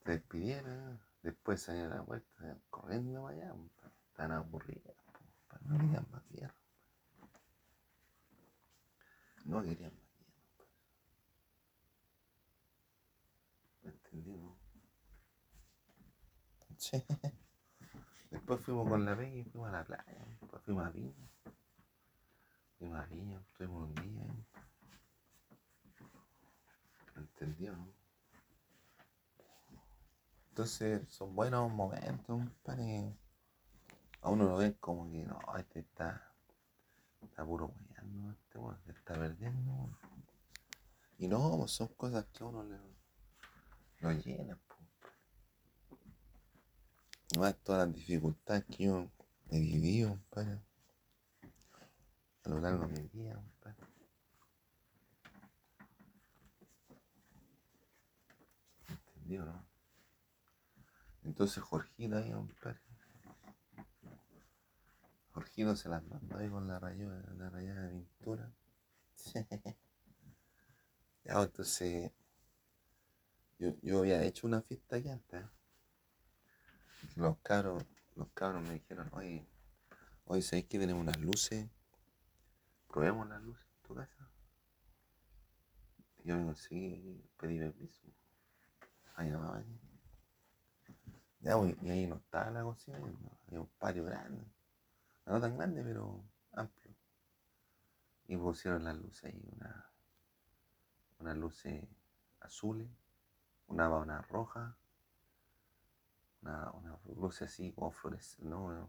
Se 0.03 0.11
despidieron, 0.11 0.99
después 1.21 1.61
salieron 1.61 1.91
a 1.91 1.95
la 1.97 2.01
vuelta, 2.01 2.27
salieron 2.37 2.61
corriendo 2.69 3.23
para 3.23 3.35
allá. 3.35 3.53
Están 4.09 4.31
aburridas, 4.31 4.95
compadre, 5.11 5.67
no 5.67 5.77
querían 5.77 6.07
más 6.11 6.29
guerra. 6.29 6.55
No 9.45 9.61
querían 9.61 9.93
más 9.93 10.09
guerra. 10.17 10.71
¿Me 13.83 13.91
entendí, 13.91 14.37
no? 14.37 14.57
Sí. 16.77 17.03
Después 18.29 18.61
fuimos 18.61 18.89
con 18.89 19.05
la 19.05 19.15
Peggy 19.15 19.39
y 19.39 19.43
fuimos 19.43 19.69
a 19.69 19.71
la 19.73 19.83
playa. 19.83 20.25
Después 20.41 20.61
fuimos 20.63 20.85
a 20.85 20.89
Viña. 20.89 21.26
Fuimos 22.77 22.99
a 22.99 23.05
Viña, 23.07 23.39
estuvimos 23.39 23.89
un 23.89 23.95
día. 23.95 24.25
¿Entendió, 27.15 27.75
no? 27.75 27.91
Entonces 30.49 31.07
son 31.09 31.35
buenos 31.35 31.71
momentos, 31.71 32.25
compadre. 32.25 33.15
A 34.21 34.29
uno 34.29 34.45
lo 34.45 34.57
ven 34.57 34.73
como 34.79 35.09
que 35.09 35.23
no, 35.23 35.39
este 35.57 35.79
está, 35.79 36.33
está 37.21 37.45
puro 37.45 37.67
guayando, 37.67 38.31
este 38.31 38.57
weón, 38.59 38.79
se 38.85 38.91
está 38.91 39.13
perdiendo. 39.13 39.89
Y 41.17 41.27
no, 41.27 41.57
pues 41.57 41.71
son 41.71 41.87
cosas 41.89 42.25
que 42.25 42.43
a 42.43 42.47
uno 42.47 42.63
le, 42.63 42.77
lo. 43.99 44.11
Y 47.33 47.39
más 47.39 47.55
todas 47.63 47.87
las 47.87 47.95
dificultades 47.95 48.65
que 48.65 48.85
yo 48.85 49.11
he 49.49 49.59
vivido, 49.59 50.09
compadre. 50.09 50.66
A 52.47 52.49
lo 52.49 52.61
largo 52.61 52.87
de 52.87 53.01
mi 53.01 53.09
vida, 53.09 53.35
compadre. 53.35 53.75
¿Entendido, 58.87 59.45
no? 59.45 59.67
Entonces 61.23 61.61
Jorgito 61.61 62.15
ahí, 62.15 62.31
compadre. 62.31 62.79
Jorgito 65.33 65.75
se 65.75 65.89
las 65.89 66.01
mandó 66.05 66.37
ahí 66.37 66.47
con 66.47 66.69
la 66.69 66.79
rayada, 66.79 67.21
la 67.35 67.49
rayada 67.49 67.81
de 67.81 67.89
pintura. 67.89 68.49
ya, 71.25 71.41
entonces 71.41 72.13
yo, 73.59 73.75
yo 73.81 73.99
había 73.99 74.23
hecho 74.23 74.47
una 74.47 74.61
fiesta 74.61 74.95
aquí 74.95 75.09
antes. 75.09 75.43
Los 77.17 77.39
cabros, 77.39 77.83
los 78.15 78.29
cabros 78.29 78.63
me 78.63 78.75
dijeron, 78.75 79.09
oye, 79.11 79.45
hoy 80.23 80.41
sabéis 80.41 80.67
que 80.67 80.79
tenemos 80.79 81.01
unas 81.01 81.19
luces. 81.19 81.67
Probemos 82.97 83.29
las 83.29 83.43
luces 83.43 83.67
en 83.75 83.87
tu 83.87 83.93
casa. 83.93 84.27
Yo 86.23 86.35
me 86.35 86.45
conseguí, 86.45 87.23
pedí 87.37 87.59
permiso. 87.59 88.07
Ahí 89.15 89.29
nomás. 89.29 89.63
Ya, 91.41 91.55
pues, 91.57 91.75
y 91.83 91.91
ahí 91.91 92.07
no 92.07 92.15
estaba 92.15 92.49
la 92.49 92.63
cocina, 92.63 92.97
había 92.97 93.59
un 93.59 93.67
patio 93.77 94.03
grande. 94.03 94.43
No 95.27 95.39
tan 95.39 95.55
grande, 95.55 95.83
pero 95.83 96.23
amplio. 96.53 96.91
Y 98.29 98.35
pusieron 98.35 98.83
las 98.83 98.97
luces 98.97 99.25
ahí, 99.25 99.47
una, 99.55 99.91
unas 101.19 101.37
luces 101.37 101.87
azules, 102.39 102.89
una 103.67 103.89
una 103.95 104.23
roja, 104.23 104.75
una, 106.41 106.71
una 106.71 106.99
luz 107.15 107.43
así 107.43 107.71
como 107.73 107.91
flores, 107.91 108.39
¿no? 108.39 108.63
Una, 108.65 108.87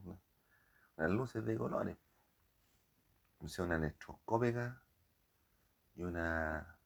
unas 0.97 1.11
luces 1.11 1.45
de 1.45 1.59
colores. 1.59 1.99
Puse 3.39 3.63
una 3.63 3.77
electroscópica 3.77 4.83
y 5.95 6.03
una 6.03 6.79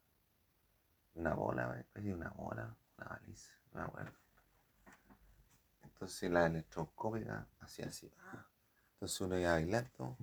una 1.15 1.35
bola, 1.35 1.85
una 1.95 2.31
bola, 2.31 2.77
una 2.99 3.07
baliza, 3.09 3.53
una 3.73 3.87
bola. 3.87 4.13
Entonces 5.83 6.31
la 6.31 6.47
electroscópica 6.47 7.47
hacía 7.61 7.87
así. 7.87 8.11
Entonces 8.95 9.21
uno 9.21 9.39
iba 9.39 9.53
bailando 9.53 10.17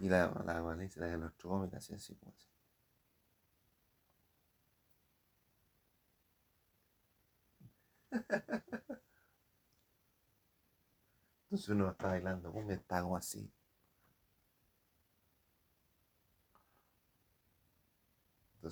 y 0.00 0.08
la, 0.08 0.28
la 0.44 0.60
baliza, 0.60 1.00
la 1.00 1.12
electroscópica 1.12 1.78
hacía 1.78 1.96
así 1.96 2.14
como 2.16 2.32
así. 2.32 2.48
Entonces 11.44 11.68
uno 11.68 11.90
está 11.90 12.08
bailando 12.08 12.52
me 12.52 12.74
está 12.74 13.02
así. 13.16 13.52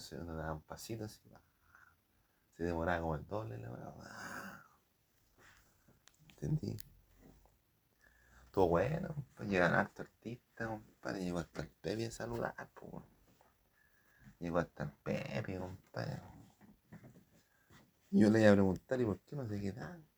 Entonces 0.01 0.19
uno 0.19 0.35
da 0.35 0.55
un 0.55 0.63
pasito 0.63 1.05
así. 1.05 1.21
Se 2.57 2.65
demoraba 2.65 3.03
como 3.03 3.17
el 3.17 3.27
doble. 3.27 3.59
La 3.59 4.65
¿Entendí? 6.31 6.75
Todo 8.51 8.69
bueno, 8.69 9.15
pues 9.35 9.51
llegan 9.51 9.75
harto 9.75 10.01
artistas, 10.01 10.69
compadre. 10.69 11.23
Llegó 11.23 11.41
hasta 11.41 11.61
el 11.61 11.69
Pepe 11.69 12.07
a 12.07 12.11
saludar, 12.11 12.71
pues. 12.73 13.05
Llegó 14.39 14.59
hasta 14.59 14.85
el 14.85 14.93
Pepe, 14.93 15.59
compadre. 15.59 16.23
Yo 18.11 18.31
le 18.31 18.41
iba 18.41 18.51
a 18.51 18.55
preguntar, 18.55 19.01
¿y 19.03 19.05
por 19.05 19.21
qué 19.21 19.37
no 19.37 19.47
se 19.47 19.61
quedan? 19.61 20.09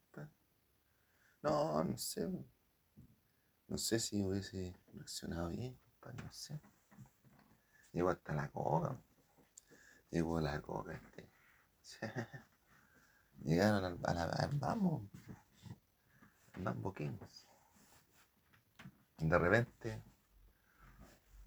No, 1.43 1.83
no 1.83 1.99
sé. 1.99 2.31
No 3.67 3.77
sé 3.77 3.99
si 3.99 4.23
hubiese 4.23 4.77
reaccionado 4.95 5.49
bien, 5.49 5.77
compadre, 5.77 6.23
no 6.23 6.33
sé. 6.33 6.61
Llegó 7.91 8.11
hasta 8.11 8.33
la 8.33 8.49
coca. 8.49 8.97
Llegó 10.13 10.41
la 10.41 10.61
coca 10.61 10.93
este. 10.93 11.29
Llegaron 13.45 13.83
al, 13.83 13.99
al, 14.05 14.31
al 14.31 14.55
Mambo. 14.61 15.09
Mambo 16.59 16.93
Kings. 16.93 17.47
De 19.17 19.39
repente, 19.39 20.03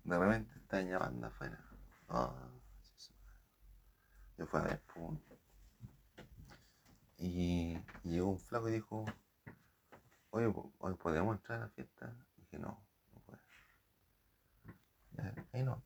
de 0.03 0.17
repente 0.17 0.57
están 0.57 0.89
llamando 0.89 1.27
afuera. 1.27 1.63
Oh, 2.07 2.35
yo 4.39 4.47
fui 4.47 4.59
a 4.59 4.63
ver, 4.63 4.81
pum. 4.93 5.19
Y, 7.17 7.77
llegó 8.03 8.31
un 8.31 8.39
flaco 8.39 8.67
y 8.67 8.73
dijo, 8.73 9.05
oye, 10.31 10.51
hoy 10.79 10.95
podemos 10.95 11.35
entrar 11.35 11.59
a 11.59 11.65
la 11.65 11.69
fiesta. 11.69 12.15
Y 12.37 12.41
dije, 12.41 12.57
no, 12.57 12.83
no 13.13 13.21
puedo. 13.21 13.39
ahí 15.53 15.61
no. 15.61 15.83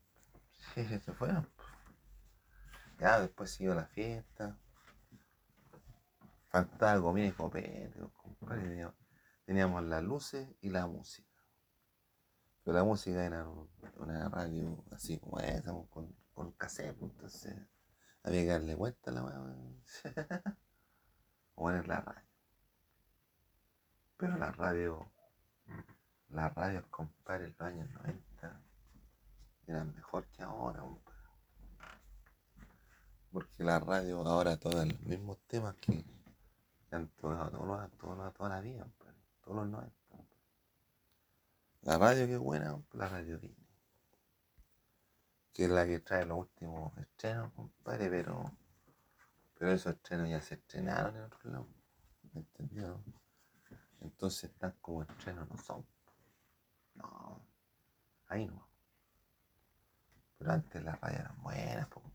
Sí, 0.74 0.82
se 1.04 1.12
fueron. 1.12 1.46
Ya 3.00 3.18
después 3.18 3.50
siguió 3.50 3.74
la 3.74 3.86
fiesta. 3.86 4.58
Faltaba 6.48 7.00
comida 7.00 7.26
y 7.26 7.32
copete, 7.32 7.94
compadre. 8.14 8.86
Teníamos 9.46 9.82
las 9.84 10.02
luces 10.02 10.48
y 10.60 10.68
la 10.68 10.86
música. 10.86 11.28
Pero 12.62 12.76
la 12.76 12.84
música 12.84 13.24
era 13.24 13.48
una 13.96 14.28
radio 14.28 14.84
así 14.90 15.18
como 15.18 15.40
esa, 15.40 15.72
con, 15.88 16.14
con 16.34 16.52
cassette, 16.52 16.94
pues, 16.98 17.12
entonces 17.12 17.56
había 18.22 18.42
que 18.42 18.48
darle 18.48 18.74
vuelta 18.74 19.10
a 19.10 19.14
la 19.14 19.22
o 21.54 21.70
en 21.70 21.88
la 21.88 22.00
radio. 22.02 22.28
Pero 24.18 24.36
la 24.36 24.52
radio, 24.52 25.10
las 26.28 26.54
radios, 26.54 26.84
compadre, 26.88 27.46
en 27.46 27.50
los 27.52 27.60
años 27.62 27.90
90 27.92 28.62
eran 29.68 29.94
mejor 29.94 30.26
que 30.28 30.42
ahora, 30.42 30.84
Porque 33.32 33.64
la 33.64 33.78
radio 33.78 34.26
ahora 34.26 34.56
todos 34.56 34.86
los 34.86 35.00
mismos 35.02 35.38
temas 35.46 35.76
que 35.76 36.04
han 36.90 37.08
tocado 37.08 37.50
toda 37.96 38.48
la 38.48 38.60
vida, 38.60 38.86
todos 39.42 39.56
los 39.56 39.68
90. 39.68 39.94
La 41.82 41.98
radio 41.98 42.26
que 42.26 42.34
es 42.34 42.38
buena, 42.38 42.82
la 42.92 43.08
radio 43.08 43.38
Disney. 43.38 43.68
Que 45.52 45.64
es 45.64 45.70
la 45.70 45.86
que 45.86 46.00
trae 46.00 46.26
los 46.26 46.38
últimos 46.38 46.96
estrenos, 46.98 47.52
compadre, 47.52 48.10
pero 48.10 48.52
pero 49.60 49.72
esos 49.72 49.92
estrenos 49.92 50.26
ya 50.30 50.40
se 50.40 50.54
estrenaron 50.54 51.14
en 51.14 51.22
otro 51.24 51.50
lado. 51.50 51.68
¿Me? 52.32 52.46
Entonces 54.00 54.44
están 54.44 54.74
como 54.80 55.02
estrenos 55.02 55.50
no 55.50 55.58
son. 55.58 55.86
No. 56.94 57.44
Ahí 58.28 58.46
no. 58.46 58.66
Pero 60.38 60.52
antes 60.52 60.82
las 60.82 60.98
rayas 60.98 61.20
eran 61.20 61.42
buenas, 61.42 61.86
pues, 61.88 62.06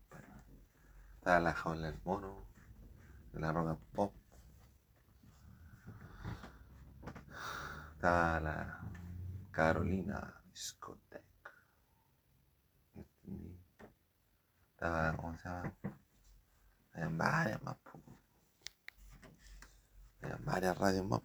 Estaba 1.26 1.40
la 1.40 1.54
jaula 1.54 1.90
del 1.90 2.00
mono, 2.04 2.46
la 3.32 3.50
roca 3.50 3.76
pop. 3.94 4.14
Estaba 7.94 8.38
la 8.38 8.80
Carolina 9.50 10.40
Discoteca. 10.52 11.50
Estaba, 14.70 15.16
¿cómo 15.16 15.36
se 15.36 15.48
llama? 15.48 15.74
Habían 16.92 17.18
varias 17.18 17.60
más. 17.64 17.76
Habían 20.22 20.44
varias 20.44 20.78
radios 20.78 21.06
más. 21.06 21.22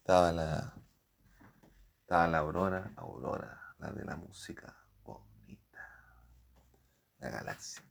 Estaba 0.00 0.32
la. 0.32 0.74
Estaba 2.02 2.28
la 2.28 2.38
Aurora, 2.40 2.92
Aurora, 2.96 3.74
la 3.78 3.90
de 3.90 4.04
la 4.04 4.16
música 4.16 4.76
bonita. 5.02 5.80
La 7.20 7.30
galaxia, 7.30 7.87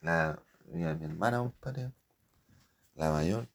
la 0.00 0.42
mi, 0.66 0.82
mi 0.82 1.04
hermana, 1.04 1.38
compadre, 1.38 1.92
la 2.94 3.12
mayor, 3.12 3.48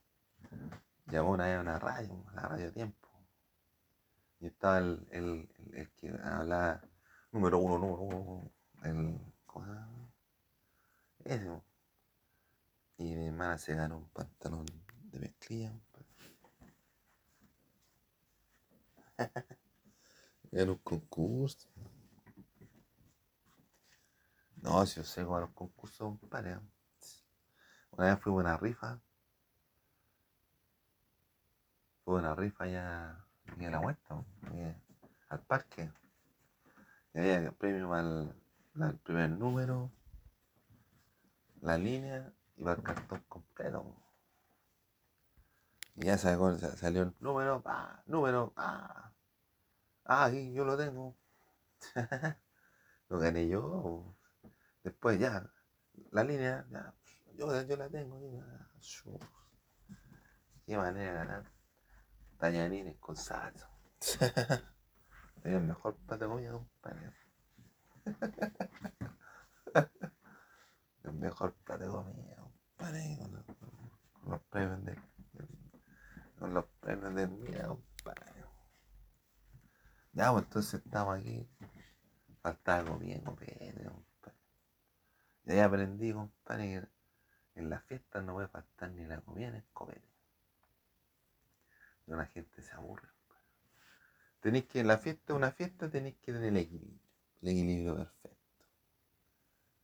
llamó 1.07 1.31
una 1.31 1.45
vez 1.45 1.57
a 1.57 1.61
una 1.61 1.79
radio, 1.79 2.23
la 2.33 2.41
radio 2.43 2.71
Tiempo. 2.71 3.07
Y 4.39 4.47
estaba 4.47 4.77
el, 4.77 5.07
el, 5.11 5.49
el 5.73 5.89
que 5.91 6.09
hablaba 6.09 6.81
número 7.31 7.57
uno, 7.59 7.77
número 7.79 8.01
uno, 8.03 8.51
el, 8.83 9.19
ese. 11.27 11.61
Y 12.97 13.15
mi 13.15 13.27
hermana 13.27 13.57
se 13.57 13.75
ganó 13.75 13.97
un 13.97 14.09
pantalón 14.09 14.65
de 15.11 15.19
mezclilla. 15.19 15.71
Era 20.51 20.71
un 20.71 20.77
concurso. 20.77 21.67
No, 24.61 24.85
si 24.85 24.97
yo 24.97 25.03
sé 25.03 25.25
con 25.25 25.41
los 25.41 25.51
concursos, 25.51 26.19
compadre. 26.19 26.59
Una 27.91 28.07
vez 28.07 28.19
fui 28.19 28.31
a 28.31 28.35
una 28.35 28.57
rifa. 28.57 28.99
Fue 32.03 32.15
una 32.15 32.35
rifa 32.35 32.67
ya 32.67 33.25
en 33.57 33.71
la 33.71 33.79
vuelta, 33.79 34.23
al 35.29 35.41
parque 35.41 35.91
había 37.19 37.51
premio 37.51 37.93
al, 37.93 38.35
al, 38.79 38.97
primer 38.99 39.31
número, 39.31 39.91
la 41.61 41.77
línea 41.77 42.31
y 42.55 42.63
va 42.63 42.73
el 42.73 42.83
cartón 42.83 43.23
completo. 43.27 43.95
Y 45.95 46.05
ya 46.05 46.17
salió, 46.17 46.57
salió 46.57 47.03
el 47.03 47.15
número, 47.19 47.61
pa, 47.61 48.03
número, 48.05 48.53
pa. 48.53 49.13
Ah, 50.05 50.25
aquí 50.25 50.53
yo 50.53 50.63
lo 50.63 50.77
tengo. 50.77 51.15
lo 53.09 53.19
gané 53.19 53.47
yo. 53.47 54.15
Después 54.97 55.19
ya, 55.19 55.47
la 56.09 56.23
línea, 56.23 56.65
ya, 56.71 56.91
yo, 57.35 57.61
yo 57.67 57.77
la 57.77 57.87
tengo. 57.87 58.19
Qué 60.65 60.75
manera 60.75 61.11
de 61.11 61.17
ganar. 61.19 61.51
Tañanines 62.39 62.97
con 62.97 63.15
salsa. 63.15 63.69
El 65.43 65.61
mejor 65.61 65.97
Patagonia, 66.07 66.51
compadre. 66.51 67.13
el 71.03 71.13
mejor 71.13 71.53
Patagonia, 71.63 72.37
compadre. 72.37 73.19
Con 73.19 73.43
con 74.13 74.31
los 74.31 74.41
premios 74.49 74.83
de, 74.83 74.99
con 76.39 76.53
los 76.55 76.65
premios 76.79 77.13
de 77.13 77.27
mira, 77.27 77.67
compadre. 77.67 78.45
Ya, 80.13 80.31
pues 80.31 80.43
entonces 80.45 80.81
estamos 80.83 81.19
aquí. 81.19 81.47
Faltaba 82.41 82.83
compadre, 82.89 83.21
compadre. 83.23 84.06
Y 85.47 85.51
ahí 85.53 85.59
aprendí, 85.59 86.11
compadre, 86.11 86.89
que 87.53 87.59
en 87.61 87.69
las 87.69 87.81
fiestas 87.85 88.21
no 88.21 88.33
puede 88.33 88.49
faltar 88.49 88.91
ni 88.91 89.05
la 89.05 89.21
comida 89.21 89.49
ni 89.49 89.57
el 89.59 89.63
copete. 89.71 90.05
La 92.05 92.25
gente 92.25 92.61
se 92.61 92.73
aburre. 92.73 93.07
Tenéis 94.41 94.65
que, 94.65 94.81
en 94.81 94.87
la 94.87 94.97
fiesta, 94.97 95.33
una 95.33 95.51
fiesta, 95.51 95.89
tenéis 95.89 96.17
que 96.17 96.33
tener 96.33 96.49
el 96.49 96.57
equilibrio. 96.57 96.99
El 97.41 97.47
equilibrio 97.47 97.95
perfecto. 97.95 98.65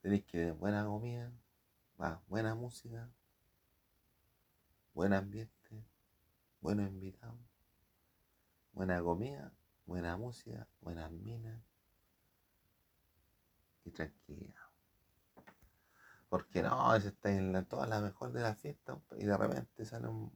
Tenéis 0.01 0.25
que 0.25 0.37
tener 0.37 0.53
buena 0.53 0.85
comida, 0.85 1.31
buena 2.27 2.55
música, 2.55 3.09
buen 4.93 5.13
ambiente, 5.13 5.85
buenos 6.59 6.89
invitados, 6.89 7.39
buena 8.73 9.01
comida, 9.01 9.53
buena 9.85 10.17
música, 10.17 10.67
buenas 10.81 11.09
minas 11.09 11.61
y 13.85 13.91
tranquilidad. 13.91 14.62
Porque 16.33 16.63
no, 16.63 16.99
si 16.99 17.09
está 17.09 17.29
en 17.29 17.53
la, 17.53 17.61
toda 17.61 17.85
la 17.85 18.01
mejor 18.01 18.31
de 18.31 18.41
la 18.41 18.55
fiesta 18.55 18.97
y 19.19 19.23
de 19.23 19.37
repente 19.37 19.85
sale 19.85 20.07
un, 20.07 20.35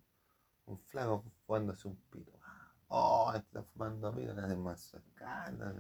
un 0.68 0.78
flaco 0.78 1.24
jugándose 1.48 1.88
un 1.88 1.96
pito. 1.96 2.40
Oh, 2.90 3.34
está 3.34 3.64
fumando 3.64 4.12
vida, 4.12 4.32
nada 4.36 4.56
más 4.58 4.94
escándalo. 4.94 5.74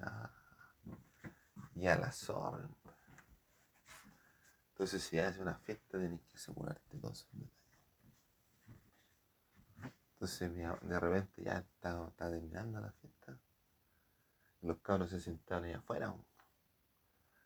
Y 1.75 1.85
a 1.85 1.99
la 1.99 2.11
zorra. 2.11 2.67
Entonces, 4.71 5.03
si 5.03 5.19
haces 5.19 5.39
una 5.39 5.53
fiesta, 5.59 5.99
tienes 5.99 6.19
que 6.23 6.35
asegurarte 6.35 6.97
todo 6.97 7.11
esos 7.11 7.29
detalles. 7.33 7.53
Entonces, 10.13 10.51
de 10.81 10.99
repente 10.99 11.43
ya 11.43 11.59
está, 11.59 12.09
terminando 12.17 12.81
la 12.81 12.91
fiesta. 12.91 13.37
Los 14.63 14.79
cabros 14.79 15.11
se 15.11 15.19
sentaron 15.19 15.65
ahí 15.65 15.73
afuera. 15.73 16.11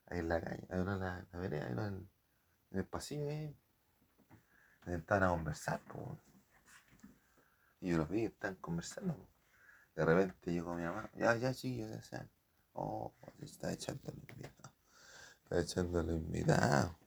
Ahí 0.05 0.19
en 0.19 0.29
la 0.29 0.39
calle, 0.39 0.65
ahí 0.69 0.79
en 0.79 0.85
la, 0.85 1.25
la 1.33 1.39
vereda, 1.39 1.65
ahí 1.65 1.73
en, 1.73 2.09
pasillo. 2.89 3.29
Ahí. 3.29 3.55
Estaban 4.85 5.23
a 5.23 5.29
conversar. 5.29 5.81
Y 7.79 7.89
yo 7.89 7.97
los 7.97 8.09
vi, 8.09 8.25
están 8.25 8.55
conversando. 8.55 9.15
De 9.95 10.05
repente 10.05 10.51
llegó 10.51 10.73
mi 10.75 10.83
mamá, 10.83 11.09
ya, 11.15 11.35
ya 11.35 11.53
chiquillos, 11.53 11.89
ya 11.89 12.01
sean. 12.01 12.31
Oh, 12.73 13.13
se 13.39 13.45
está 13.45 13.71
echando 13.71 14.11
el 14.11 14.19
invitado. 14.19 14.73
Está 15.43 15.59
echando 15.59 15.99
el 15.99 16.11
invitado. 16.11 16.97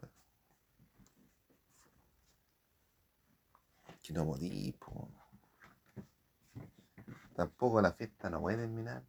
Pues. 0.00 0.12
Que 4.02 4.12
no 4.14 4.24
podí, 4.24 4.72
po. 4.72 5.10
Tampoco 7.34 7.80
la 7.82 7.92
fiesta 7.92 8.30
no 8.30 8.40
puede 8.40 8.56
terminar. 8.56 9.04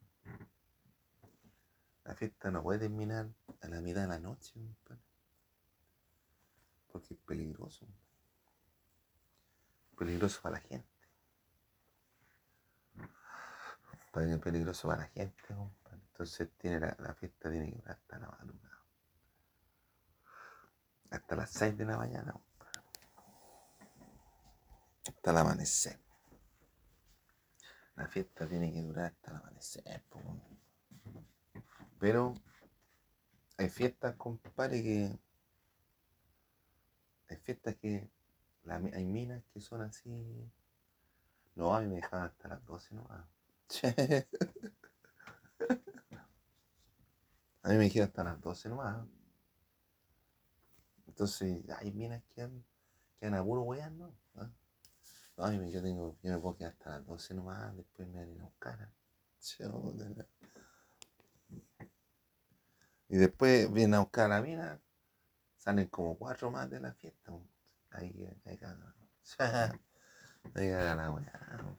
La 2.10 2.16
fiesta 2.16 2.49
no 2.49 2.64
puede 2.64 2.80
terminar 2.80 3.30
a 3.62 3.68
la 3.68 3.82
mitad 3.82 4.01
de 4.01 4.07
la 4.07 4.20
noche, 4.20 4.55
porque 6.91 7.14
es 7.14 7.20
peligroso 7.20 7.86
peligroso 9.95 10.41
para 10.41 10.55
la 10.55 10.62
gente. 10.62 10.89
Peligroso 14.12 14.88
para 14.88 15.01
la 15.01 15.07
gente, 15.10 15.43
compadre. 15.53 16.01
Entonces 16.12 16.49
tiene 16.57 16.80
la, 16.80 17.14
fiesta 17.14 17.51
tiene 17.51 17.70
que 17.70 17.78
ir 17.78 17.88
hasta 17.88 18.18
la 18.18 18.28
madrugada. 18.28 18.80
Hasta 21.12 21.36
las 21.36 21.51
6 21.51 21.78
de 21.78 21.86
la 21.86 21.97
mañana, 21.97 22.32
compadre. 22.32 22.82
Hasta 25.07 25.30
el 25.30 25.38
amanecer. 25.38 25.99
La 27.97 28.07
fiesta 28.07 28.47
tiene 28.47 28.74
que 28.74 28.82
durar 28.82 29.14
hasta 29.14 29.30
el 29.30 29.38
amanecer, 29.38 30.03
Pero 32.00 32.34
hay 33.58 33.70
fiestas, 33.70 34.16
compadre, 34.16 34.82
que. 34.82 35.20
Hay 37.30 37.38
fiestas 37.38 37.76
que 37.76 38.10
hay 38.93 39.06
minas 39.06 39.43
que 39.54 39.62
son 39.62 39.82
así. 39.82 40.50
No, 41.56 41.76
a 41.76 41.82
mí 41.82 41.88
me 41.88 41.95
dejaban 41.95 42.28
hasta 42.28 42.47
las 42.47 42.66
12 42.66 42.95
nomás. 42.95 43.26
a 47.64 47.70
mí 47.70 47.76
me 47.78 47.84
dijeron 47.84 48.08
hasta 48.08 48.24
las 48.24 48.39
12 48.41 48.70
nomás. 48.70 49.06
Entonces, 51.08 51.64
hay 51.78 51.91
minas 51.91 52.24
que 52.34 52.41
han, 52.43 52.64
que 53.20 53.26
han 53.26 53.34
a 53.34 53.43
puro 53.43 53.66
¿no? 53.91 54.16
¿Ah? 54.36 54.50
No, 55.38 55.43
a 55.45 55.52
mí 55.52 55.72
yo, 55.72 55.82
tengo, 55.82 56.16
yo 56.24 56.32
me 56.32 56.39
puedo 56.39 56.56
quedar 56.58 56.72
hasta 56.72 56.91
las 56.91 57.06
12 57.06 57.34
nomás, 57.34 57.76
después 57.76 58.08
me 58.08 58.26
van 58.26 58.39
a 58.39 58.43
buscar. 58.45 58.89
Y 63.10 63.18
después 63.18 63.72
vienen 63.74 63.95
a 63.95 63.99
buscar 64.01 64.26
a 64.26 64.36
la 64.36 64.41
mina, 64.41 64.80
salen 65.57 65.88
como 65.88 66.16
cuatro 66.18 66.51
más 66.51 66.70
de 66.70 66.80
la 66.80 66.93
fiesta. 66.93 67.34
Ahí, 67.89 68.30
ahí 68.45 68.57
caga. 68.57 68.95
ahí 70.55 70.70
caga 70.70 70.95
la 70.95 71.12
weá. 71.12 71.76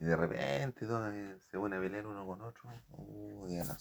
Y 0.00 0.06
de 0.06 0.16
repente 0.16 0.86
todo, 0.86 1.10
se 1.38 1.58
pone 1.58 1.76
a 1.76 1.80
pelear 1.80 2.06
uno 2.06 2.26
con 2.26 2.40
otro. 2.40 2.70
Uy, 2.92 3.58
a 3.58 3.64
la. 3.64 3.78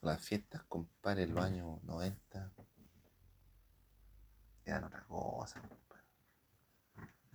Las 0.00 0.24
fiestas, 0.24 0.62
compadre, 0.64 1.24
en 1.24 1.34
los 1.34 1.44
años 1.44 1.82
90 1.82 2.52
eran 4.64 4.84
otra 4.84 5.04
cosa, 5.04 5.60
compadre. 5.60 6.04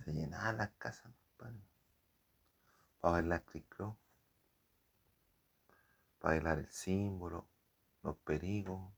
Se 0.04 0.12
llenaban 0.12 0.56
las 0.56 0.70
casas, 0.72 1.12
compadre. 1.36 1.62
Para 3.00 3.12
bailar 3.12 3.44
click 3.44 3.76
Bailar 6.22 6.58
el 6.58 6.70
símbolo, 6.70 7.48
los 8.02 8.16
perigos 8.18 8.92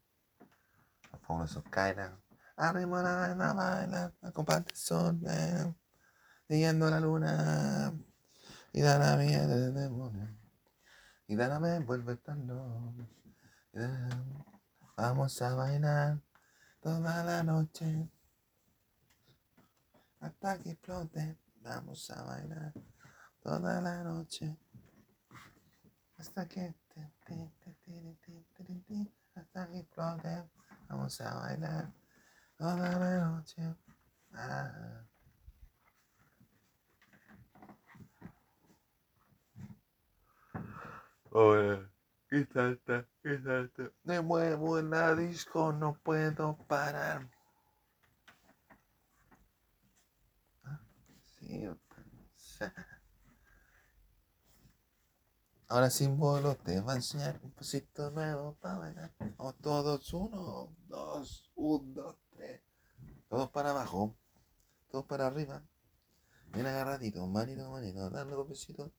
los 1.11 1.21
famosos 1.23 1.65
Kaira. 1.71 2.19
Arriba 2.57 3.03
la 3.03 3.35
la 3.35 3.53
baila, 3.53 4.13
comparte 4.33 4.73
el 4.73 4.77
sol, 4.77 5.21
siguiendo 6.49 6.89
la 6.91 7.01
luna. 7.01 7.93
Y 8.73 8.81
dana 8.81 9.17
mía 9.17 9.47
de 9.47 9.71
demonio. 9.71 10.29
Y 11.27 11.37
dana 11.37 11.61
me 11.61 11.79
vuelve 11.81 12.17
tan 12.17 12.47
loco. 12.47 12.93
Vamos 14.97 15.43
a 15.43 15.55
bailar 15.55 16.21
toda 16.81 17.25
la 17.25 17.43
noche. 17.43 18.09
Hasta 20.21 20.59
que 20.59 20.71
explote. 20.73 21.39
Vamos 21.63 22.11
a 22.11 22.23
bailar 22.23 22.73
toda 23.41 23.81
la 23.81 24.03
noche. 24.03 24.57
Hasta 26.19 26.49
que. 26.49 26.75
Hasta 29.35 29.67
que 29.69 29.79
explote. 29.79 30.45
Vamos 30.89 31.21
a 31.21 31.35
bailar 31.35 31.93
toda 32.57 32.99
la 32.99 33.25
noche. 33.27 33.75
Ah. 34.35 35.05
Oye, 41.31 41.89
qué 42.29 42.47
salta, 42.53 43.07
qué 43.23 43.41
salta. 43.43 43.91
Me 44.05 44.21
muevo 44.21 44.79
en 44.79 44.91
la 44.91 45.15
disco, 45.15 45.73
no 45.73 45.95
puedo 45.95 46.57
parar. 46.69 47.29
Ah, 50.65 50.81
sí, 51.39 51.69
Ahora 55.75 55.91
símbolo 55.91 56.55
te 56.55 56.81
va 56.81 56.93
a 56.93 56.95
enseñar 56.95 57.41
un 57.43 57.51
pasito 57.51 58.09
nuevo 58.13 58.55
para 58.61 58.79
bailar. 58.79 59.13
O 59.39 59.53
todos, 59.55 60.13
uno, 60.15 60.73
dos, 60.87 61.51
un, 61.57 61.93
dos, 61.93 62.17
tres. 62.31 62.63
Todos 63.29 63.51
para 63.51 63.71
abajo, 63.71 64.17
todos 64.89 65.05
para 65.07 65.27
arriba. 65.27 65.65
Bien 66.53 66.67
agarradito, 66.67 67.27
manito, 67.27 67.69
manito, 67.73 68.09
dando 68.09 68.41
un 68.41 68.49
besito. 68.49 68.93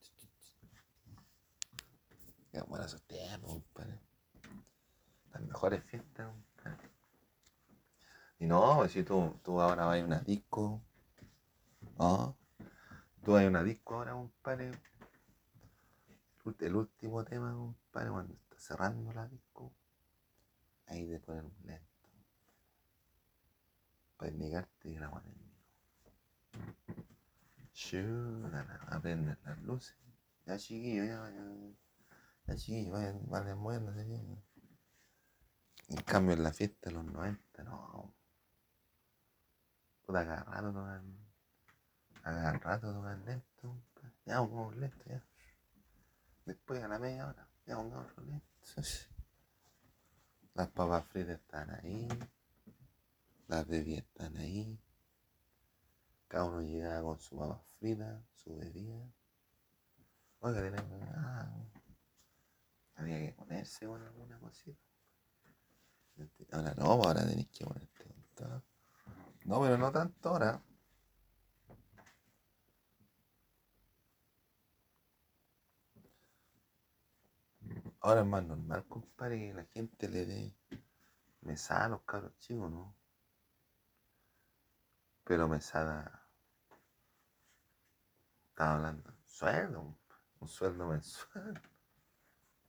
Qué 2.51 2.59
buena 2.63 2.87
esos 2.87 3.01
compadre. 3.41 4.01
las 5.31 5.41
mejores 5.43 5.81
fiestas, 5.85 6.27
compadre. 6.27 6.89
Y 8.37 8.47
no, 8.47 8.75
pues 8.79 8.91
si 8.91 9.03
tú, 9.03 9.39
tú 9.41 9.61
ahora 9.61 9.85
vas 9.85 10.01
a 10.01 10.03
una 10.03 10.19
disco, 10.19 10.83
¿no? 11.97 12.37
Tú 13.23 13.31
vas 13.31 13.45
a 13.45 13.47
una 13.47 13.63
disco 13.63 13.95
ahora, 13.95 14.11
compadre. 14.11 14.73
El 16.45 16.75
último 16.75 17.25
tema, 17.25 17.53
compadre, 17.53 18.11
cuando 18.11 18.33
está 18.35 18.59
cerrando 18.59 19.11
la 19.13 19.27
disco, 19.27 19.73
ahí 20.85 21.07
te 21.07 21.19
ponen 21.19 21.45
un 21.45 21.55
lento. 21.65 22.09
Para 24.15 24.31
negarte 24.31 24.89
y 24.89 24.95
mío. 24.95 25.21
Chúdala, 27.73 28.79
aprenden 28.89 29.37
las 29.43 29.59
luces. 29.63 29.97
Ya 30.45 30.57
chiquillo, 30.57 31.03
ya, 31.03 31.29
ya. 31.31 31.43
Ya 32.45 32.55
chiquillo, 32.55 32.91
vayan, 32.91 33.27
vayan 33.27 33.57
moviéndose. 33.57 34.01
En 35.87 36.01
cambio 36.05 36.35
en 36.35 36.43
la 36.43 36.53
fiesta 36.53 36.89
de 36.89 36.95
los 36.95 37.05
90, 37.05 37.63
no. 37.63 38.13
Puta, 40.05 40.25
cada 40.25 40.43
rato 40.43 40.73
tocan. 40.73 41.17
Cada 42.21 42.53
rato 42.53 42.93
tocan 42.93 43.25
lento. 43.25 43.81
Ya 44.25 44.37
pongamos 44.37 44.75
lento, 44.77 45.03
ya. 45.05 45.23
Después 46.45 46.83
a 46.83 46.87
la 46.87 46.99
media 46.99 47.27
hora, 47.27 47.49
ya 47.65 47.75
pongamos 47.75 48.11
otro 48.11 48.23
lento. 48.23 48.45
Las 50.53 50.69
papas 50.69 51.05
fritas 51.07 51.39
están 51.39 51.69
ahí. 51.71 52.07
Las 53.47 53.67
bebidas 53.67 54.05
están 54.05 54.37
ahí. 54.37 54.79
Cada 56.27 56.45
uno 56.45 56.61
llegaba 56.61 57.01
con 57.01 57.19
su 57.19 57.37
papa 57.37 57.61
frita, 57.79 58.23
su 58.33 58.55
bebida. 58.55 59.11
Oiga, 60.39 60.61
tenemos. 60.61 61.09
Ah, 61.15 61.51
había 62.95 63.19
que 63.19 63.33
ponerse 63.33 63.85
con 63.87 64.01
alguna 64.01 64.39
cosita. 64.39 64.79
Ahora 66.51 66.73
no, 66.77 66.85
ahora 66.85 67.25
tenéis 67.25 67.49
que 67.49 67.65
ponerte 67.65 68.05
con 68.35 68.63
No, 69.45 69.61
pero 69.61 69.77
no 69.77 69.91
tanto 69.91 70.29
ahora. 70.29 70.61
Ahora 78.05 78.21
es 78.21 78.27
más 78.27 78.43
normal, 78.45 78.85
compadre, 78.87 79.39
que 79.39 79.53
la 79.55 79.65
gente 79.65 80.07
le 80.07 80.27
dé 80.27 80.55
mesada 81.41 81.85
a 81.85 81.89
los 81.89 82.03
cabros 82.03 82.37
chicos, 82.37 82.69
¿no? 82.69 82.95
Pero 85.23 85.47
mesada. 85.47 86.23
Estaba 88.49 88.75
hablando. 88.75 89.11
Sueldo, 89.25 89.97
un 90.39 90.47
sueldo 90.47 90.85
mensual. 90.85 91.59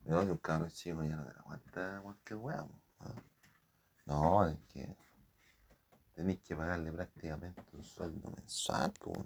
No, 0.05 0.25
que 0.25 0.31
un 0.31 0.37
cabro 0.37 0.69
chico 0.71 1.03
ya 1.03 1.17
no 1.17 1.25
te 1.25 1.39
aguanta 1.39 1.99
cualquier 2.01 2.39
huevo. 2.39 2.81
¿no? 4.07 4.47
es 4.47 4.57
que 4.69 4.97
tenéis 6.15 6.39
que 6.39 6.55
pagarle 6.55 6.91
prácticamente 6.91 7.63
un 7.73 7.85
sueldo 7.85 8.31
mensual, 8.31 8.91
pues. 8.99 9.19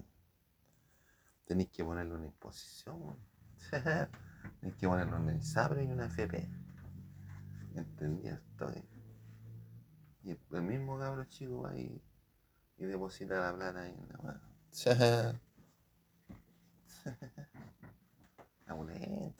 Tenéis 1.46 1.70
que 1.70 1.86
ponerle 1.86 2.16
una 2.16 2.26
imposición, 2.26 3.18
Tenéis 4.60 4.78
que 4.78 4.88
ponerle 4.88 5.16
una 5.16 5.36
ISAPRE 5.36 5.84
y 5.84 5.88
una 5.88 6.06
FP. 6.06 6.50
¿Entendí? 7.76 8.28
Estoy. 8.28 8.84
Y 10.24 10.32
el 10.32 10.62
mismo 10.62 11.00
cabro 11.00 11.26
chico 11.26 11.62
va 11.62 11.76
y, 11.76 12.02
y 12.78 12.86
deposita 12.86 13.40
la 13.40 13.56
plata 13.56 13.82
ahí 13.82 13.94
en 13.94 14.08
la 14.10 14.18
mano. 14.20 14.42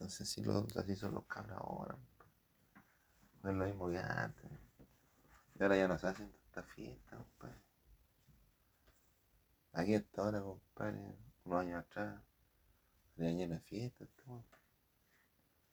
entonces 0.02 0.30
si 0.30 0.44
los, 0.44 0.76
así 0.78 0.96
son 0.96 1.14
los 1.14 1.26
cabros 1.26 1.58
ahora. 1.58 1.98
No 3.44 3.50
es 3.50 3.56
lo 3.56 3.66
mismo 3.66 3.90
que 3.90 3.98
antes. 3.98 4.52
Y 5.60 5.64
ahora 5.64 5.78
ya 5.78 5.88
no 5.88 5.98
se 5.98 6.08
hacen 6.08 6.32
tantas 6.32 6.66
fiestas, 6.74 7.20
compadre. 7.20 7.62
Aquí 9.74 9.96
hasta 9.96 10.22
ahora, 10.22 10.42
compadre, 10.42 11.16
unos 11.46 11.62
años 11.62 11.80
atrás, 11.80 12.22
había 13.18 13.32
llena 13.32 13.56
de 13.56 13.62
fiestas, 13.62 14.08
todo. 14.26 14.44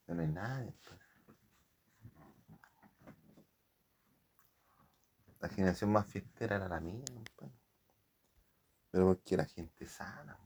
Ya 0.09 0.15
no 0.15 0.23
hay 0.23 0.29
nadie, 0.29 0.73
compadre. 0.73 1.05
La 5.41 5.49
generación 5.49 5.93
más 5.93 6.07
fiestera 6.07 6.57
era 6.57 6.69
la 6.69 6.81
mía, 6.81 7.05
compadre. 7.15 7.55
Pero 8.91 9.07
porque 9.07 9.35
era 9.35 9.45
gente 9.45 9.87
sana. 9.87 10.39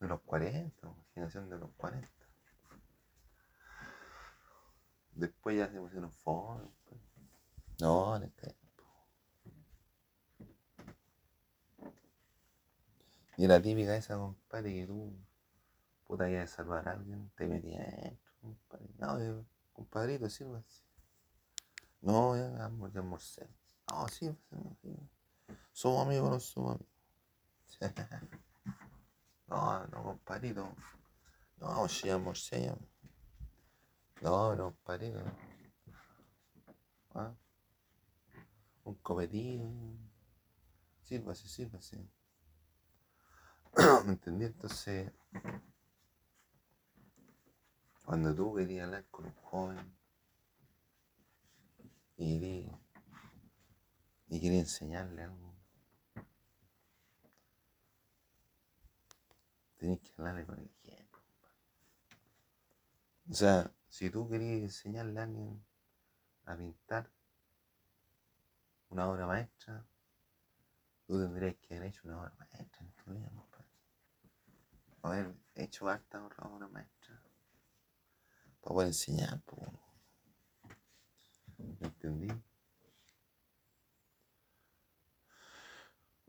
De 0.00 0.08
los 0.08 0.20
40, 0.22 0.94
generación 1.14 1.48
de 1.48 1.58
los 1.58 1.70
40. 1.76 2.08
Después 5.12 5.56
ya 5.56 5.70
se 5.70 5.80
pusieron 5.80 6.12
foros. 6.12 6.68
Pues. 6.84 7.00
No, 7.80 8.16
en 8.16 8.24
este 8.24 8.52
tiempo. 8.52 8.66
Y 13.38 13.46
la 13.46 13.62
típica 13.62 13.96
esa, 13.96 14.16
compadre, 14.16 14.74
que 14.74 14.86
tú, 14.86 15.14
puta, 16.06 16.28
ya 16.28 16.46
salvar 16.46 16.88
a 16.88 16.92
alguien, 16.92 17.30
te 17.36 17.46
metías 17.46 17.86
adentro, 17.86 18.32
compadre. 18.40 18.88
No, 18.98 19.18
yo, 19.18 19.44
compadrito, 19.72 20.26
así. 20.26 20.44
No, 22.00 22.36
ya, 22.36 22.50
ya 22.56 22.66
almorcé. 23.00 23.48
No, 23.90 24.08
sí, 24.08 24.34
sí, 24.82 24.96
somos 25.72 26.06
amigos, 26.06 26.30
no 26.30 26.40
somos 26.40 26.76
amigos. 26.76 26.96
no, 29.48 29.86
no, 29.88 30.02
compadrito. 30.02 30.74
No, 31.58 31.88
sí, 31.88 32.08
almorcé 32.10 32.66
ya. 32.66 32.76
No, 34.22 34.54
no, 34.54 34.64
compadrito. 34.64 35.20
¿Ah? 37.14 37.34
Un 38.84 38.94
copetín. 38.96 40.10
Sírvase, 41.02 41.48
sírvase. 41.48 42.08
¿Me 44.04 44.12
entendí? 44.12 44.46
Entonces, 44.46 45.12
cuando 48.06 48.32
tú 48.32 48.54
querías 48.54 48.84
hablar 48.84 49.04
con 49.10 49.26
un 49.26 49.34
joven 49.34 49.98
y 52.16 52.38
querías, 52.38 52.78
y 54.28 54.58
enseñarle 54.60 55.24
algo, 55.24 55.56
tenés 59.76 60.00
que 60.00 60.12
hablarle 60.16 60.46
con 60.46 60.60
el 60.60 60.70
ejemplo. 60.84 61.20
O 63.28 63.34
sea, 63.34 63.72
si 63.88 64.08
tú 64.08 64.28
querías 64.28 64.62
enseñarle 64.62 65.18
a 65.18 65.24
alguien 65.24 65.66
a 66.44 66.56
pintar, 66.56 67.10
una 68.88 69.08
obra 69.08 69.26
maestra, 69.26 69.84
tú 71.08 71.20
tendrías 71.20 71.56
que 71.56 71.74
haber 71.74 71.88
hecho 71.88 72.02
una 72.04 72.20
obra 72.20 72.32
maestra 72.38 72.86
en 72.86 72.92
tu 72.92 73.10
vida, 73.10 73.32
Haber 75.02 75.34
hecho 75.56 75.88
harta 75.88 76.24
obra 76.24 76.68
maestra. 76.68 76.95
Para 78.66 78.74
poder 78.74 78.88
enseñar, 78.88 79.40
pues. 79.42 79.62
¿Me 81.56 81.86
entendí? 81.86 82.26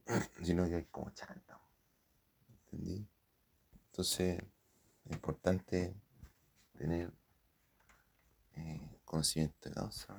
Sino 0.44 0.66
que 0.66 0.76
hay 0.76 0.86
como 0.86 1.10
chanta. 1.16 1.60
¿Entendí? 2.48 3.10
Entonces, 3.88 4.40
es 5.06 5.12
importante 5.12 5.96
tener 6.78 7.12
eh, 8.54 9.00
conocimiento 9.04 9.70
de 9.70 9.74
causa 9.74 10.16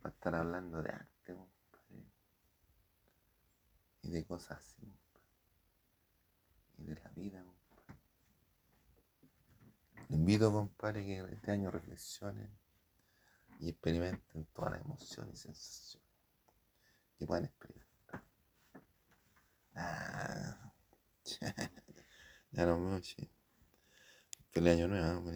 para 0.00 0.14
estar 0.14 0.34
hablando 0.34 0.80
de 0.80 0.88
arte 0.88 1.36
y 4.00 4.10
de 4.10 4.24
cosas 4.24 4.58
así, 4.58 4.90
y 6.78 6.84
de 6.84 6.94
la 6.94 7.10
vida, 7.10 7.44
Le 10.08 10.16
invito, 10.16 10.52
compadre, 10.52 11.04
que 11.04 11.18
este 11.32 11.50
año 11.50 11.70
reflexionen 11.70 12.50
y 13.60 13.70
experimenten 13.70 14.46
todas 14.52 14.72
las 14.72 14.82
emociones 14.82 15.34
y 15.34 15.42
sensaciones 15.42 16.08
que 17.18 17.26
puedan 17.26 17.44
experimentar. 17.44 18.22
Ah, 19.74 20.72
ya 22.52 22.66
no 22.66 22.78
me 22.78 23.02
Feliz 24.50 24.74
año 24.74 24.88
nuevo, 24.88 25.30